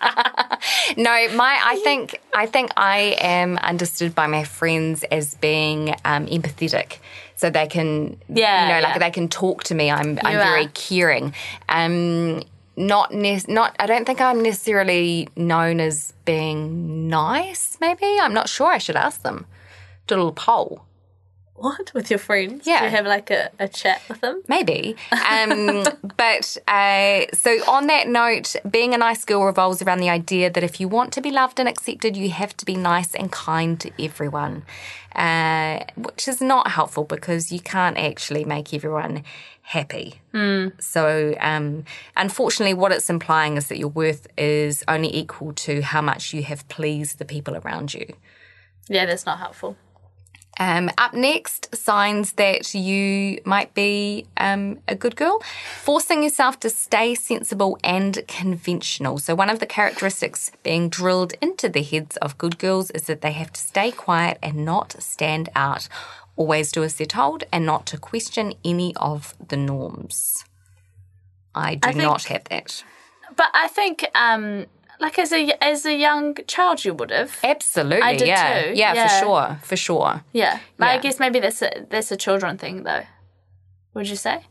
no, 1.00 1.30
my 1.36 1.60
I 1.64 1.76
think 1.84 2.20
I 2.34 2.45
think 2.45 2.72
I 2.78 3.16
am 3.22 3.58
understood 3.58 4.14
by 4.14 4.28
my 4.28 4.43
friends 4.43 5.04
as 5.06 5.36
being 5.36 5.89
um, 6.06 6.28
empathetic, 6.28 6.97
so 7.36 7.50
they 7.50 7.68
can 7.68 8.18
Yeah, 8.28 8.62
you 8.62 8.74
know 8.74 8.88
like 8.88 9.00
they 9.00 9.10
can 9.10 9.28
talk 9.30 9.64
to 9.66 9.76
me. 9.76 9.89
I'm 9.89 10.20
I'm 10.24 10.34
You 10.34 10.39
very 10.39 10.66
are. 10.66 10.72
caring. 10.74 11.34
Um, 11.70 12.43
not 12.76 13.14
ne- 13.14 13.41
not 13.47 13.76
I 13.80 13.86
don't 13.86 14.06
think 14.06 14.20
I'm 14.22 14.41
necessarily 14.43 15.28
known 15.36 15.80
as 15.80 16.14
being 16.26 17.08
nice. 17.08 17.78
Maybe 17.82 18.18
I'm 18.22 18.34
not 18.34 18.50
sure. 18.50 18.68
I 18.68 18.78
should 18.78 18.95
ask 18.97 19.22
them. 19.24 19.45
Do 20.08 20.16
a 20.16 20.18
little 20.18 20.32
poll. 20.34 20.84
What 21.60 21.93
with 21.93 22.10
your 22.10 22.20
friends? 22.20 22.66
Yeah. 22.66 22.80
Do 22.80 22.86
you 22.86 22.91
have 22.91 23.05
like 23.05 23.30
a, 23.32 23.51
a 23.60 23.68
chat 23.68 24.01
with 24.07 24.22
them? 24.22 24.41
Maybe. 24.47 24.95
Um, 25.12 25.86
but 26.18 26.57
uh, 26.68 27.26
so, 27.34 27.51
on 27.70 27.88
that 27.88 28.07
note, 28.07 28.55
being 28.70 28.93
a 28.93 28.97
nice 28.97 29.26
girl 29.26 29.43
revolves 29.43 29.82
around 29.82 29.99
the 29.99 30.10
idea 30.10 30.49
that 30.49 30.64
if 30.64 30.80
you 30.80 30.88
want 30.88 31.12
to 31.14 31.22
be 31.22 31.32
loved 31.32 31.60
and 31.60 31.68
accepted, 31.68 32.16
you 32.16 32.30
have 32.30 32.55
to 32.57 32.66
be 32.66 32.76
nice 32.76 33.14
and 33.14 33.32
kind 33.32 33.80
to 33.82 33.91
everyone, 33.99 34.64
uh, 35.16 35.84
which 35.97 36.28
is 36.28 36.41
not 36.41 36.72
helpful 36.72 37.03
because 37.03 37.51
you 37.51 37.60
can't 37.60 37.97
actually 37.97 38.45
make 38.45 38.74
everyone 38.74 39.24
happy. 39.62 40.20
So, 40.80 41.36
um, 41.39 41.84
unfortunately, 42.16 42.74
what 42.74 42.91
it's 42.91 43.10
implying 43.10 43.57
is 43.57 43.68
that 43.68 43.78
your 43.78 43.89
worth 43.89 44.28
is 44.38 44.84
only 44.88 45.16
equal 45.16 45.53
to 45.53 45.82
how 45.82 46.01
much 46.01 46.34
you 46.34 46.43
have 46.43 46.68
pleased 46.70 47.20
the 47.20 47.26
people 47.26 47.55
around 47.55 47.93
you. 47.93 48.05
Yeah, 48.88 49.05
that's 49.05 49.26
not 49.26 49.38
helpful. 49.38 49.76
Um, 50.60 50.91
up 50.97 51.14
next, 51.14 51.74
signs 51.74 52.34
that 52.34 52.74
you 52.76 53.39
might 53.45 53.74
be 53.74 54.26
um, 54.36 54.80
a 54.89 54.95
good 54.95 55.16
girl. 55.16 55.41
Forcing 55.82 56.22
yourself 56.22 56.60
to 56.60 56.70
stay 56.70 57.16
sensible 57.16 57.78
and 57.82 58.22
conventional. 58.28 59.20
So, 59.20 59.36
one 59.36 59.49
of 59.49 59.60
the 59.60 59.66
characteristics 59.66 60.51
being 60.64 60.89
drilled 60.89 61.34
into 61.41 61.70
the 61.70 61.82
heads 61.82 62.18
of 62.18 62.38
good 62.38 62.60
girls 62.60 62.91
is 62.91 63.03
that 63.03 63.22
they 63.22 63.32
have 63.32 63.53
to 63.53 63.62
stay 63.62 63.91
quiet 63.91 64.38
and 64.43 64.66
not 64.66 65.01
stand 65.01 65.47
out. 65.55 65.88
Always 66.36 66.72
do 66.74 66.84
as 66.84 66.95
they're 66.95 67.07
told 67.07 67.45
and 67.53 67.66
not 67.66 67.86
to 67.88 67.97
question 67.97 68.53
any 68.66 68.93
of 68.97 69.36
the 69.47 69.57
norms. 69.57 70.43
I 71.55 71.76
do 71.76 71.88
I 71.88 71.91
think- 71.93 72.03
not 72.03 72.24
have 72.26 72.43
that. 72.45 72.84
But 73.36 73.47
I 73.53 73.68
think, 73.70 74.05
um, 74.16 74.66
like 75.00 75.18
as 75.20 75.32
a 75.32 75.52
as 75.62 75.86
a 75.86 75.95
young 75.95 76.36
child, 76.47 76.84
you 76.86 76.93
would 76.93 77.12
have. 77.12 77.38
Absolutely. 77.43 78.02
I 78.02 78.18
did 78.18 78.28
yeah. 78.28 78.62
too, 78.64 78.70
Yeah, 78.76 78.93
yeah. 78.93 79.08
for 79.08 79.26
sure. 79.26 79.60
For 79.64 79.76
sure. 79.76 80.24
Yeah, 80.34 80.60
but 80.78 80.88
I 80.89 80.97
guess 80.97 81.20
maybe 81.20 81.39
that's 81.39 81.62
a 81.62 81.86
that's 81.89 82.12
a 82.12 82.18
children 82.18 82.58
thing, 82.58 82.84
though. 82.84 83.04
Would 83.93 84.10
you 84.10 84.16
say? 84.16 84.45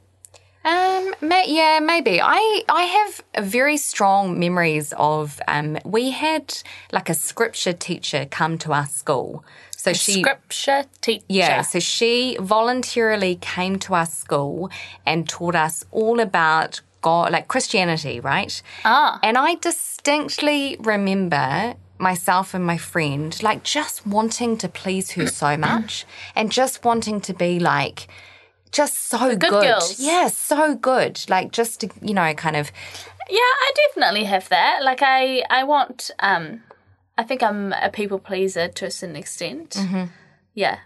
Um, 0.64 1.14
may, 1.20 1.44
yeah, 1.46 1.78
maybe. 1.80 2.20
I 2.20 2.62
I 2.68 2.82
have 2.82 3.46
very 3.46 3.76
strong 3.76 4.38
memories 4.38 4.92
of 4.96 5.40
um. 5.48 5.78
We 5.84 6.10
had 6.10 6.52
like 6.92 7.08
a 7.08 7.14
scripture 7.14 7.72
teacher 7.72 8.26
come 8.30 8.58
to 8.58 8.72
our 8.72 8.86
school, 8.86 9.44
so 9.76 9.92
she. 9.92 10.20
Scripture 10.20 10.84
teacher. 11.00 11.24
yeah, 11.28 11.62
so 11.62 11.78
she 11.78 12.36
voluntarily 12.40 13.36
came 13.36 13.78
to 13.80 13.94
our 13.94 14.06
school 14.06 14.70
and 15.06 15.28
taught 15.28 15.54
us 15.54 15.84
all 15.92 16.20
about 16.20 16.80
God, 17.00 17.32
like 17.32 17.48
Christianity, 17.48 18.20
right? 18.20 18.60
Ah. 18.84 19.18
And 19.22 19.38
I 19.38 19.54
distinctly 19.56 20.76
remember 20.80 21.74
myself 21.98 22.54
and 22.54 22.64
my 22.64 22.78
friend 22.78 23.42
like 23.42 23.64
just 23.64 24.06
wanting 24.06 24.56
to 24.56 24.68
please 24.68 25.10
her 25.12 25.26
so 25.26 25.56
much 25.68 26.06
and 26.36 26.52
just 26.52 26.84
wanting 26.84 27.20
to 27.20 27.34
be 27.34 27.58
like 27.58 28.06
just 28.70 29.08
so 29.08 29.30
good 29.30 29.40
good. 29.50 29.64
girls. 29.64 29.98
Yeah, 29.98 30.28
so 30.28 30.74
good. 30.74 31.24
Like 31.28 31.52
just 31.52 31.80
to, 31.80 31.90
you 32.00 32.14
know, 32.14 32.32
kind 32.34 32.56
of 32.56 32.70
Yeah, 33.28 33.38
I 33.38 33.72
definitely 33.88 34.24
have 34.24 34.48
that. 34.50 34.82
Like 34.82 35.00
I, 35.02 35.42
I 35.50 35.64
want. 35.64 36.10
Um, 36.20 36.62
I 37.16 37.24
think 37.24 37.42
I'm 37.42 37.72
a 37.72 37.90
people 37.90 38.20
pleaser 38.20 38.68
to 38.68 38.86
a 38.86 38.90
certain 38.90 39.16
extent. 39.16 39.70
Mm-hmm. 39.70 40.04
Yeah. 40.54 40.78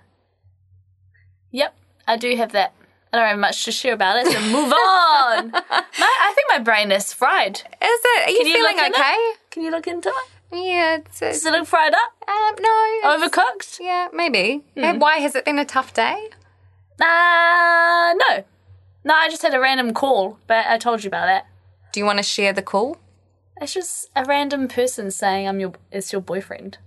Yep, 1.50 1.74
I 2.08 2.16
do 2.16 2.34
have 2.36 2.52
that. 2.52 2.72
I 3.12 3.18
don't 3.18 3.28
have 3.28 3.38
much 3.38 3.64
to 3.66 3.72
share 3.72 3.92
about 3.92 4.16
it, 4.16 4.26
so 4.26 4.40
move 4.40 4.72
on. 4.72 5.50
my, 5.52 5.62
I 6.00 6.32
think 6.34 6.46
my 6.48 6.58
brain 6.60 6.90
is 6.90 7.12
fried. 7.12 7.56
Is 7.56 7.64
it? 7.80 8.28
Are 8.28 8.30
you 8.30 8.38
you 8.38 8.54
feeling 8.54 8.76
okay? 8.78 9.12
it? 9.12 9.38
Can 9.50 9.62
you 9.64 9.70
look 9.70 9.86
into 9.86 10.08
it? 10.08 10.14
Yeah, 10.50 10.96
it's, 10.96 11.20
it's 11.20 11.42
Does 11.42 11.46
it 11.46 11.52
look 11.52 11.66
fried 11.66 11.92
up? 11.94 12.12
um, 12.28 12.54
no. 12.60 13.00
Overcooked? 13.04 13.78
Yeah, 13.80 14.08
maybe. 14.12 14.64
Uh, 14.76 14.94
Why 14.94 15.18
has 15.18 15.34
it 15.34 15.44
been 15.44 15.58
a 15.58 15.64
tough 15.64 15.92
day? 15.92 16.30
Uh, 17.00 18.14
no. 18.14 18.44
No, 19.04 19.14
I 19.14 19.28
just 19.28 19.42
had 19.42 19.54
a 19.54 19.60
random 19.60 19.92
call, 19.92 20.38
but 20.46 20.66
I 20.66 20.78
told 20.78 21.04
you 21.04 21.08
about 21.08 21.26
that. 21.26 21.46
Do 21.92 22.00
you 22.00 22.06
want 22.06 22.18
to 22.18 22.22
share 22.22 22.52
the 22.52 22.62
call? 22.62 22.98
It's 23.60 23.74
just 23.74 24.08
a 24.16 24.24
random 24.24 24.68
person 24.68 25.10
saying 25.10 25.46
I'm 25.46 25.60
your 25.60 25.72
it's 25.90 26.12
your 26.12 26.20
boyfriend. 26.22 26.78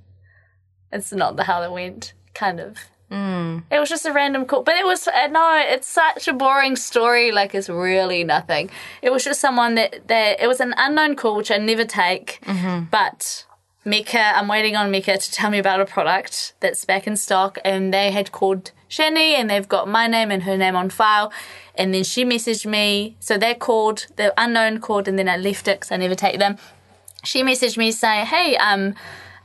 It's 0.92 1.12
not 1.12 1.36
the 1.36 1.44
how 1.44 1.62
it 1.62 1.72
went, 1.72 2.14
kind 2.34 2.60
of. 2.60 2.78
Mm. 3.12 3.64
It 3.70 3.80
was 3.80 3.90
just 3.90 4.06
a 4.06 4.12
random 4.12 4.46
call, 4.46 4.64
but 4.64 4.76
it 4.76 4.86
was 4.86 5.08
uh, 5.08 5.28
no. 5.28 5.64
It's 5.68 5.88
such 5.88 6.28
a 6.28 6.34
boring 6.34 6.76
story. 6.76 7.32
Like 7.32 7.54
it's 7.54 7.70
really 7.70 8.24
nothing. 8.24 8.70
It 9.02 9.12
was 9.12 9.24
just 9.24 9.40
someone 9.40 9.76
that 9.76 10.08
that 10.08 10.42
it 10.42 10.48
was 10.48 10.60
an 10.60 10.74
unknown 10.78 11.16
call, 11.16 11.36
which 11.36 11.52
I 11.52 11.58
never 11.58 11.86
take. 11.86 12.40
But 12.90 13.46
Mecca, 13.86 14.20
I'm 14.20 14.48
waiting 14.48 14.76
on 14.76 14.90
Mecca 14.90 15.18
to 15.18 15.32
tell 15.32 15.52
me 15.52 15.60
about 15.60 15.82
a 15.82 15.86
product 15.86 16.54
that's 16.62 16.84
back 16.84 17.06
in 17.06 17.16
stock, 17.16 17.60
and 17.64 17.94
they 17.94 18.10
had 18.10 18.32
called 18.32 18.72
Shani, 18.90 19.36
and 19.38 19.50
they've 19.50 19.70
got 19.70 19.88
my 19.88 20.08
name 20.08 20.32
and 20.32 20.44
her 20.44 20.58
name 20.58 20.76
on 20.76 20.90
file. 20.90 21.32
And 21.76 21.94
then 21.94 22.04
she 22.04 22.26
messaged 22.26 22.66
me, 22.66 23.18
so 23.20 23.38
they 23.38 23.54
called 23.54 24.08
the 24.16 24.34
unknown 24.38 24.80
called, 24.80 25.08
and 25.08 25.20
then 25.20 25.30
I 25.30 25.38
left 25.38 25.68
it 25.68 25.80
because 25.80 25.92
I 25.92 25.98
never 25.98 26.16
take 26.16 26.40
them 26.40 26.58
she 27.26 27.44
messaged 27.44 27.78
me 27.78 27.92
saying, 27.92 28.28
"Hey, 28.28 28.56
um, 28.58 28.96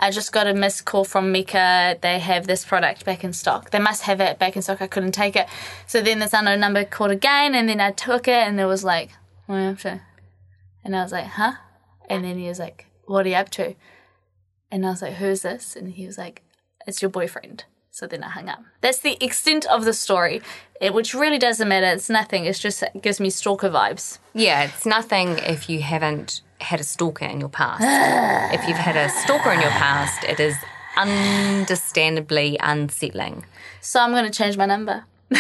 I 0.03 0.11
just 0.11 0.33
got 0.33 0.47
a 0.47 0.55
missed 0.55 0.87
call 0.87 1.05
from 1.05 1.31
Mecca. 1.31 1.99
They 2.01 2.19
have 2.19 2.47
this 2.47 2.65
product 2.65 3.05
back 3.05 3.23
in 3.23 3.33
stock. 3.35 3.71
They 3.71 3.79
must 3.79 4.03
have 4.03 4.21
it 4.21 4.39
back 4.39 4.57
in 4.57 4.63
stock. 4.63 4.81
I 4.81 4.87
couldn't 4.87 5.13
take 5.13 5.37
it. 5.37 5.47
So 5.87 6.01
then 6.01 6.19
this 6.21 6.33
unknown 6.33 6.59
number 6.61 6.85
called 6.85 7.11
again, 7.11 7.55
and 7.55 7.69
then 7.69 7.81
I 7.81 7.91
took 7.93 8.27
it, 8.27 8.33
and 8.49 8.59
it 8.59 8.65
was 8.65 8.83
like, 8.83 9.11
well, 9.47 9.77
so- 9.77 10.01
and 10.83 10.97
I 10.97 11.03
was 11.03 11.13
like, 11.13 11.27
huh? 11.27 11.53
And 12.09 12.25
then 12.25 12.39
he 12.39 12.49
was 12.49 12.59
like, 12.59 12.87
what 13.05 13.27
are 13.27 13.29
you 13.29 13.35
up 13.37 13.51
to? 13.51 13.75
And 14.73 14.87
I 14.87 14.91
was 14.91 15.03
like, 15.03 15.15
who's 15.15 15.43
this? 15.43 15.77
And 15.77 15.93
he 15.93 16.07
was 16.07 16.17
like, 16.17 16.43
it's 16.87 17.03
your 17.03 17.11
boyfriend. 17.11 17.65
So 17.91 18.07
then 18.07 18.23
I 18.23 18.31
hung 18.31 18.49
up. 18.49 18.61
That's 18.81 18.99
the 18.99 19.23
extent 19.23 19.67
of 19.67 19.85
the 19.85 19.93
story, 19.93 20.41
it, 20.81 20.95
which 20.95 21.13
really 21.13 21.39
doesn't 21.39 21.69
matter. 21.69 21.87
It's 21.89 22.09
nothing. 22.09 22.47
It's 22.47 22.59
just 22.59 22.83
it 22.83 23.03
gives 23.03 23.21
me 23.21 23.29
stalker 23.31 23.69
vibes. 23.69 24.19
Yeah, 24.33 24.63
it's 24.63 24.87
nothing 24.87 25.37
if 25.39 25.69
you 25.69 25.83
haven't 25.83 26.41
had 26.61 26.81
a 26.81 26.85
stalker 26.85 27.25
in 27.25 27.41
your 27.41 27.49
past. 27.49 27.83
if 28.55 28.67
you've 28.69 28.77
had 28.77 28.97
a 28.97 29.09
stalker 29.09 29.51
in 29.53 29.61
your 29.61 29.71
past, 29.71 30.25
it 30.25 30.41
is 30.41 30.57
understandably 30.97 32.57
unsettling. 32.61 33.45
So 33.81 34.01
I'm 34.01 34.13
going 34.13 34.25
to 34.25 34.31
change 34.31 34.57
my 34.57 34.67
number. 34.67 35.05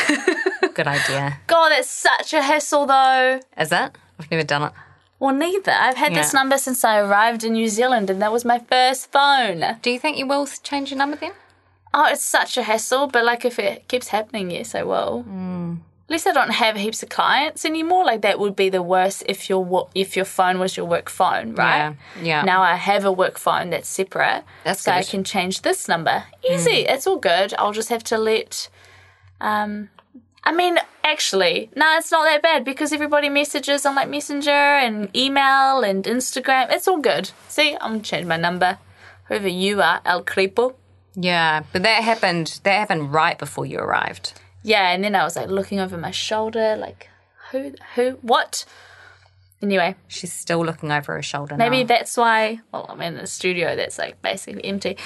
Good 0.74 0.86
idea. 0.86 1.38
God, 1.46 1.70
that's 1.70 1.90
such 1.90 2.32
a 2.32 2.42
hassle 2.42 2.86
though. 2.86 3.40
Is 3.58 3.72
it? 3.72 3.98
I've 4.18 4.30
never 4.30 4.44
done 4.44 4.62
it. 4.62 4.72
Well, 5.18 5.34
neither. 5.34 5.72
I've 5.72 5.96
had 5.98 6.14
this 6.14 6.32
number 6.32 6.56
since 6.56 6.82
I 6.82 6.98
arrived 6.98 7.44
in 7.44 7.52
New 7.52 7.68
Zealand, 7.68 8.08
and 8.08 8.22
that 8.22 8.32
was 8.32 8.46
my 8.46 8.58
first 8.58 9.12
phone. 9.12 9.62
Do 9.82 9.90
you 9.90 9.98
think 9.98 10.16
you 10.16 10.26
will 10.26 10.46
change 10.46 10.90
your 10.90 10.96
number 10.96 11.16
then? 11.16 11.32
Oh, 11.92 12.06
it's 12.10 12.24
such 12.24 12.56
a 12.56 12.62
hassle, 12.62 13.06
but 13.08 13.24
like 13.24 13.44
if 13.44 13.58
it 13.58 13.86
keeps 13.86 14.08
happening, 14.08 14.50
yes, 14.50 14.74
I 14.74 14.82
will. 14.82 15.24
At 15.26 15.74
least 16.10 16.26
I 16.26 16.32
don't 16.32 16.50
have 16.50 16.76
heaps 16.76 17.02
of 17.02 17.08
clients 17.08 17.64
anymore. 17.64 18.04
Like 18.04 18.22
that 18.22 18.38
would 18.38 18.56
be 18.56 18.68
the 18.68 18.82
worst 18.82 19.22
if 19.26 19.48
your 19.48 19.88
if 19.94 20.16
your 20.16 20.24
phone 20.24 20.58
was 20.58 20.76
your 20.76 20.86
work 20.86 21.08
phone, 21.08 21.54
right? 21.54 21.78
Yeah, 21.78 21.94
yeah. 22.22 22.42
Now 22.42 22.62
I 22.62 22.74
have 22.74 23.04
a 23.04 23.12
work 23.12 23.38
phone 23.38 23.70
that's 23.70 23.88
separate, 23.88 24.44
That's 24.64 24.82
so 24.82 24.92
I 24.92 25.02
can 25.02 25.24
change 25.24 25.62
this 25.62 25.88
number. 25.88 26.24
Easy. 26.48 26.84
It's 26.86 27.06
all 27.06 27.18
good. 27.18 27.54
I'll 27.54 27.72
just 27.72 27.88
have 27.88 28.04
to 28.04 28.18
let. 28.18 28.68
Um, 29.40 29.88
I 30.42 30.52
mean, 30.52 30.78
actually, 31.04 31.70
no, 31.76 31.96
it's 31.98 32.10
not 32.10 32.24
that 32.24 32.42
bad 32.42 32.64
because 32.64 32.92
everybody 32.92 33.28
messages 33.28 33.84
on 33.84 33.94
like 33.94 34.08
Messenger 34.08 34.50
and 34.50 35.14
email 35.14 35.82
and 35.82 36.04
Instagram. 36.04 36.72
It's 36.72 36.88
all 36.88 36.98
good. 36.98 37.30
See, 37.48 37.74
I'm 37.80 37.92
gonna 37.92 38.02
change 38.02 38.26
my 38.26 38.36
number. 38.36 38.78
Whoever 39.28 39.48
you 39.48 39.80
are, 39.80 40.00
El 40.04 40.24
Crepo. 40.24 40.74
Yeah, 41.14 41.62
but 41.72 41.82
that 41.82 42.02
happened. 42.02 42.60
That 42.64 42.78
happened 42.78 43.12
right 43.12 43.38
before 43.38 43.66
you 43.66 43.78
arrived. 43.78 44.39
Yeah, 44.62 44.90
and 44.92 45.02
then 45.04 45.14
I 45.14 45.24
was 45.24 45.36
like 45.36 45.48
looking 45.48 45.80
over 45.80 45.96
my 45.96 46.10
shoulder, 46.10 46.76
like 46.76 47.08
who, 47.50 47.72
who, 47.94 48.12
what? 48.22 48.64
Anyway, 49.62 49.94
She's 50.08 50.32
still 50.32 50.64
looking 50.64 50.90
over 50.90 51.14
her 51.16 51.22
shoulder. 51.22 51.54
maybe 51.56 51.80
now. 51.82 51.86
that's 51.88 52.16
why. 52.16 52.60
Well, 52.72 52.86
I'm 52.88 53.02
in 53.02 53.16
a 53.16 53.26
studio 53.26 53.76
that's 53.76 53.98
like 53.98 54.22
basically 54.22 54.64
empty, 54.64 54.96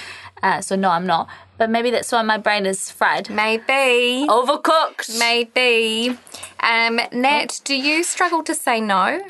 uh, 0.44 0.60
so 0.60 0.76
no, 0.76 0.90
I'm 0.90 1.06
not. 1.06 1.28
But 1.58 1.70
maybe 1.70 1.90
that's 1.90 2.12
why 2.12 2.22
my 2.22 2.38
brain 2.38 2.64
is 2.66 2.88
fried, 2.90 3.30
maybe. 3.30 4.26
overcooked. 4.28 5.18
Maybe. 5.18 6.16
Um, 6.60 7.00
Nat, 7.12 7.60
do 7.64 7.74
you 7.74 8.04
struggle 8.04 8.42
to 8.44 8.54
say 8.54 8.80
no? 8.80 9.22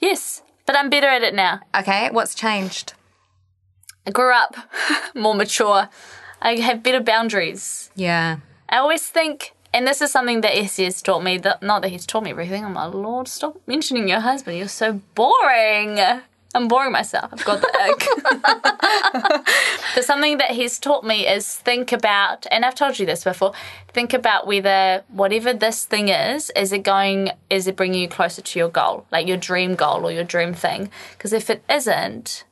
Yes, 0.00 0.42
but 0.64 0.76
I'm 0.76 0.90
better 0.90 1.08
at 1.08 1.22
it 1.22 1.34
now. 1.34 1.60
Okay, 1.76 2.08
what's 2.12 2.34
changed? 2.36 2.92
I 4.06 4.10
grew 4.12 4.32
up, 4.32 4.54
more 5.14 5.34
mature. 5.34 5.88
I 6.40 6.54
have 6.60 6.84
better 6.84 7.00
boundaries. 7.00 7.90
Yeah. 7.96 8.36
I 8.68 8.76
always 8.78 9.06
think, 9.08 9.54
and 9.72 9.86
this 9.86 10.00
is 10.00 10.10
something 10.10 10.40
that 10.40 10.56
Essie 10.56 10.84
has 10.84 11.02
taught 11.02 11.22
me, 11.22 11.38
that, 11.38 11.62
not 11.62 11.82
that 11.82 11.88
he's 11.88 12.06
taught 12.06 12.22
me 12.22 12.30
everything. 12.30 12.64
I'm 12.64 12.74
like, 12.74 12.94
Lord, 12.94 13.28
stop 13.28 13.60
mentioning 13.66 14.08
your 14.08 14.20
husband. 14.20 14.58
You're 14.58 14.68
so 14.68 15.00
boring. 15.14 16.00
I'm 16.54 16.66
boring 16.66 16.92
myself. 16.92 17.28
I've 17.32 17.44
got 17.44 17.60
the 17.60 17.68
ick. 17.82 19.44
but 19.94 20.04
something 20.04 20.38
that 20.38 20.52
he's 20.52 20.78
taught 20.78 21.04
me 21.04 21.26
is 21.26 21.54
think 21.56 21.92
about, 21.92 22.46
and 22.50 22.64
I've 22.64 22.74
told 22.74 22.98
you 22.98 23.04
this 23.04 23.24
before, 23.24 23.52
think 23.88 24.14
about 24.14 24.46
whether 24.46 25.04
whatever 25.08 25.52
this 25.52 25.84
thing 25.84 26.08
is, 26.08 26.50
is 26.56 26.72
it 26.72 26.82
going, 26.82 27.30
is 27.50 27.66
it 27.66 27.76
bringing 27.76 28.00
you 28.00 28.08
closer 28.08 28.40
to 28.40 28.58
your 28.58 28.70
goal, 28.70 29.06
like 29.12 29.26
your 29.28 29.36
dream 29.36 29.74
goal 29.74 30.06
or 30.06 30.10
your 30.10 30.24
dream 30.24 30.54
thing? 30.54 30.90
Because 31.12 31.34
if 31.34 31.50
it 31.50 31.62
isn't, 31.68 32.44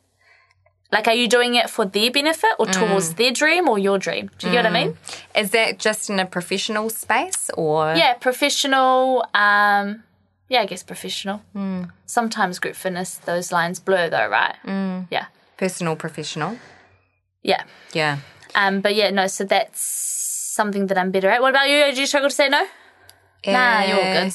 like, 0.93 1.09
are 1.09 1.15
you 1.15 1.29
doing 1.29 1.55
it 1.57 1.69
for 1.69 1.85
their 1.85 2.11
benefit 2.11 2.51
or 2.59 2.67
towards 2.67 3.15
their 3.15 3.33
dream 3.33 3.69
or 3.69 3.79
your 3.79 3.99
dream? 3.99 4.31
Do 4.39 4.47
you 4.47 4.53
get 4.53 4.65
what 4.65 4.73
I 4.73 4.85
mean? 4.85 4.97
Is 5.35 5.51
that 5.51 5.79
just 5.79 6.09
in 6.11 6.21
a 6.21 6.27
professional 6.27 6.91
space 6.91 7.51
or? 7.55 7.95
Yeah, 7.97 8.15
professional. 8.15 9.25
Um, 9.35 10.05
yeah, 10.49 10.61
I 10.63 10.67
guess 10.67 10.83
professional. 10.85 11.43
Sometimes 12.07 12.59
group 12.61 12.77
fitness, 12.77 13.17
those 13.19 13.51
lines 13.51 13.81
blur 13.81 14.09
though, 14.11 14.29
right? 14.29 14.55
Mm. 14.65 15.09
Yeah, 15.11 15.27
Personal, 15.57 15.97
professional? 15.97 16.57
yeah. 17.43 17.65
Yeah. 17.93 18.19
Um, 18.55 18.81
but 18.81 18.95
yeah, 18.95 19.11
no. 19.11 19.27
So 19.27 19.45
that's 19.45 19.81
something 19.81 20.87
that 20.87 20.97
I'm 20.99 21.11
better 21.11 21.29
at. 21.29 21.43
What 21.43 21.51
about 21.51 21.69
you? 21.69 21.93
Do 21.93 22.01
you 22.01 22.07
struggle 22.07 22.31
to 22.31 22.35
say 22.35 22.49
no? 22.49 22.65
Nah, 23.47 23.83
you're 23.85 23.97
all 23.97 24.03
good. 24.25 24.33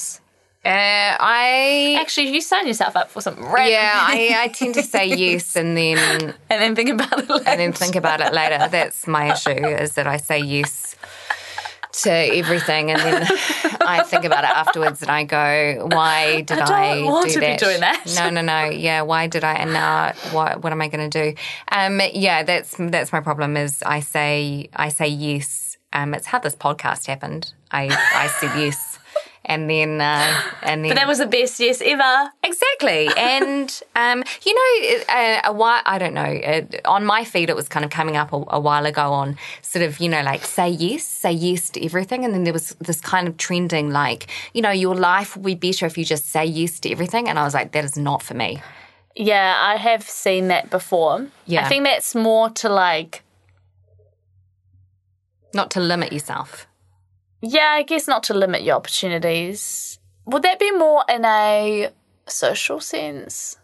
Uh, 0.64 1.18
I. 1.20 1.98
Actually, 2.00 2.30
you 2.34 2.42
sign 2.42 2.68
yourself 2.68 2.96
up 2.96 3.10
for 3.10 3.20
something, 3.22 3.44
right? 3.46 3.72
Yeah, 3.72 3.92
I, 3.96 4.44
I 4.44 4.48
tend 4.50 4.76
to 4.76 4.84
say 4.84 5.08
yes 5.16 5.56
and 5.56 5.76
then 5.76 6.36
and 6.52 6.62
then 6.62 6.76
think 6.76 6.90
about 6.90 7.18
it 7.20 7.30
later. 7.30 7.50
and 7.50 7.60
then 7.60 7.74
think 7.74 7.96
about 7.96 8.22
it 8.22 8.32
later. 8.32 8.68
That's 8.70 9.08
my 9.08 9.34
issue 9.34 9.50
is 9.50 9.94
that 9.96 10.06
I 10.06 10.18
say 10.18 10.40
yes 10.40 10.96
to 12.04 12.10
everything 12.12 12.90
and 12.92 13.02
then 13.02 13.24
I 13.82 14.04
think 14.04 14.24
about 14.24 14.44
it 14.46 14.50
afterwards 14.52 15.02
and 15.02 15.12
I 15.12 15.24
go, 15.26 15.88
why 15.92 16.42
did 16.42 16.60
I 16.60 16.64
I, 16.92 16.96
don't 16.96 17.06
want 17.06 17.28
do 17.28 17.34
to 17.34 17.40
be 17.40 17.46
that? 17.48 17.60
doing 17.60 17.80
that. 17.82 18.14
No, 18.16 18.30
no, 18.30 18.42
no. 18.42 18.70
Yeah, 18.70 19.02
why 19.02 19.28
did 19.28 19.44
I? 19.44 19.54
And 19.56 19.74
now 19.74 20.14
what? 20.32 20.62
What 20.64 20.72
am 20.72 20.82
I 20.82 20.88
going 20.90 21.10
to 21.10 21.24
do? 21.34 21.36
Um, 21.72 22.00
yeah, 22.14 22.44
that's 22.44 22.76
that's 22.78 23.12
my 23.12 23.20
problem. 23.20 23.58
Is 23.58 23.82
I 23.84 24.00
say 24.00 24.70
I 24.76 24.90
say 24.90 25.08
yes. 25.08 25.78
Um, 25.92 26.14
it's 26.14 26.28
how 26.28 26.38
this 26.40 26.56
podcast 26.56 27.08
happened. 27.08 27.52
I 27.72 27.86
I 28.14 28.28
said 28.40 28.58
yes. 28.60 28.91
And 29.44 29.68
then, 29.68 30.00
uh, 30.00 30.40
and 30.62 30.84
then 30.84 30.92
But 30.92 30.96
that 30.98 31.08
was 31.08 31.18
the 31.18 31.26
best 31.26 31.60
yes 31.60 31.82
ever. 31.84 32.32
Exactly, 32.44 33.10
and 33.18 33.82
um, 33.96 34.24
you 34.44 34.54
know, 34.54 35.04
a, 35.10 35.42
a 35.46 35.54
while 35.54 35.82
I 35.86 35.98
don't 35.98 36.14
know. 36.14 36.22
Uh, 36.22 36.62
on 36.86 37.06
my 37.06 37.24
feed, 37.24 37.50
it 37.50 37.56
was 37.56 37.68
kind 37.68 37.84
of 37.84 37.90
coming 37.90 38.16
up 38.16 38.32
a, 38.34 38.44
a 38.50 38.60
while 38.60 38.86
ago 38.86 39.12
on 39.12 39.38
sort 39.64 39.84
of 39.84 40.00
you 40.00 40.10
know 40.10 40.22
like 40.22 40.46
say 40.46 40.70
yes, 40.70 41.04
say 41.04 41.32
yes 41.32 41.72
to 41.72 41.84
everything, 41.84 42.24
and 42.24 42.36
then 42.36 42.44
there 42.44 42.54
was 42.54 42.76
this 42.80 43.02
kind 43.02 43.28
of 43.28 43.38
trending 43.38 43.90
like 43.90 44.28
you 44.54 44.62
know 44.62 44.70
your 44.70 44.96
life 44.96 45.36
will 45.36 45.44
be 45.44 45.56
better 45.56 45.88
if 45.88 45.98
you 45.98 46.06
just 46.06 46.30
say 46.30 46.46
yes 46.46 46.80
to 46.82 46.92
everything, 46.92 47.28
and 47.28 47.40
I 47.40 47.44
was 47.44 47.56
like 47.56 47.72
that 47.72 47.84
is 47.84 47.98
not 47.98 48.22
for 48.22 48.36
me. 48.36 48.62
Yeah, 49.16 49.58
I 49.60 49.76
have 49.76 50.04
seen 50.08 50.48
that 50.50 50.70
before. 50.70 51.28
Yeah. 51.46 51.66
I 51.66 51.70
think 51.70 51.84
that's 51.84 52.16
more 52.16 52.50
to 52.50 52.70
like 52.70 53.24
Not 55.54 55.72
to 55.72 55.80
limit 55.80 56.14
yourself. 56.14 56.68
Yeah, 57.42 57.68
I 57.72 57.84
guess 57.84 58.08
not 58.08 58.24
to 58.24 58.34
limit 58.34 58.62
your 58.62 58.76
opportunities. 58.76 60.00
Would 60.26 60.44
that 60.44 60.60
be 60.60 60.72
more 60.72 61.04
in 61.10 61.26
a 61.26 61.90
social 62.28 62.80
sense? 62.80 63.58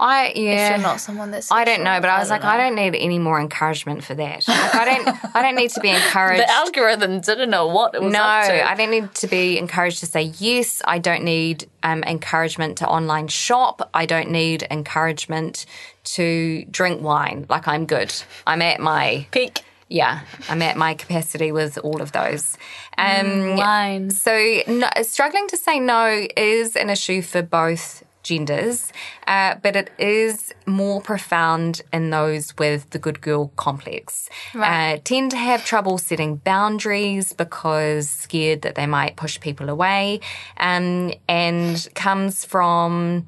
I 0.00 0.32
yeah. 0.34 0.66
If 0.66 0.70
you're 0.70 0.86
not 0.86 1.00
someone 1.00 1.30
that's 1.32 1.50
I 1.50 1.64
don't 1.64 1.82
know, 1.82 2.00
but 2.00 2.08
I 2.08 2.18
was 2.20 2.30
like, 2.30 2.44
I 2.44 2.56
don't 2.56 2.76
need 2.76 2.94
any 2.94 3.18
more 3.18 3.40
encouragement 3.40 4.04
for 4.04 4.14
that. 4.14 4.46
Like, 4.46 4.74
I 4.74 4.84
don't, 4.84 5.36
I 5.36 5.42
don't 5.42 5.56
need 5.56 5.70
to 5.70 5.80
be 5.80 5.88
encouraged. 6.00 6.42
The 6.42 6.50
algorithm 6.50 7.20
didn't 7.20 7.50
know 7.50 7.66
what 7.66 7.94
it 7.94 8.02
was 8.02 8.12
No, 8.12 8.20
up 8.20 8.46
to. 8.46 8.68
I 8.68 8.74
don't 8.76 8.90
need 8.90 9.12
to 9.16 9.26
be 9.26 9.58
encouraged 9.58 10.00
to 10.00 10.06
say 10.06 10.22
yes. 10.38 10.82
I 10.84 10.98
don't 10.98 11.24
need 11.24 11.68
um, 11.82 12.04
encouragement 12.04 12.78
to 12.78 12.86
online 12.88 13.26
shop. 13.28 13.90
I 13.92 14.06
don't 14.06 14.30
need 14.30 14.66
encouragement 14.70 15.66
to 16.04 16.64
drink 16.70 17.02
wine. 17.02 17.46
Like 17.48 17.66
I'm 17.66 17.84
good. 17.84 18.14
I'm 18.46 18.62
at 18.62 18.80
my 18.80 19.26
Peak 19.32 19.64
yeah. 19.88 20.20
I'm 20.48 20.62
at 20.62 20.76
my 20.76 20.94
capacity 20.94 21.52
with 21.52 21.78
all 21.78 22.02
of 22.02 22.12
those. 22.12 22.56
Um, 22.96 23.56
wine. 23.56 24.10
so 24.10 24.60
no, 24.66 24.88
struggling 25.02 25.48
to 25.48 25.56
say 25.56 25.80
no 25.80 26.26
is 26.36 26.76
an 26.76 26.90
issue 26.90 27.22
for 27.22 27.42
both 27.42 28.02
genders, 28.22 28.92
uh, 29.26 29.54
but 29.62 29.74
it 29.74 29.90
is 29.98 30.52
more 30.66 31.00
profound 31.00 31.80
in 31.92 32.10
those 32.10 32.56
with 32.58 32.90
the 32.90 32.98
good 32.98 33.20
girl 33.22 33.48
complex. 33.56 34.28
Uh, 34.54 34.98
tend 35.04 35.30
to 35.30 35.36
have 35.36 35.64
trouble 35.64 35.96
setting 35.96 36.36
boundaries 36.36 37.32
because 37.32 38.10
scared 38.10 38.62
that 38.62 38.74
they 38.74 38.86
might 38.86 39.16
push 39.16 39.40
people 39.40 39.70
away, 39.70 40.20
um, 40.58 41.12
and 41.28 41.88
comes 41.94 42.44
from 42.44 43.26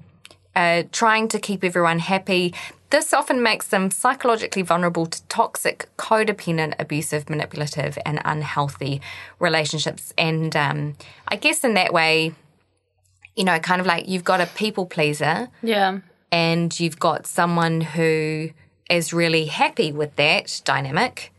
uh, 0.60 0.82
trying 0.92 1.26
to 1.28 1.38
keep 1.38 1.60
everyone 1.64 1.98
happy. 2.00 2.54
This 2.90 3.12
often 3.20 3.38
makes 3.50 3.66
them 3.68 3.90
psychologically 3.90 4.62
vulnerable 4.62 5.06
to 5.06 5.22
toxic, 5.28 5.88
codependent, 5.96 6.74
abusive, 6.78 7.30
manipulative, 7.30 7.96
and 8.04 8.20
unhealthy 8.24 9.00
relationships. 9.38 10.12
And 10.18 10.54
um, 10.66 10.96
I 11.28 11.36
guess 11.36 11.62
in 11.64 11.74
that 11.74 11.92
way, 11.92 12.14
you 13.36 13.44
know, 13.44 13.58
kind 13.60 13.80
of 13.80 13.86
like 13.86 14.08
you've 14.08 14.24
got 14.32 14.40
a 14.40 14.46
people 14.62 14.86
pleaser 14.86 15.48
Yeah. 15.62 16.00
and 16.32 16.68
you've 16.80 16.98
got 16.98 17.26
someone 17.26 17.80
who 17.80 18.50
is 18.98 19.12
really 19.12 19.46
happy 19.46 19.92
with 19.92 20.12
that 20.16 20.60
dynamic. 20.64 21.32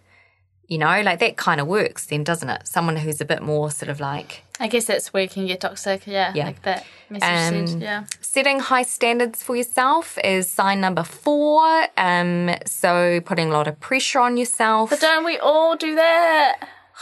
You 0.72 0.78
know, 0.78 1.02
like 1.02 1.20
that 1.20 1.36
kind 1.36 1.60
of 1.60 1.68
works 1.68 2.06
then, 2.06 2.24
doesn't 2.24 2.48
it? 2.56 2.66
Someone 2.66 2.96
who's 2.96 3.20
a 3.20 3.26
bit 3.26 3.42
more 3.42 3.70
sort 3.72 3.90
of 3.90 4.00
like 4.00 4.44
I 4.58 4.68
guess 4.68 4.86
that's 4.86 5.12
where 5.12 5.24
you 5.24 5.28
can 5.30 5.46
get 5.46 5.60
toxic. 5.60 6.08
Yeah. 6.08 6.32
Yeah. 6.34 6.46
Like 6.46 6.62
that 6.62 6.86
message 7.10 7.54
Um, 7.60 7.68
said. 7.68 7.82
Yeah. 7.82 8.04
setting 8.22 8.60
high 8.62 8.84
standards 8.84 9.44
for 9.44 9.56
yourself 9.58 10.18
is 10.24 10.50
sign 10.50 10.80
number 10.80 11.04
four. 11.04 11.88
Um, 11.98 12.56
so 12.66 13.20
putting 13.26 13.50
a 13.50 13.54
lot 13.54 13.68
of 13.68 13.76
pressure 13.82 14.22
on 14.22 14.38
yourself. 14.38 14.92
But 14.92 15.02
don't 15.02 15.26
we 15.26 15.38
all 15.40 15.76
do 15.76 15.94
that? 15.96 16.54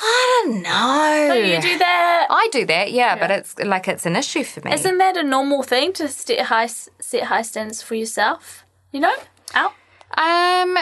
I 0.01 0.43
don't 0.45 0.63
know. 0.63 1.25
Don't 1.35 1.45
you 1.53 1.61
do 1.73 1.77
that? 1.77 2.27
I 2.29 2.47
do 2.51 2.65
that, 2.65 2.91
yeah, 2.91 3.19
but 3.19 3.29
it's 3.29 3.51
like 3.59 3.87
it's 3.87 4.05
an 4.07 4.15
issue 4.15 4.43
for 4.45 4.61
me. 4.61 4.73
Isn't 4.73 4.97
that 4.97 5.15
a 5.15 5.23
normal 5.23 5.61
thing 5.61 5.93
to 5.93 6.07
set 6.07 6.39
high 6.53 6.67
set 7.09 7.23
high 7.31 7.43
standards 7.43 7.83
for 7.83 7.93
yourself? 7.93 8.65
You 8.91 9.01
know? 9.01 9.15
Out. 9.53 9.73
Um, 10.17 10.77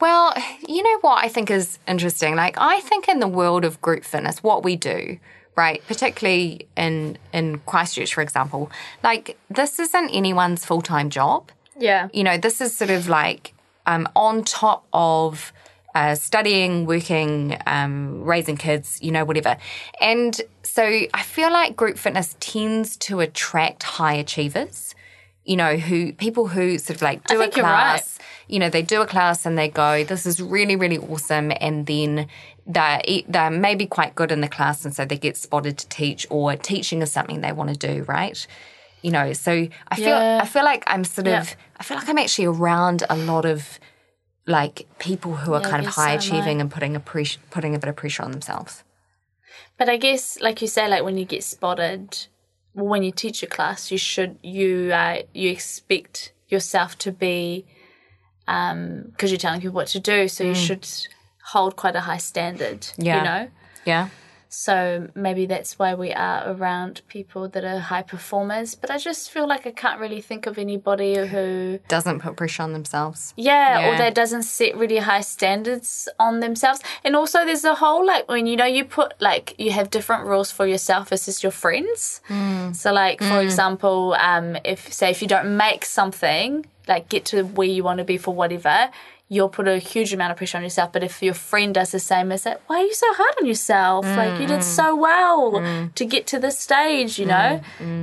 well, 0.00 0.34
you 0.66 0.82
know 0.82 0.98
what 1.00 1.24
I 1.24 1.28
think 1.28 1.50
is 1.50 1.78
interesting? 1.86 2.34
Like, 2.36 2.56
I 2.58 2.80
think 2.80 3.08
in 3.08 3.20
the 3.20 3.28
world 3.28 3.64
of 3.64 3.80
group 3.80 4.04
fitness, 4.04 4.42
what 4.42 4.64
we 4.64 4.76
do, 4.76 5.18
right, 5.56 5.82
particularly 5.86 6.66
in 6.76 7.18
in 7.32 7.60
Christchurch, 7.60 8.14
for 8.14 8.22
example, 8.22 8.70
like 9.02 9.38
this 9.50 9.78
isn't 9.78 10.10
anyone's 10.10 10.64
full 10.64 10.82
time 10.82 11.10
job. 11.10 11.50
Yeah. 11.78 12.08
You 12.12 12.24
know, 12.24 12.38
this 12.38 12.60
is 12.60 12.74
sort 12.74 12.90
of 12.90 13.08
like 13.08 13.54
um, 13.86 14.08
on 14.14 14.44
top 14.44 14.86
of 14.92 15.52
uh, 15.94 16.14
studying, 16.14 16.86
working, 16.86 17.58
um, 17.66 18.22
raising 18.24 18.56
kids, 18.56 18.98
you 19.02 19.10
know, 19.10 19.24
whatever. 19.24 19.56
And 20.00 20.40
so 20.62 20.82
I 20.82 21.22
feel 21.22 21.52
like 21.52 21.76
group 21.76 21.98
fitness 21.98 22.36
tends 22.40 22.96
to 22.98 23.20
attract 23.20 23.82
high 23.82 24.14
achievers. 24.14 24.94
You 25.44 25.56
know, 25.56 25.76
who 25.76 26.12
people 26.12 26.46
who 26.46 26.78
sort 26.78 26.96
of 26.96 27.02
like 27.02 27.26
do 27.26 27.34
a 27.34 27.38
think 27.40 27.56
you're 27.56 27.64
right. 27.64 28.00
class, 28.00 28.18
you 28.48 28.58
know, 28.58 28.68
they 28.68 28.82
do 28.82 29.00
a 29.02 29.06
class 29.06 29.46
and 29.46 29.56
they 29.56 29.68
go, 29.68 30.04
this 30.04 30.26
is 30.26 30.40
really, 30.40 30.76
really 30.76 30.98
awesome. 30.98 31.52
And 31.60 31.86
then 31.86 32.26
they're, 32.66 33.02
they're 33.28 33.50
maybe 33.50 33.86
quite 33.86 34.14
good 34.14 34.32
in 34.32 34.40
the 34.40 34.48
class. 34.48 34.84
And 34.84 34.94
so 34.94 35.04
they 35.04 35.16
get 35.18 35.36
spotted 35.36 35.78
to 35.78 35.88
teach 35.88 36.26
or 36.30 36.54
teaching 36.56 37.02
is 37.02 37.12
something 37.12 37.40
they 37.40 37.52
want 37.52 37.70
to 37.70 37.76
do, 37.76 38.02
right? 38.04 38.46
You 39.02 39.10
know, 39.10 39.32
so 39.32 39.68
I 39.88 39.96
feel, 39.96 40.08
Yeah. 40.08 40.40
I 40.42 40.46
feel 40.46 40.64
like 40.64 40.84
I'm 40.86 41.04
sort 41.04 41.26
of, 41.28 41.32
Yeah. 41.32 41.54
I 41.78 41.82
feel 41.82 41.96
like 41.96 42.08
I'm 42.08 42.18
actually 42.18 42.46
around 42.46 43.04
a 43.10 43.16
lot 43.16 43.44
of 43.44 43.78
like 44.46 44.86
people 44.98 45.36
who 45.36 45.54
are 45.54 45.60
Yeah, 45.60 45.70
kind 45.70 45.80
of 45.80 45.86
guess 45.86 45.94
so 45.94 46.00
high 46.02 46.12
achieving 46.12 46.60
and 46.60 46.70
putting 46.70 46.96
a 46.96 47.00
press- 47.00 47.38
putting 47.50 47.74
a 47.74 47.78
bit 47.78 47.88
of 47.88 47.96
pressure 47.96 48.22
on 48.24 48.32
themselves. 48.32 48.82
But 49.78 49.88
I 49.88 49.96
guess, 49.96 50.40
like 50.40 50.60
you 50.62 50.68
say, 50.68 50.88
like 50.88 51.04
when 51.04 51.16
you 51.16 51.24
get 51.24 51.44
spotted, 51.44 52.26
well, 52.74 52.86
when 52.86 53.02
you 53.02 53.12
teach 53.12 53.42
a 53.42 53.46
class, 53.46 53.90
you 53.90 53.98
should 53.98 54.38
you 54.42 54.92
uh, 54.92 55.22
you 55.32 55.50
expect 55.50 56.32
yourself 56.48 56.98
to 56.98 57.12
be, 57.12 57.64
Um, 58.48 59.04
because 59.10 59.30
you're 59.30 59.38
telling 59.38 59.60
people 59.60 59.74
what 59.74 59.88
to 59.88 60.00
do, 60.00 60.28
so 60.28 60.44
you 60.44 60.52
mm. 60.52 60.66
should 60.66 60.88
hold 61.44 61.76
quite 61.76 61.96
a 61.96 62.00
high 62.00 62.18
standard. 62.18 62.86
Yeah. 62.98 63.18
You 63.18 63.24
know. 63.24 63.50
Yeah. 63.84 64.08
So 64.54 65.08
maybe 65.14 65.46
that's 65.46 65.78
why 65.78 65.94
we 65.94 66.12
are 66.12 66.52
around 66.52 67.00
people 67.08 67.48
that 67.48 67.64
are 67.64 67.78
high 67.78 68.02
performers. 68.02 68.74
But 68.74 68.90
I 68.90 68.98
just 68.98 69.30
feel 69.30 69.48
like 69.48 69.66
I 69.66 69.70
can't 69.70 69.98
really 69.98 70.20
think 70.20 70.44
of 70.44 70.58
anybody 70.58 71.26
who, 71.26 71.78
Doesn't 71.88 72.20
put 72.20 72.36
pressure 72.36 72.62
on 72.62 72.74
themselves. 72.74 73.32
yeah, 73.38 73.88
or 73.88 73.96
that 73.96 74.14
doesn't 74.14 74.42
set 74.42 74.76
really 74.76 74.98
high 74.98 75.22
standards 75.22 76.06
on 76.18 76.40
themselves. 76.40 76.80
And 77.02 77.16
also, 77.16 77.46
there's 77.46 77.64
a 77.64 77.74
whole 77.74 78.06
like 78.06 78.28
when 78.28 78.46
you 78.46 78.56
know 78.56 78.66
you 78.66 78.84
put 78.84 79.18
like 79.22 79.54
you 79.58 79.70
have 79.72 79.88
different 79.88 80.26
rules 80.26 80.52
for 80.52 80.66
yourself 80.66 81.08
versus 81.08 81.42
your 81.42 81.52
friends. 81.52 82.20
Mm. 82.28 82.76
So, 82.76 82.92
like 82.92 83.20
for 83.20 83.40
mm. 83.40 83.44
example, 83.44 84.14
um, 84.20 84.58
if 84.66 84.92
say 84.92 85.10
if 85.10 85.22
you 85.22 85.28
don't 85.28 85.56
make 85.56 85.86
something, 85.86 86.66
like 86.88 87.08
get 87.08 87.24
to 87.26 87.42
where 87.42 87.68
you 87.68 87.84
want 87.84 87.98
to 87.98 88.04
be 88.04 88.18
for 88.18 88.34
whatever, 88.34 88.90
you'll 89.28 89.48
put 89.48 89.66
a 89.66 89.78
huge 89.78 90.12
amount 90.12 90.30
of 90.30 90.36
pressure 90.36 90.58
on 90.58 90.62
yourself. 90.62 90.92
But 90.92 91.02
if 91.02 91.22
your 91.22 91.32
friend 91.32 91.74
does 91.74 91.92
the 91.92 91.98
same, 91.98 92.30
as 92.32 92.44
like, 92.44 92.60
why 92.68 92.80
are 92.80 92.84
you 92.84 92.92
so 92.92 93.06
hard 93.14 93.34
on 93.40 93.46
yourself? 93.46 94.04
Like 94.04 94.38
you 94.40 94.46
did 94.46 94.62
so 94.62 94.94
well 94.94 95.88
to 95.94 96.04
get 96.04 96.26
to 96.28 96.38
this 96.38 96.58
stage, 96.58 97.18
you 97.18 97.26
know. 97.26 97.62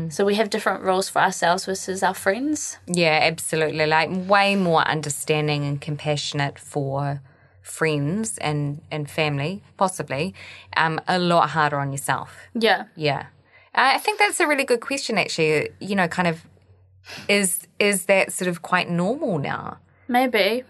So 0.10 0.26
we 0.26 0.36
have 0.36 0.50
different 0.50 0.82
rules 0.84 1.08
for 1.08 1.20
ourselves 1.20 1.66
versus 1.66 2.02
our 2.02 2.16
friends. 2.16 2.78
Yeah, 2.88 3.20
absolutely. 3.22 3.86
Like 3.86 4.10
way 4.28 4.56
more 4.56 4.82
understanding 4.88 5.66
and 5.66 5.80
compassionate 5.80 6.58
for 6.58 7.22
friends 7.62 8.40
and, 8.40 8.82
and 8.90 9.08
family, 9.08 9.62
possibly. 9.78 10.34
Um, 10.76 11.00
a 11.08 11.20
lot 11.20 11.52
harder 11.52 11.78
on 11.78 11.92
yourself. 11.92 12.36
Yeah. 12.56 12.86
Yeah. 12.96 13.28
I 13.76 14.00
think 14.00 14.18
that's 14.18 14.40
a 14.40 14.48
really 14.48 14.64
good 14.64 14.82
question 14.82 15.20
actually. 15.20 15.70
You 15.80 15.96
know, 15.96 16.08
kind 16.08 16.28
of 16.28 16.42
is 17.28 17.68
is 17.80 18.06
that 18.06 18.34
sort 18.34 18.48
of 18.48 18.62
quite 18.62 18.90
normal 18.90 19.38
now? 19.38 19.78
Maybe. 20.08 20.64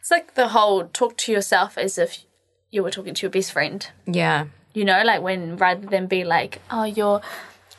It's 0.00 0.10
like 0.10 0.34
the 0.34 0.48
whole 0.48 0.84
talk 0.86 1.16
to 1.18 1.32
yourself 1.32 1.76
as 1.76 1.98
if 1.98 2.24
you 2.70 2.82
were 2.82 2.90
talking 2.90 3.14
to 3.14 3.22
your 3.22 3.30
best 3.30 3.52
friend. 3.52 3.88
Yeah. 4.06 4.46
You 4.72 4.84
know, 4.84 5.02
like 5.04 5.22
when 5.22 5.56
rather 5.56 5.86
than 5.86 6.06
be 6.06 6.24
like, 6.24 6.60
oh, 6.70 6.84
you're 6.84 7.20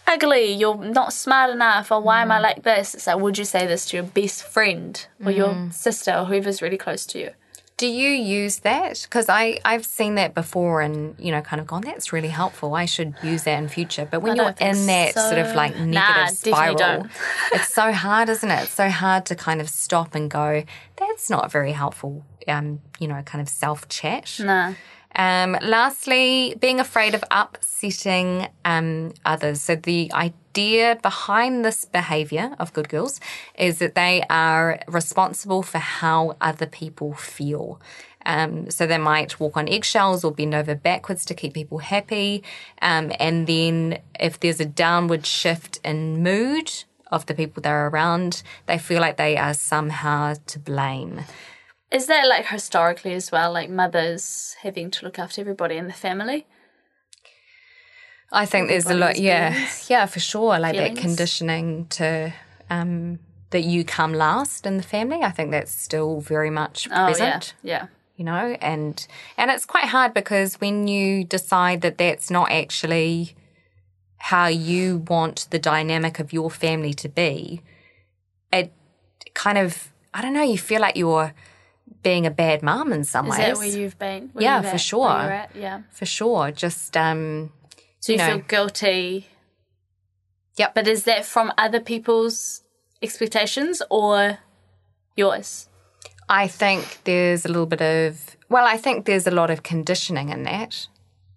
ugly, 0.07 0.51
you're 0.53 0.77
not 0.77 1.13
smart 1.13 1.51
enough, 1.51 1.91
or 1.91 2.01
why 2.01 2.21
am 2.21 2.31
I 2.31 2.39
mm. 2.39 2.43
like 2.43 2.63
this? 2.63 2.95
It's 2.95 3.07
like, 3.07 3.19
would 3.19 3.37
you 3.37 3.45
say 3.45 3.67
this 3.67 3.85
to 3.87 3.97
your 3.97 4.05
best 4.05 4.43
friend 4.43 5.05
or 5.23 5.31
your 5.31 5.49
mm. 5.49 5.73
sister 5.73 6.11
or 6.11 6.25
whoever's 6.25 6.61
really 6.61 6.77
close 6.77 7.05
to 7.07 7.19
you? 7.19 7.31
Do 7.77 7.85
you 7.85 8.09
use 8.09 8.59
that? 8.59 9.01
Because 9.03 9.29
I 9.29 9.59
I've 9.63 9.85
seen 9.85 10.15
that 10.15 10.33
before 10.33 10.81
and 10.81 11.15
you 11.19 11.31
know 11.31 11.41
kind 11.41 11.59
of 11.61 11.67
gone 11.67 11.81
that's 11.81 12.11
really 12.11 12.27
helpful. 12.29 12.73
I 12.73 12.85
should 12.85 13.13
use 13.21 13.43
that 13.43 13.59
in 13.61 13.67
future. 13.67 14.07
But 14.09 14.21
when 14.21 14.35
you're 14.35 14.55
in 14.59 14.85
that 14.87 15.13
sort 15.13 15.37
of 15.37 15.55
like 15.55 15.77
negative 15.77 16.41
definitely 16.41 16.51
spiral, 16.51 17.07
it's 17.51 17.71
so 17.71 17.91
hard, 17.93 18.29
isn't 18.29 18.49
it? 18.49 18.63
It's 18.63 18.71
so 18.71 18.89
hard 18.89 19.27
to 19.27 19.35
kind 19.35 19.61
of 19.61 19.69
stop 19.69 20.15
and 20.15 20.29
go. 20.29 20.63
That's 20.95 21.29
not 21.29 21.51
very 21.51 21.71
helpful. 21.71 22.25
Um, 22.47 22.79
you 22.99 23.07
know, 23.07 23.21
kind 23.23 23.41
of 23.43 23.49
self 23.49 23.87
chat. 23.89 24.39
Nah. 24.39 24.73
Um, 25.15 25.57
lastly, 25.61 26.55
being 26.59 26.79
afraid 26.79 27.15
of 27.15 27.23
upsetting 27.31 28.47
um, 28.65 29.13
others. 29.25 29.61
So, 29.61 29.75
the 29.75 30.11
idea 30.13 30.99
behind 31.01 31.65
this 31.65 31.85
behavior 31.85 32.55
of 32.59 32.73
good 32.73 32.89
girls 32.89 33.19
is 33.57 33.79
that 33.79 33.95
they 33.95 34.23
are 34.29 34.79
responsible 34.87 35.63
for 35.63 35.79
how 35.79 36.35
other 36.39 36.65
people 36.67 37.13
feel. 37.13 37.81
Um, 38.25 38.69
so, 38.69 38.85
they 38.85 38.97
might 38.97 39.39
walk 39.39 39.57
on 39.57 39.67
eggshells 39.67 40.23
or 40.23 40.31
bend 40.31 40.53
over 40.53 40.75
backwards 40.75 41.25
to 41.25 41.33
keep 41.33 41.53
people 41.53 41.79
happy. 41.79 42.43
Um, 42.81 43.11
and 43.19 43.47
then, 43.47 43.99
if 44.19 44.39
there's 44.39 44.59
a 44.59 44.65
downward 44.65 45.25
shift 45.25 45.79
in 45.83 46.21
mood, 46.21 46.71
of 47.11 47.25
the 47.25 47.33
people 47.33 47.61
they're 47.61 47.87
around, 47.87 48.43
they 48.65 48.77
feel 48.77 48.99
like 48.99 49.15
they 49.17 49.37
are 49.37 49.53
somehow 49.53 50.35
to 50.45 50.59
blame. 50.59 51.21
Is 51.91 52.07
that 52.07 52.27
like 52.27 52.47
historically 52.47 53.13
as 53.13 53.31
well, 53.31 53.51
like 53.53 53.69
mothers 53.69 54.55
having 54.61 54.91
to 54.91 55.05
look 55.05 55.17
after 55.19 55.39
everybody 55.41 55.77
in 55.77 55.87
the 55.87 55.93
family? 55.93 56.45
I 58.31 58.45
think 58.45 58.67
there's 58.67 58.87
a 58.87 58.93
lot, 58.93 59.17
yeah, 59.17 59.51
feelings. 59.53 59.85
yeah, 59.89 60.05
for 60.05 60.19
sure. 60.19 60.59
Like 60.59 60.75
Feelings. 60.75 60.95
that 60.97 61.01
conditioning 61.01 61.87
to 61.87 62.33
um, 62.69 63.19
that 63.51 63.61
you 63.61 63.85
come 63.85 64.13
last 64.13 64.65
in 64.65 64.75
the 64.77 64.83
family. 64.83 65.21
I 65.23 65.31
think 65.31 65.51
that's 65.51 65.71
still 65.71 66.19
very 66.19 66.49
much 66.49 66.87
Oh, 66.91 67.05
present. 67.05 67.53
yeah. 67.63 67.73
Yeah. 67.73 67.87
You 68.17 68.25
know, 68.25 68.57
and 68.61 69.07
and 69.37 69.51
it's 69.51 69.65
quite 69.65 69.85
hard 69.85 70.13
because 70.13 70.55
when 70.59 70.87
you 70.87 71.23
decide 71.23 71.81
that 71.81 71.97
that's 71.99 72.29
not 72.31 72.51
actually 72.51 73.35
how 74.17 74.47
you 74.47 75.05
want 75.07 75.47
the 75.51 75.59
dynamic 75.59 76.19
of 76.19 76.33
your 76.33 76.49
family 76.49 76.93
to 76.95 77.07
be, 77.07 77.61
it 78.51 78.73
kind 79.35 79.57
of 79.57 79.93
I 80.13 80.21
don't 80.21 80.33
know. 80.33 80.41
You 80.41 80.57
feel 80.57 80.81
like 80.81 80.97
you're 80.97 81.33
being 82.03 82.25
a 82.25 82.31
bad 82.31 82.61
mom 82.63 82.91
in 82.93 83.03
some 83.03 83.25
Is 83.27 83.31
ways. 83.31 83.39
that 83.39 83.57
where 83.57 83.67
you've 83.67 83.99
been? 83.99 84.29
where 84.33 84.43
Yeah, 84.43 84.61
for 84.61 84.67
at- 84.75 84.81
sure. 84.81 85.09
at? 85.09 85.55
Yeah. 85.55 85.81
for 85.91 86.05
sure. 86.05 86.51
Just 86.51 86.95
um, 86.95 87.51
So 87.99 88.13
you 88.13 88.19
you 88.19 88.25
know. 88.25 88.33
feel 88.37 88.43
guilty. 88.47 89.27
Yep. 90.57 90.73
But 90.75 90.87
is 90.87 91.03
that 91.03 91.25
from 91.25 91.51
other 91.57 91.79
people's 91.79 92.61
expectations 93.01 93.81
or 93.89 94.39
yours? 95.15 95.69
I 96.29 96.47
think 96.47 96.99
there's 97.05 97.45
a 97.45 97.47
little 97.47 97.65
bit 97.65 97.81
of 97.81 98.35
well, 98.49 98.65
I 98.65 98.77
think 98.77 99.05
there's 99.05 99.27
a 99.27 99.31
lot 99.31 99.49
of 99.49 99.63
conditioning 99.63 100.29
in 100.29 100.43
that. 100.43 100.87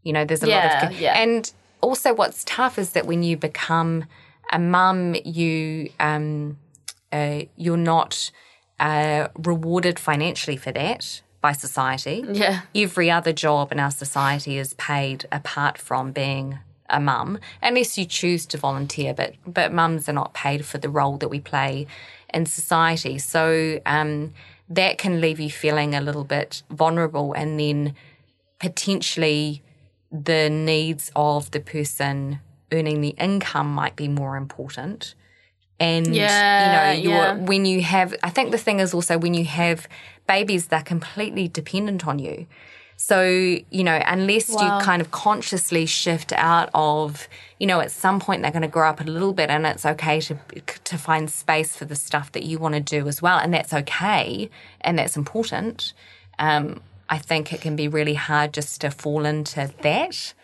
You 0.02 0.12
know, 0.12 0.24
there's 0.24 0.42
a 0.42 0.46
lot 0.46 0.64
of 0.64 0.80
con- 0.82 0.94
yeah. 0.98 1.18
and 1.20 1.50
also 1.80 2.14
what's 2.14 2.44
tough 2.44 2.78
is 2.78 2.90
that 2.90 3.06
when 3.06 3.22
you 3.22 3.36
become 3.36 4.04
a 4.52 4.58
mum, 4.58 5.14
you 5.24 5.90
um, 6.00 6.58
uh, 7.12 7.42
you're 7.56 7.76
not 7.76 8.30
uh, 8.80 9.28
rewarded 9.38 9.98
financially 9.98 10.56
for 10.56 10.72
that 10.72 11.22
by 11.40 11.52
society. 11.52 12.24
Yeah. 12.32 12.62
Every 12.74 13.10
other 13.10 13.32
job 13.32 13.70
in 13.70 13.78
our 13.78 13.90
society 13.90 14.58
is 14.58 14.74
paid 14.74 15.26
apart 15.30 15.78
from 15.78 16.12
being 16.12 16.58
a 16.88 16.98
mum, 16.98 17.38
unless 17.62 17.96
you 17.96 18.04
choose 18.04 18.46
to 18.46 18.58
volunteer. 18.58 19.14
But 19.14 19.34
but 19.46 19.72
mums 19.72 20.08
are 20.08 20.12
not 20.12 20.34
paid 20.34 20.64
for 20.64 20.78
the 20.78 20.88
role 20.88 21.18
that 21.18 21.28
we 21.28 21.38
play 21.40 21.86
in 22.34 22.46
society. 22.46 23.18
So 23.18 23.80
um, 23.86 24.32
that 24.68 24.98
can 24.98 25.20
leave 25.20 25.38
you 25.38 25.50
feeling 25.50 25.94
a 25.94 26.00
little 26.00 26.24
bit 26.24 26.62
vulnerable, 26.70 27.32
and 27.32 27.60
then 27.60 27.94
potentially 28.58 29.62
the 30.10 30.50
needs 30.50 31.12
of 31.14 31.50
the 31.52 31.60
person 31.60 32.40
earning 32.72 33.00
the 33.00 33.14
income 33.18 33.72
might 33.72 33.96
be 33.96 34.08
more 34.08 34.36
important. 34.36 35.14
And 35.80 36.14
Yeah, 36.14 36.92
you 36.92 37.08
know, 37.08 37.10
yeah. 37.14 37.34
when 37.34 37.64
you 37.64 37.82
have, 37.82 38.14
I 38.22 38.30
think 38.30 38.50
the 38.52 38.58
thing 38.58 38.80
is 38.80 38.92
also 38.94 39.16
when 39.18 39.32
you 39.34 39.46
have 39.46 39.88
babies, 40.28 40.66
they're 40.68 40.82
completely 40.82 41.48
dependent 41.48 42.06
on 42.06 42.18
you. 42.18 42.46
So, 42.96 43.22
you 43.22 43.82
know, 43.82 43.98
unless 44.06 44.50
Wow. 44.50 44.78
you 44.78 44.84
kind 44.84 45.00
of 45.00 45.10
consciously 45.10 45.86
shift 45.86 46.34
out 46.34 46.68
of, 46.74 47.28
you 47.58 47.66
know, 47.66 47.80
at 47.80 47.90
some 47.90 48.20
point 48.20 48.42
they're 48.42 48.50
going 48.50 48.60
to 48.60 48.68
grow 48.68 48.90
up 48.90 49.00
a 49.00 49.04
little 49.04 49.32
bit 49.32 49.48
and 49.48 49.64
it's 49.66 49.86
okay 49.86 50.20
to 50.20 50.36
to 50.84 50.98
find 50.98 51.30
space 51.30 51.74
for 51.74 51.86
the 51.86 51.96
stuff 51.96 52.30
that 52.32 52.42
you 52.42 52.58
want 52.58 52.74
to 52.74 52.80
do 52.80 53.08
as 53.08 53.22
well. 53.22 53.38
And 53.38 53.54
that's 53.54 53.72
okay 53.72 54.50
and 54.82 54.98
that's 54.98 55.16
important. 55.16 55.94
Um, 56.38 56.82
I 57.08 57.16
think 57.16 57.54
it 57.54 57.62
can 57.62 57.74
be 57.74 57.88
really 57.88 58.14
hard 58.14 58.52
just 58.52 58.82
to 58.82 58.90
fall 58.90 59.24
into 59.24 59.72
that 59.80 60.34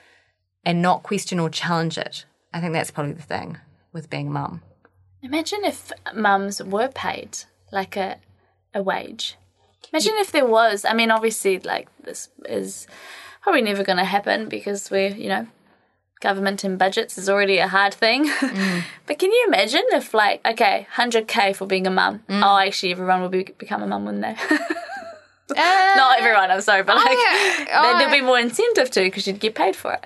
and 0.64 0.80
not 0.80 1.02
question 1.02 1.38
or 1.38 1.50
challenge 1.50 1.98
it. 1.98 2.24
I 2.54 2.60
think 2.62 2.72
that's 2.72 2.90
probably 2.90 3.12
the 3.12 3.22
thing 3.22 3.58
with 3.92 4.08
being 4.08 4.28
a 4.28 4.30
mum. 4.30 4.62
Imagine 5.26 5.64
if 5.64 5.92
mums 6.14 6.62
were 6.62 6.88
paid 6.88 7.38
like 7.72 7.96
a 7.96 8.18
a 8.72 8.82
wage. 8.82 9.36
Imagine 9.92 10.14
if 10.18 10.30
there 10.30 10.46
was. 10.46 10.84
I 10.84 10.92
mean, 10.94 11.10
obviously, 11.10 11.58
like 11.58 11.88
this 12.02 12.28
is 12.48 12.86
probably 13.42 13.62
never 13.62 13.82
going 13.82 13.98
to 13.98 14.04
happen 14.04 14.48
because 14.48 14.90
we're, 14.90 15.10
you 15.10 15.28
know, 15.28 15.46
government 16.20 16.62
and 16.64 16.78
budgets 16.78 17.18
is 17.18 17.28
already 17.28 17.58
a 17.58 17.68
hard 17.68 17.94
thing. 17.94 18.28
Mm. 18.28 18.82
but 19.06 19.18
can 19.18 19.32
you 19.32 19.44
imagine 19.48 19.82
if, 19.92 20.14
like, 20.14 20.46
okay, 20.46 20.86
hundred 20.90 21.26
k 21.26 21.52
for 21.52 21.66
being 21.66 21.86
a 21.86 21.90
mum? 21.90 22.22
Mm. 22.28 22.42
Oh, 22.44 22.58
actually, 22.58 22.92
everyone 22.92 23.20
will 23.20 23.28
be, 23.28 23.44
become 23.58 23.82
a 23.82 23.86
mum, 23.86 24.04
wouldn't 24.04 24.22
they? 24.22 24.56
Uh, 25.48 25.92
Not 25.96 26.18
everyone. 26.18 26.50
I'm 26.50 26.60
sorry, 26.60 26.82
but 26.82 26.96
like, 26.96 27.06
yeah. 27.06 27.66
Oh. 27.72 27.94
there'd 28.00 28.10
be 28.10 28.20
oh. 28.20 28.26
more 28.26 28.36
incentive 28.36 28.90
to 28.90 29.00
because 29.02 29.28
you'd 29.28 29.38
get 29.38 29.54
paid 29.54 29.76
for 29.76 29.92
it. 29.92 30.04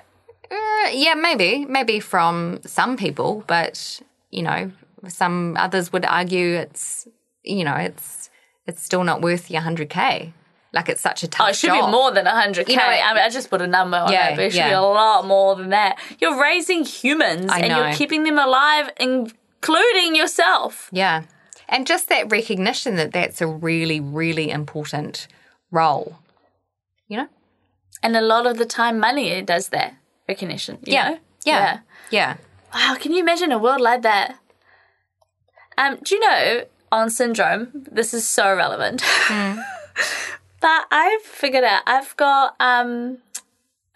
Uh, 0.51 0.89
yeah, 0.93 1.15
maybe, 1.15 1.65
maybe 1.65 1.99
from 1.99 2.59
some 2.63 2.95
people, 2.95 3.43
but 3.47 4.01
you 4.29 4.43
know, 4.43 4.71
some 5.07 5.55
others 5.57 5.91
would 5.91 6.05
argue 6.05 6.55
it's, 6.55 7.07
you 7.43 7.63
know, 7.63 7.75
it's 7.75 8.29
it's 8.67 8.83
still 8.83 9.03
not 9.03 9.21
worth 9.21 9.49
your 9.49 9.61
hundred 9.61 9.89
k. 9.89 10.33
Like 10.73 10.87
it's 10.87 11.01
such 11.01 11.23
a 11.23 11.27
oh, 11.27 11.29
tough. 11.29 11.47
Oh, 11.47 11.49
it 11.49 11.55
should 11.55 11.67
job. 11.67 11.85
be 11.87 11.91
more 11.91 12.11
than 12.11 12.25
100k. 12.25 12.69
You 12.69 12.77
know, 12.77 12.83
I 12.83 13.13
mean, 13.13 13.23
I 13.23 13.29
just 13.29 13.49
put 13.49 13.61
a 13.61 13.67
number 13.67 13.97
on 13.97 14.11
Yeah, 14.11 14.29
it, 14.29 14.35
but 14.37 14.45
it 14.45 14.53
should 14.53 14.63
be 14.63 14.71
a 14.71 14.81
lot 14.81 15.27
more 15.27 15.55
than 15.55 15.69
that. 15.69 15.99
You're 16.19 16.41
raising 16.41 16.85
humans 16.85 17.51
and 17.53 17.67
you're 17.67 17.93
keeping 17.93 18.23
them 18.23 18.39
alive, 18.39 18.89
including 18.97 20.15
yourself. 20.15 20.87
Yeah, 20.93 21.23
and 21.67 21.85
just 21.85 22.07
that 22.09 22.31
recognition 22.31 22.95
that 22.95 23.11
that's 23.11 23.41
a 23.41 23.47
really, 23.47 23.99
really 23.99 24.49
important 24.49 25.27
role. 25.71 26.19
You 27.07 27.17
know. 27.17 27.27
And 28.03 28.15
a 28.15 28.21
lot 28.21 28.47
of 28.47 28.57
the 28.57 28.65
time, 28.65 28.97
money 28.99 29.41
does 29.41 29.69
that 29.69 29.93
recognition. 30.27 30.79
you 30.85 30.93
Yeah. 30.93 31.09
know? 31.09 31.17
Yeah. 31.45 31.79
Yeah. 32.09 32.35
Wow, 32.73 32.95
can 32.99 33.11
you 33.11 33.19
imagine 33.19 33.51
a 33.51 33.57
world 33.57 33.81
like 33.81 34.01
that? 34.03 34.37
Um, 35.77 35.97
do 36.03 36.15
you 36.15 36.21
know 36.21 36.65
on 36.91 37.09
syndrome? 37.09 37.69
This 37.73 38.13
is 38.13 38.27
so 38.27 38.55
relevant. 38.55 39.01
Hmm. 39.03 39.59
but 40.61 40.85
I've 40.91 41.21
figured 41.21 41.63
out 41.63 41.81
I've 41.87 42.15
got 42.17 42.55
um 42.59 43.19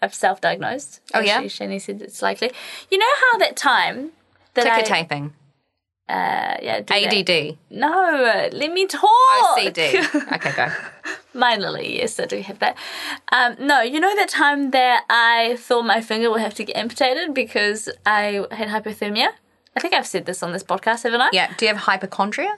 I've 0.02 0.14
self-diagnosed. 0.14 1.00
Oh, 1.14 1.20
yeah? 1.20 1.42
Shani 1.42 1.80
said 1.80 2.02
it's 2.02 2.22
likely. 2.22 2.50
You 2.90 2.98
know 2.98 3.06
how 3.32 3.38
that 3.38 3.56
time 3.56 4.10
that 4.54 4.64
Ticker 4.64 4.94
I, 4.94 5.02
taping. 5.02 5.32
Uh, 6.08 6.56
yeah, 6.62 6.80
do 6.80 6.94
that. 6.94 7.28
ADD. 7.28 7.58
No, 7.70 8.48
let 8.52 8.72
me 8.72 8.86
talk. 8.86 9.10
OCD. 9.58 10.32
Okay, 10.34 10.52
go. 10.52 10.68
Minorly, 11.34 11.96
yes, 11.96 12.18
I 12.20 12.26
do 12.26 12.40
have 12.40 12.60
that. 12.60 12.76
Um, 13.32 13.56
no, 13.58 13.80
you 13.82 13.98
know 13.98 14.14
that 14.14 14.28
time 14.28 14.70
that 14.70 15.04
I 15.10 15.56
thought 15.58 15.82
my 15.82 16.00
finger 16.00 16.30
would 16.30 16.40
have 16.40 16.54
to 16.54 16.64
get 16.64 16.76
amputated 16.76 17.34
because 17.34 17.88
I 18.06 18.46
had 18.52 18.68
hypothermia? 18.68 19.30
I 19.76 19.80
think 19.80 19.94
I've 19.94 20.06
said 20.06 20.26
this 20.26 20.42
on 20.42 20.52
this 20.52 20.62
podcast, 20.62 21.02
haven't 21.02 21.20
I? 21.20 21.30
Yeah. 21.32 21.52
Do 21.56 21.66
you 21.66 21.68
have 21.68 21.82
hypochondria? 21.82 22.56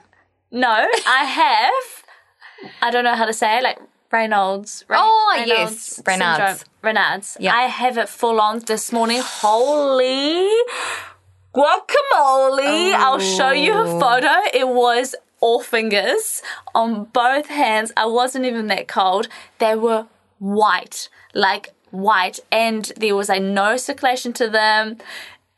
No, 0.51 0.87
I 1.07 1.25
have. 1.25 2.71
I 2.81 2.91
don't 2.91 3.03
know 3.03 3.15
how 3.15 3.25
to 3.25 3.33
say 3.33 3.57
it, 3.57 3.63
like 3.63 3.79
Reynolds. 4.11 4.85
Ray- 4.87 4.97
Oh, 4.99 5.43
yes, 5.45 6.01
Raynaud's. 6.03 6.61
syndrome. 6.61 6.95
Raynaud's. 6.95 7.37
Yeah. 7.39 7.53
I 7.55 7.63
have 7.63 7.97
it 7.97 8.09
full 8.09 8.39
on 8.39 8.59
this 8.59 8.91
morning. 8.91 9.21
Holy 9.23 10.47
guacamole. 11.53 12.93
I'll 12.93 13.19
show 13.19 13.51
you 13.51 13.73
a 13.73 13.83
oh. 13.85 13.99
photo. 13.99 14.33
It 14.53 14.67
was 14.67 15.15
all 15.41 15.61
fingers 15.61 16.41
on 16.73 17.05
both 17.05 17.47
hands. 17.47 17.91
I 17.97 18.05
wasn't 18.05 18.45
even 18.45 18.67
that 18.67 18.87
cold. 18.87 19.27
They 19.59 19.75
were 19.75 20.07
white, 20.39 21.09
like 21.33 21.73
white, 21.91 22.39
and 22.51 22.91
there 22.97 23.15
was 23.15 23.29
like 23.29 23.43
no 23.43 23.77
circulation 23.77 24.33
to 24.33 24.49
them. 24.49 24.97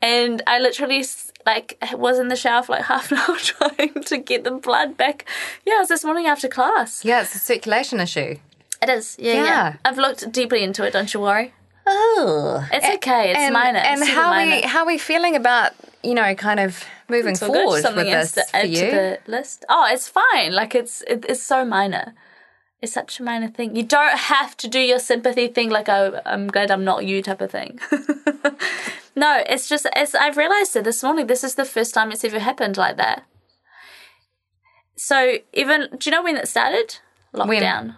And 0.00 0.42
I 0.46 0.58
literally 0.58 1.04
like 1.46 1.78
it 1.82 1.98
was 1.98 2.18
in 2.18 2.28
the 2.28 2.36
shower 2.36 2.62
for 2.62 2.72
like 2.72 2.84
half 2.94 3.10
an 3.12 3.18
hour 3.18 3.36
trying 3.36 4.02
to 4.04 4.18
get 4.18 4.44
the 4.44 4.52
blood 4.52 4.96
back. 4.96 5.24
Yeah, 5.66 5.76
it 5.76 5.80
was 5.80 5.88
this 5.88 6.04
morning 6.04 6.26
after 6.26 6.48
class. 6.48 7.04
Yeah, 7.04 7.22
it's 7.22 7.34
a 7.34 7.38
circulation 7.38 8.00
issue. 8.00 8.38
It 8.82 8.88
is. 8.88 9.16
Yeah, 9.18 9.34
yeah. 9.34 9.44
Yeah. 9.44 9.76
I've 9.84 9.98
looked 9.98 10.30
deeply 10.32 10.62
into 10.62 10.84
it. 10.84 10.92
Don't 10.92 11.12
you 11.14 11.20
worry. 11.20 11.52
Oh. 11.86 12.66
It's 12.72 12.86
okay. 12.96 13.30
It's 13.30 13.38
and, 13.38 13.52
minor. 13.52 13.78
And 13.78 14.00
Super 14.00 14.12
how 14.12 14.30
minor. 14.30 14.56
we 14.56 14.62
how 14.62 14.86
we 14.86 14.98
feeling 14.98 15.36
about 15.36 15.72
you 16.02 16.14
know 16.14 16.34
kind 16.34 16.60
of 16.60 16.84
moving 17.08 17.32
It's 17.32 17.42
all 17.42 17.52
good. 17.52 17.62
forward 17.64 17.82
Something 17.82 18.06
with 18.06 18.12
this 18.12 18.32
to 18.32 18.44
for 18.60 18.66
you? 18.66 18.80
to 18.90 18.90
the 18.90 19.18
list. 19.26 19.64
Oh, 19.68 19.88
it's 19.90 20.08
fine. 20.08 20.52
Like 20.52 20.74
it's 20.74 21.02
it, 21.02 21.24
it's 21.28 21.42
so 21.42 21.64
minor. 21.64 22.14
It's 22.82 22.92
such 22.92 23.20
a 23.20 23.22
minor 23.22 23.48
thing. 23.48 23.76
You 23.76 23.84
don't 23.84 24.18
have 24.18 24.56
to 24.58 24.68
do 24.68 24.80
your 24.80 24.98
sympathy 24.98 25.46
thing 25.46 25.70
like 25.70 25.88
oh, 25.88 26.20
I'm 26.26 26.48
glad 26.48 26.70
I'm 26.70 26.84
not 26.84 27.06
you 27.06 27.22
type 27.22 27.40
of 27.40 27.50
thing. 27.52 27.78
no, 29.16 29.42
it's 29.48 29.68
just 29.68 29.86
it's 29.94 30.14
I've 30.16 30.36
realized 30.36 30.74
it 30.74 30.82
this 30.84 31.02
morning. 31.02 31.28
This 31.28 31.44
is 31.44 31.54
the 31.54 31.64
first 31.64 31.94
time 31.94 32.10
it's 32.10 32.24
ever 32.24 32.40
happened 32.40 32.76
like 32.76 32.96
that. 32.96 33.22
So 34.96 35.38
even 35.52 35.88
do 35.96 36.10
you 36.10 36.10
know 36.10 36.22
when 36.24 36.36
it 36.36 36.48
started? 36.48 36.98
Lockdown. 37.32 37.96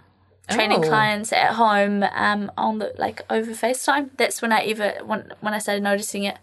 Training 0.51 0.85
Oh. 0.85 0.89
clients 0.89 1.33
at 1.33 1.53
home 1.55 2.03
um, 2.03 2.53
on 2.59 2.79
the 2.79 2.93
like 2.99 3.23
over 3.31 3.53
FaceTime. 3.53 4.11
That's 4.19 4.43
when 4.43 4.53
I 4.53 4.61
ever 4.67 4.99
when 5.05 5.33
when 5.41 5.55
I 5.55 5.59
started 5.59 5.83
noticing 5.83 6.25
it 6.25 6.37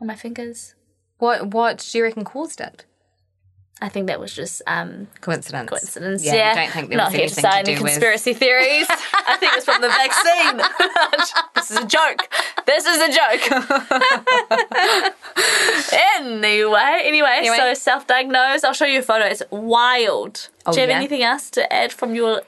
on 0.00 0.06
my 0.06 0.14
fingers. 0.16 0.74
What 1.18 1.48
what 1.48 1.86
do 1.92 1.98
you 1.98 2.04
reckon 2.04 2.24
caused 2.24 2.60
it? 2.60 2.86
I 3.82 3.88
think 3.88 4.06
that 4.06 4.20
was 4.20 4.32
just 4.32 4.62
um, 4.68 5.08
Coincidence. 5.20 5.68
coincidence. 5.68 6.24
Yeah, 6.24 6.34
Yeah, 6.34 6.50
you 6.50 6.56
don't 6.60 6.70
think 6.72 6.88
there 6.90 6.98
not 6.98 7.10
was 7.10 7.14
here 7.20 7.28
to 7.28 7.32
anything 7.34 7.50
to 7.50 7.56
any 7.56 7.64
do 7.64 7.82
with- 7.82 7.92
conspiracy 7.92 8.32
theories. 8.32 8.86
I 9.28 9.36
think 9.40 9.52
it's 9.56 9.64
from 9.64 9.80
the 9.82 9.88
vaccine. 9.88 10.56
this 11.56 11.70
is 11.72 11.76
a 11.78 11.86
joke. 11.86 12.28
This 12.64 12.86
is 12.86 13.00
a 13.00 13.10
joke. 13.12 13.42
anyway, 16.20 17.02
anyway, 17.04 17.34
Anyway. 17.38 17.56
so 17.56 17.74
self-diagnosed. 17.74 18.64
I'll 18.64 18.72
show 18.72 18.84
you 18.86 19.00
a 19.00 19.02
photo. 19.02 19.24
It's 19.26 19.42
wild. 19.50 20.48
Oh, 20.66 20.72
Do 20.72 20.76
you 20.76 20.82
have 20.82 20.90
yeah? 20.90 20.96
anything 20.96 21.22
else 21.22 21.50
to 21.50 21.72
add 21.72 21.92
from 21.92 22.14
your 22.14 22.42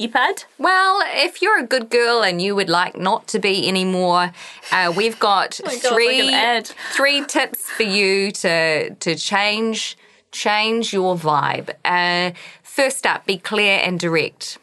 iPad? 0.00 0.44
Well, 0.58 1.00
if 1.14 1.40
you're 1.40 1.58
a 1.58 1.66
good 1.66 1.88
girl 1.90 2.22
and 2.22 2.42
you 2.42 2.54
would 2.54 2.68
like 2.68 2.96
not 2.96 3.26
to 3.28 3.38
be 3.38 3.68
anymore, 3.68 4.32
uh, 4.70 4.92
we've 4.94 5.18
got 5.18 5.60
Oh 5.64 5.70
God, 5.70 5.80
three 5.94 6.62
three 6.92 7.24
tips 7.24 7.70
for 7.70 7.84
you 7.84 8.30
to 8.32 8.90
to 8.94 9.14
change 9.16 9.96
change 10.34 10.92
your 10.92 11.16
vibe. 11.16 11.70
Uh, 11.84 12.32
first 12.62 13.06
up, 13.06 13.24
be 13.24 13.38
clear 13.38 13.80
and 13.82 13.98
direct. 13.98 14.58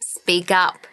Speak 0.00 0.50
up. 0.50 0.86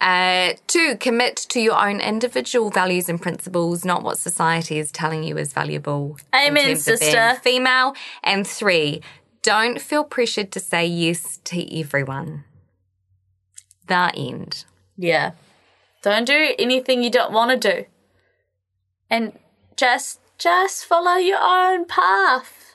Uh, 0.00 0.54
two, 0.66 0.96
commit 0.96 1.36
to 1.36 1.60
your 1.60 1.78
own 1.80 2.00
individual 2.00 2.70
values 2.70 3.08
and 3.08 3.22
principles, 3.22 3.84
not 3.84 4.02
what 4.02 4.18
society 4.18 4.78
is 4.80 4.90
telling 4.90 5.22
you 5.22 5.38
is 5.38 5.52
valuable. 5.52 6.16
Amen, 6.34 6.74
sister. 6.74 7.34
Female. 7.40 7.94
And 8.24 8.44
three, 8.44 9.00
don't 9.42 9.80
feel 9.80 10.02
pressured 10.02 10.50
to 10.52 10.60
say 10.60 10.84
yes 10.84 11.38
to 11.44 11.78
everyone. 11.78 12.44
The 13.86 14.12
end. 14.16 14.64
Yeah. 14.96 15.32
Don't 16.02 16.24
do 16.24 16.54
anything 16.58 17.04
you 17.04 17.10
don't 17.10 17.32
want 17.32 17.52
to 17.52 17.72
do. 17.72 17.84
And 19.08 19.38
just 19.76 20.18
just 20.38 20.84
follow 20.84 21.14
your 21.14 21.38
own 21.40 21.84
path. 21.84 22.71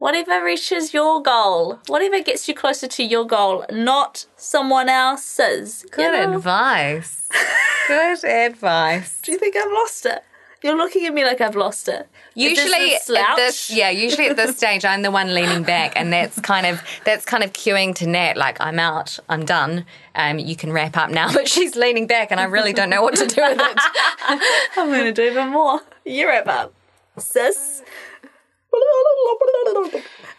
Whatever 0.00 0.42
reaches 0.42 0.94
your 0.94 1.20
goal, 1.22 1.78
whatever 1.86 2.22
gets 2.22 2.48
you 2.48 2.54
closer 2.54 2.88
to 2.88 3.04
your 3.04 3.26
goal, 3.26 3.66
not 3.70 4.24
someone 4.34 4.88
else's. 4.88 5.82
You 5.82 5.90
Good 5.90 6.12
know? 6.12 6.36
advice. 6.36 7.28
Good 7.86 8.24
advice. 8.24 9.20
Do 9.20 9.32
you 9.32 9.36
think 9.36 9.56
I've 9.56 9.70
lost 9.70 10.06
it? 10.06 10.24
You're 10.62 10.76
looking 10.76 11.04
at 11.04 11.12
me 11.12 11.22
like 11.22 11.42
I've 11.42 11.54
lost 11.54 11.86
it. 11.86 12.08
Usually 12.34 12.94
at 12.94 13.36
this, 13.36 13.70
yeah. 13.70 13.90
Usually 13.90 14.28
at 14.28 14.36
this 14.36 14.56
stage, 14.56 14.86
I'm 14.86 15.02
the 15.02 15.10
one 15.10 15.34
leaning 15.34 15.64
back, 15.64 15.92
and 15.96 16.10
that's 16.10 16.40
kind 16.40 16.64
of 16.64 16.80
that's 17.04 17.26
kind 17.26 17.44
of 17.44 17.52
cueing 17.52 17.94
to 17.96 18.06
Nat, 18.06 18.38
like 18.38 18.58
I'm 18.58 18.78
out, 18.78 19.18
I'm 19.28 19.44
done. 19.44 19.84
Um, 20.14 20.38
you 20.38 20.56
can 20.56 20.72
wrap 20.72 20.96
up 20.96 21.10
now. 21.10 21.30
But 21.34 21.46
she's 21.46 21.76
leaning 21.76 22.06
back, 22.06 22.30
and 22.30 22.40
I 22.40 22.44
really 22.44 22.72
don't 22.72 22.88
know 22.88 23.02
what 23.02 23.16
to 23.16 23.26
do 23.26 23.42
with 23.42 23.58
it. 23.60 23.78
I'm 24.78 24.88
going 24.88 25.04
to 25.04 25.12
do 25.12 25.24
even 25.24 25.50
more. 25.50 25.80
You 26.06 26.26
wrap 26.26 26.46
up, 26.46 26.72
sis. 27.18 27.82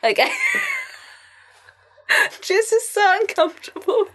Okay. 0.03 0.29
Jess 2.41 2.71
is 2.71 2.89
so 2.89 3.17
uncomfortable. 3.21 4.05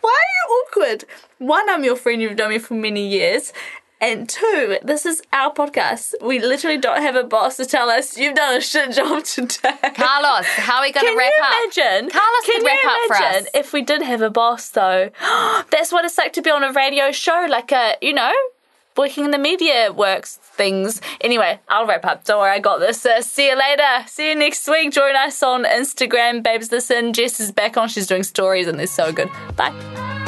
Why 0.00 0.10
are 0.10 0.34
you 0.34 0.66
awkward? 0.66 1.04
One, 1.38 1.68
I'm 1.70 1.84
your 1.84 1.96
friend, 1.96 2.20
you've 2.20 2.36
known 2.36 2.50
me 2.50 2.58
for 2.58 2.74
many 2.74 3.06
years. 3.06 3.52
And 4.00 4.28
two, 4.28 4.76
this 4.82 5.06
is 5.06 5.22
our 5.32 5.54
podcast. 5.54 6.14
We 6.20 6.38
literally 6.40 6.76
don't 6.76 7.00
have 7.00 7.14
a 7.16 7.22
boss 7.24 7.56
to 7.56 7.64
tell 7.64 7.88
us 7.88 8.18
you've 8.18 8.34
done 8.34 8.56
a 8.56 8.60
shit 8.60 8.92
job 8.92 9.24
today. 9.24 9.72
Carlos, 9.94 10.44
how 10.46 10.78
are 10.78 10.82
we 10.82 10.92
going 10.92 11.06
to 11.06 11.16
wrap 11.16 11.32
you 11.38 11.44
up? 11.44 11.52
imagine? 11.62 12.10
Carlos 12.10 12.44
Can 12.44 12.60
could 12.60 12.66
wrap 12.66 12.84
up 12.84 12.98
for 13.06 13.14
us. 13.24 13.46
if 13.54 13.72
we 13.72 13.80
did 13.82 14.02
have 14.02 14.20
a 14.20 14.28
boss 14.30 14.68
though? 14.70 15.10
That's 15.70 15.92
what 15.92 16.04
it's 16.04 16.18
like 16.18 16.32
to 16.34 16.42
be 16.42 16.50
on 16.50 16.64
a 16.64 16.72
radio 16.72 17.12
show, 17.12 17.46
like 17.48 17.70
a 17.72 17.96
you 18.02 18.12
know, 18.12 18.32
working 18.96 19.24
in 19.24 19.30
the 19.30 19.38
media 19.38 19.92
works 19.92 20.36
things. 20.36 21.00
Anyway, 21.20 21.60
I'll 21.68 21.86
wrap 21.86 22.04
up. 22.04 22.24
Don't 22.24 22.40
worry, 22.40 22.52
I 22.52 22.58
got 22.60 22.78
this. 22.78 23.04
Uh, 23.04 23.20
see 23.20 23.48
you 23.48 23.56
later. 23.58 24.06
See 24.06 24.28
you 24.28 24.34
next 24.34 24.66
week. 24.68 24.92
Join 24.92 25.16
us 25.16 25.42
on 25.42 25.64
Instagram, 25.64 26.42
babes. 26.42 26.70
Listen, 26.70 27.12
Jess 27.12 27.40
is 27.40 27.52
back 27.52 27.76
on. 27.76 27.88
She's 27.88 28.06
doing 28.06 28.22
stories 28.22 28.66
and 28.66 28.78
they're 28.78 28.86
so 28.86 29.12
good. 29.12 29.28
Bye. 29.56 30.23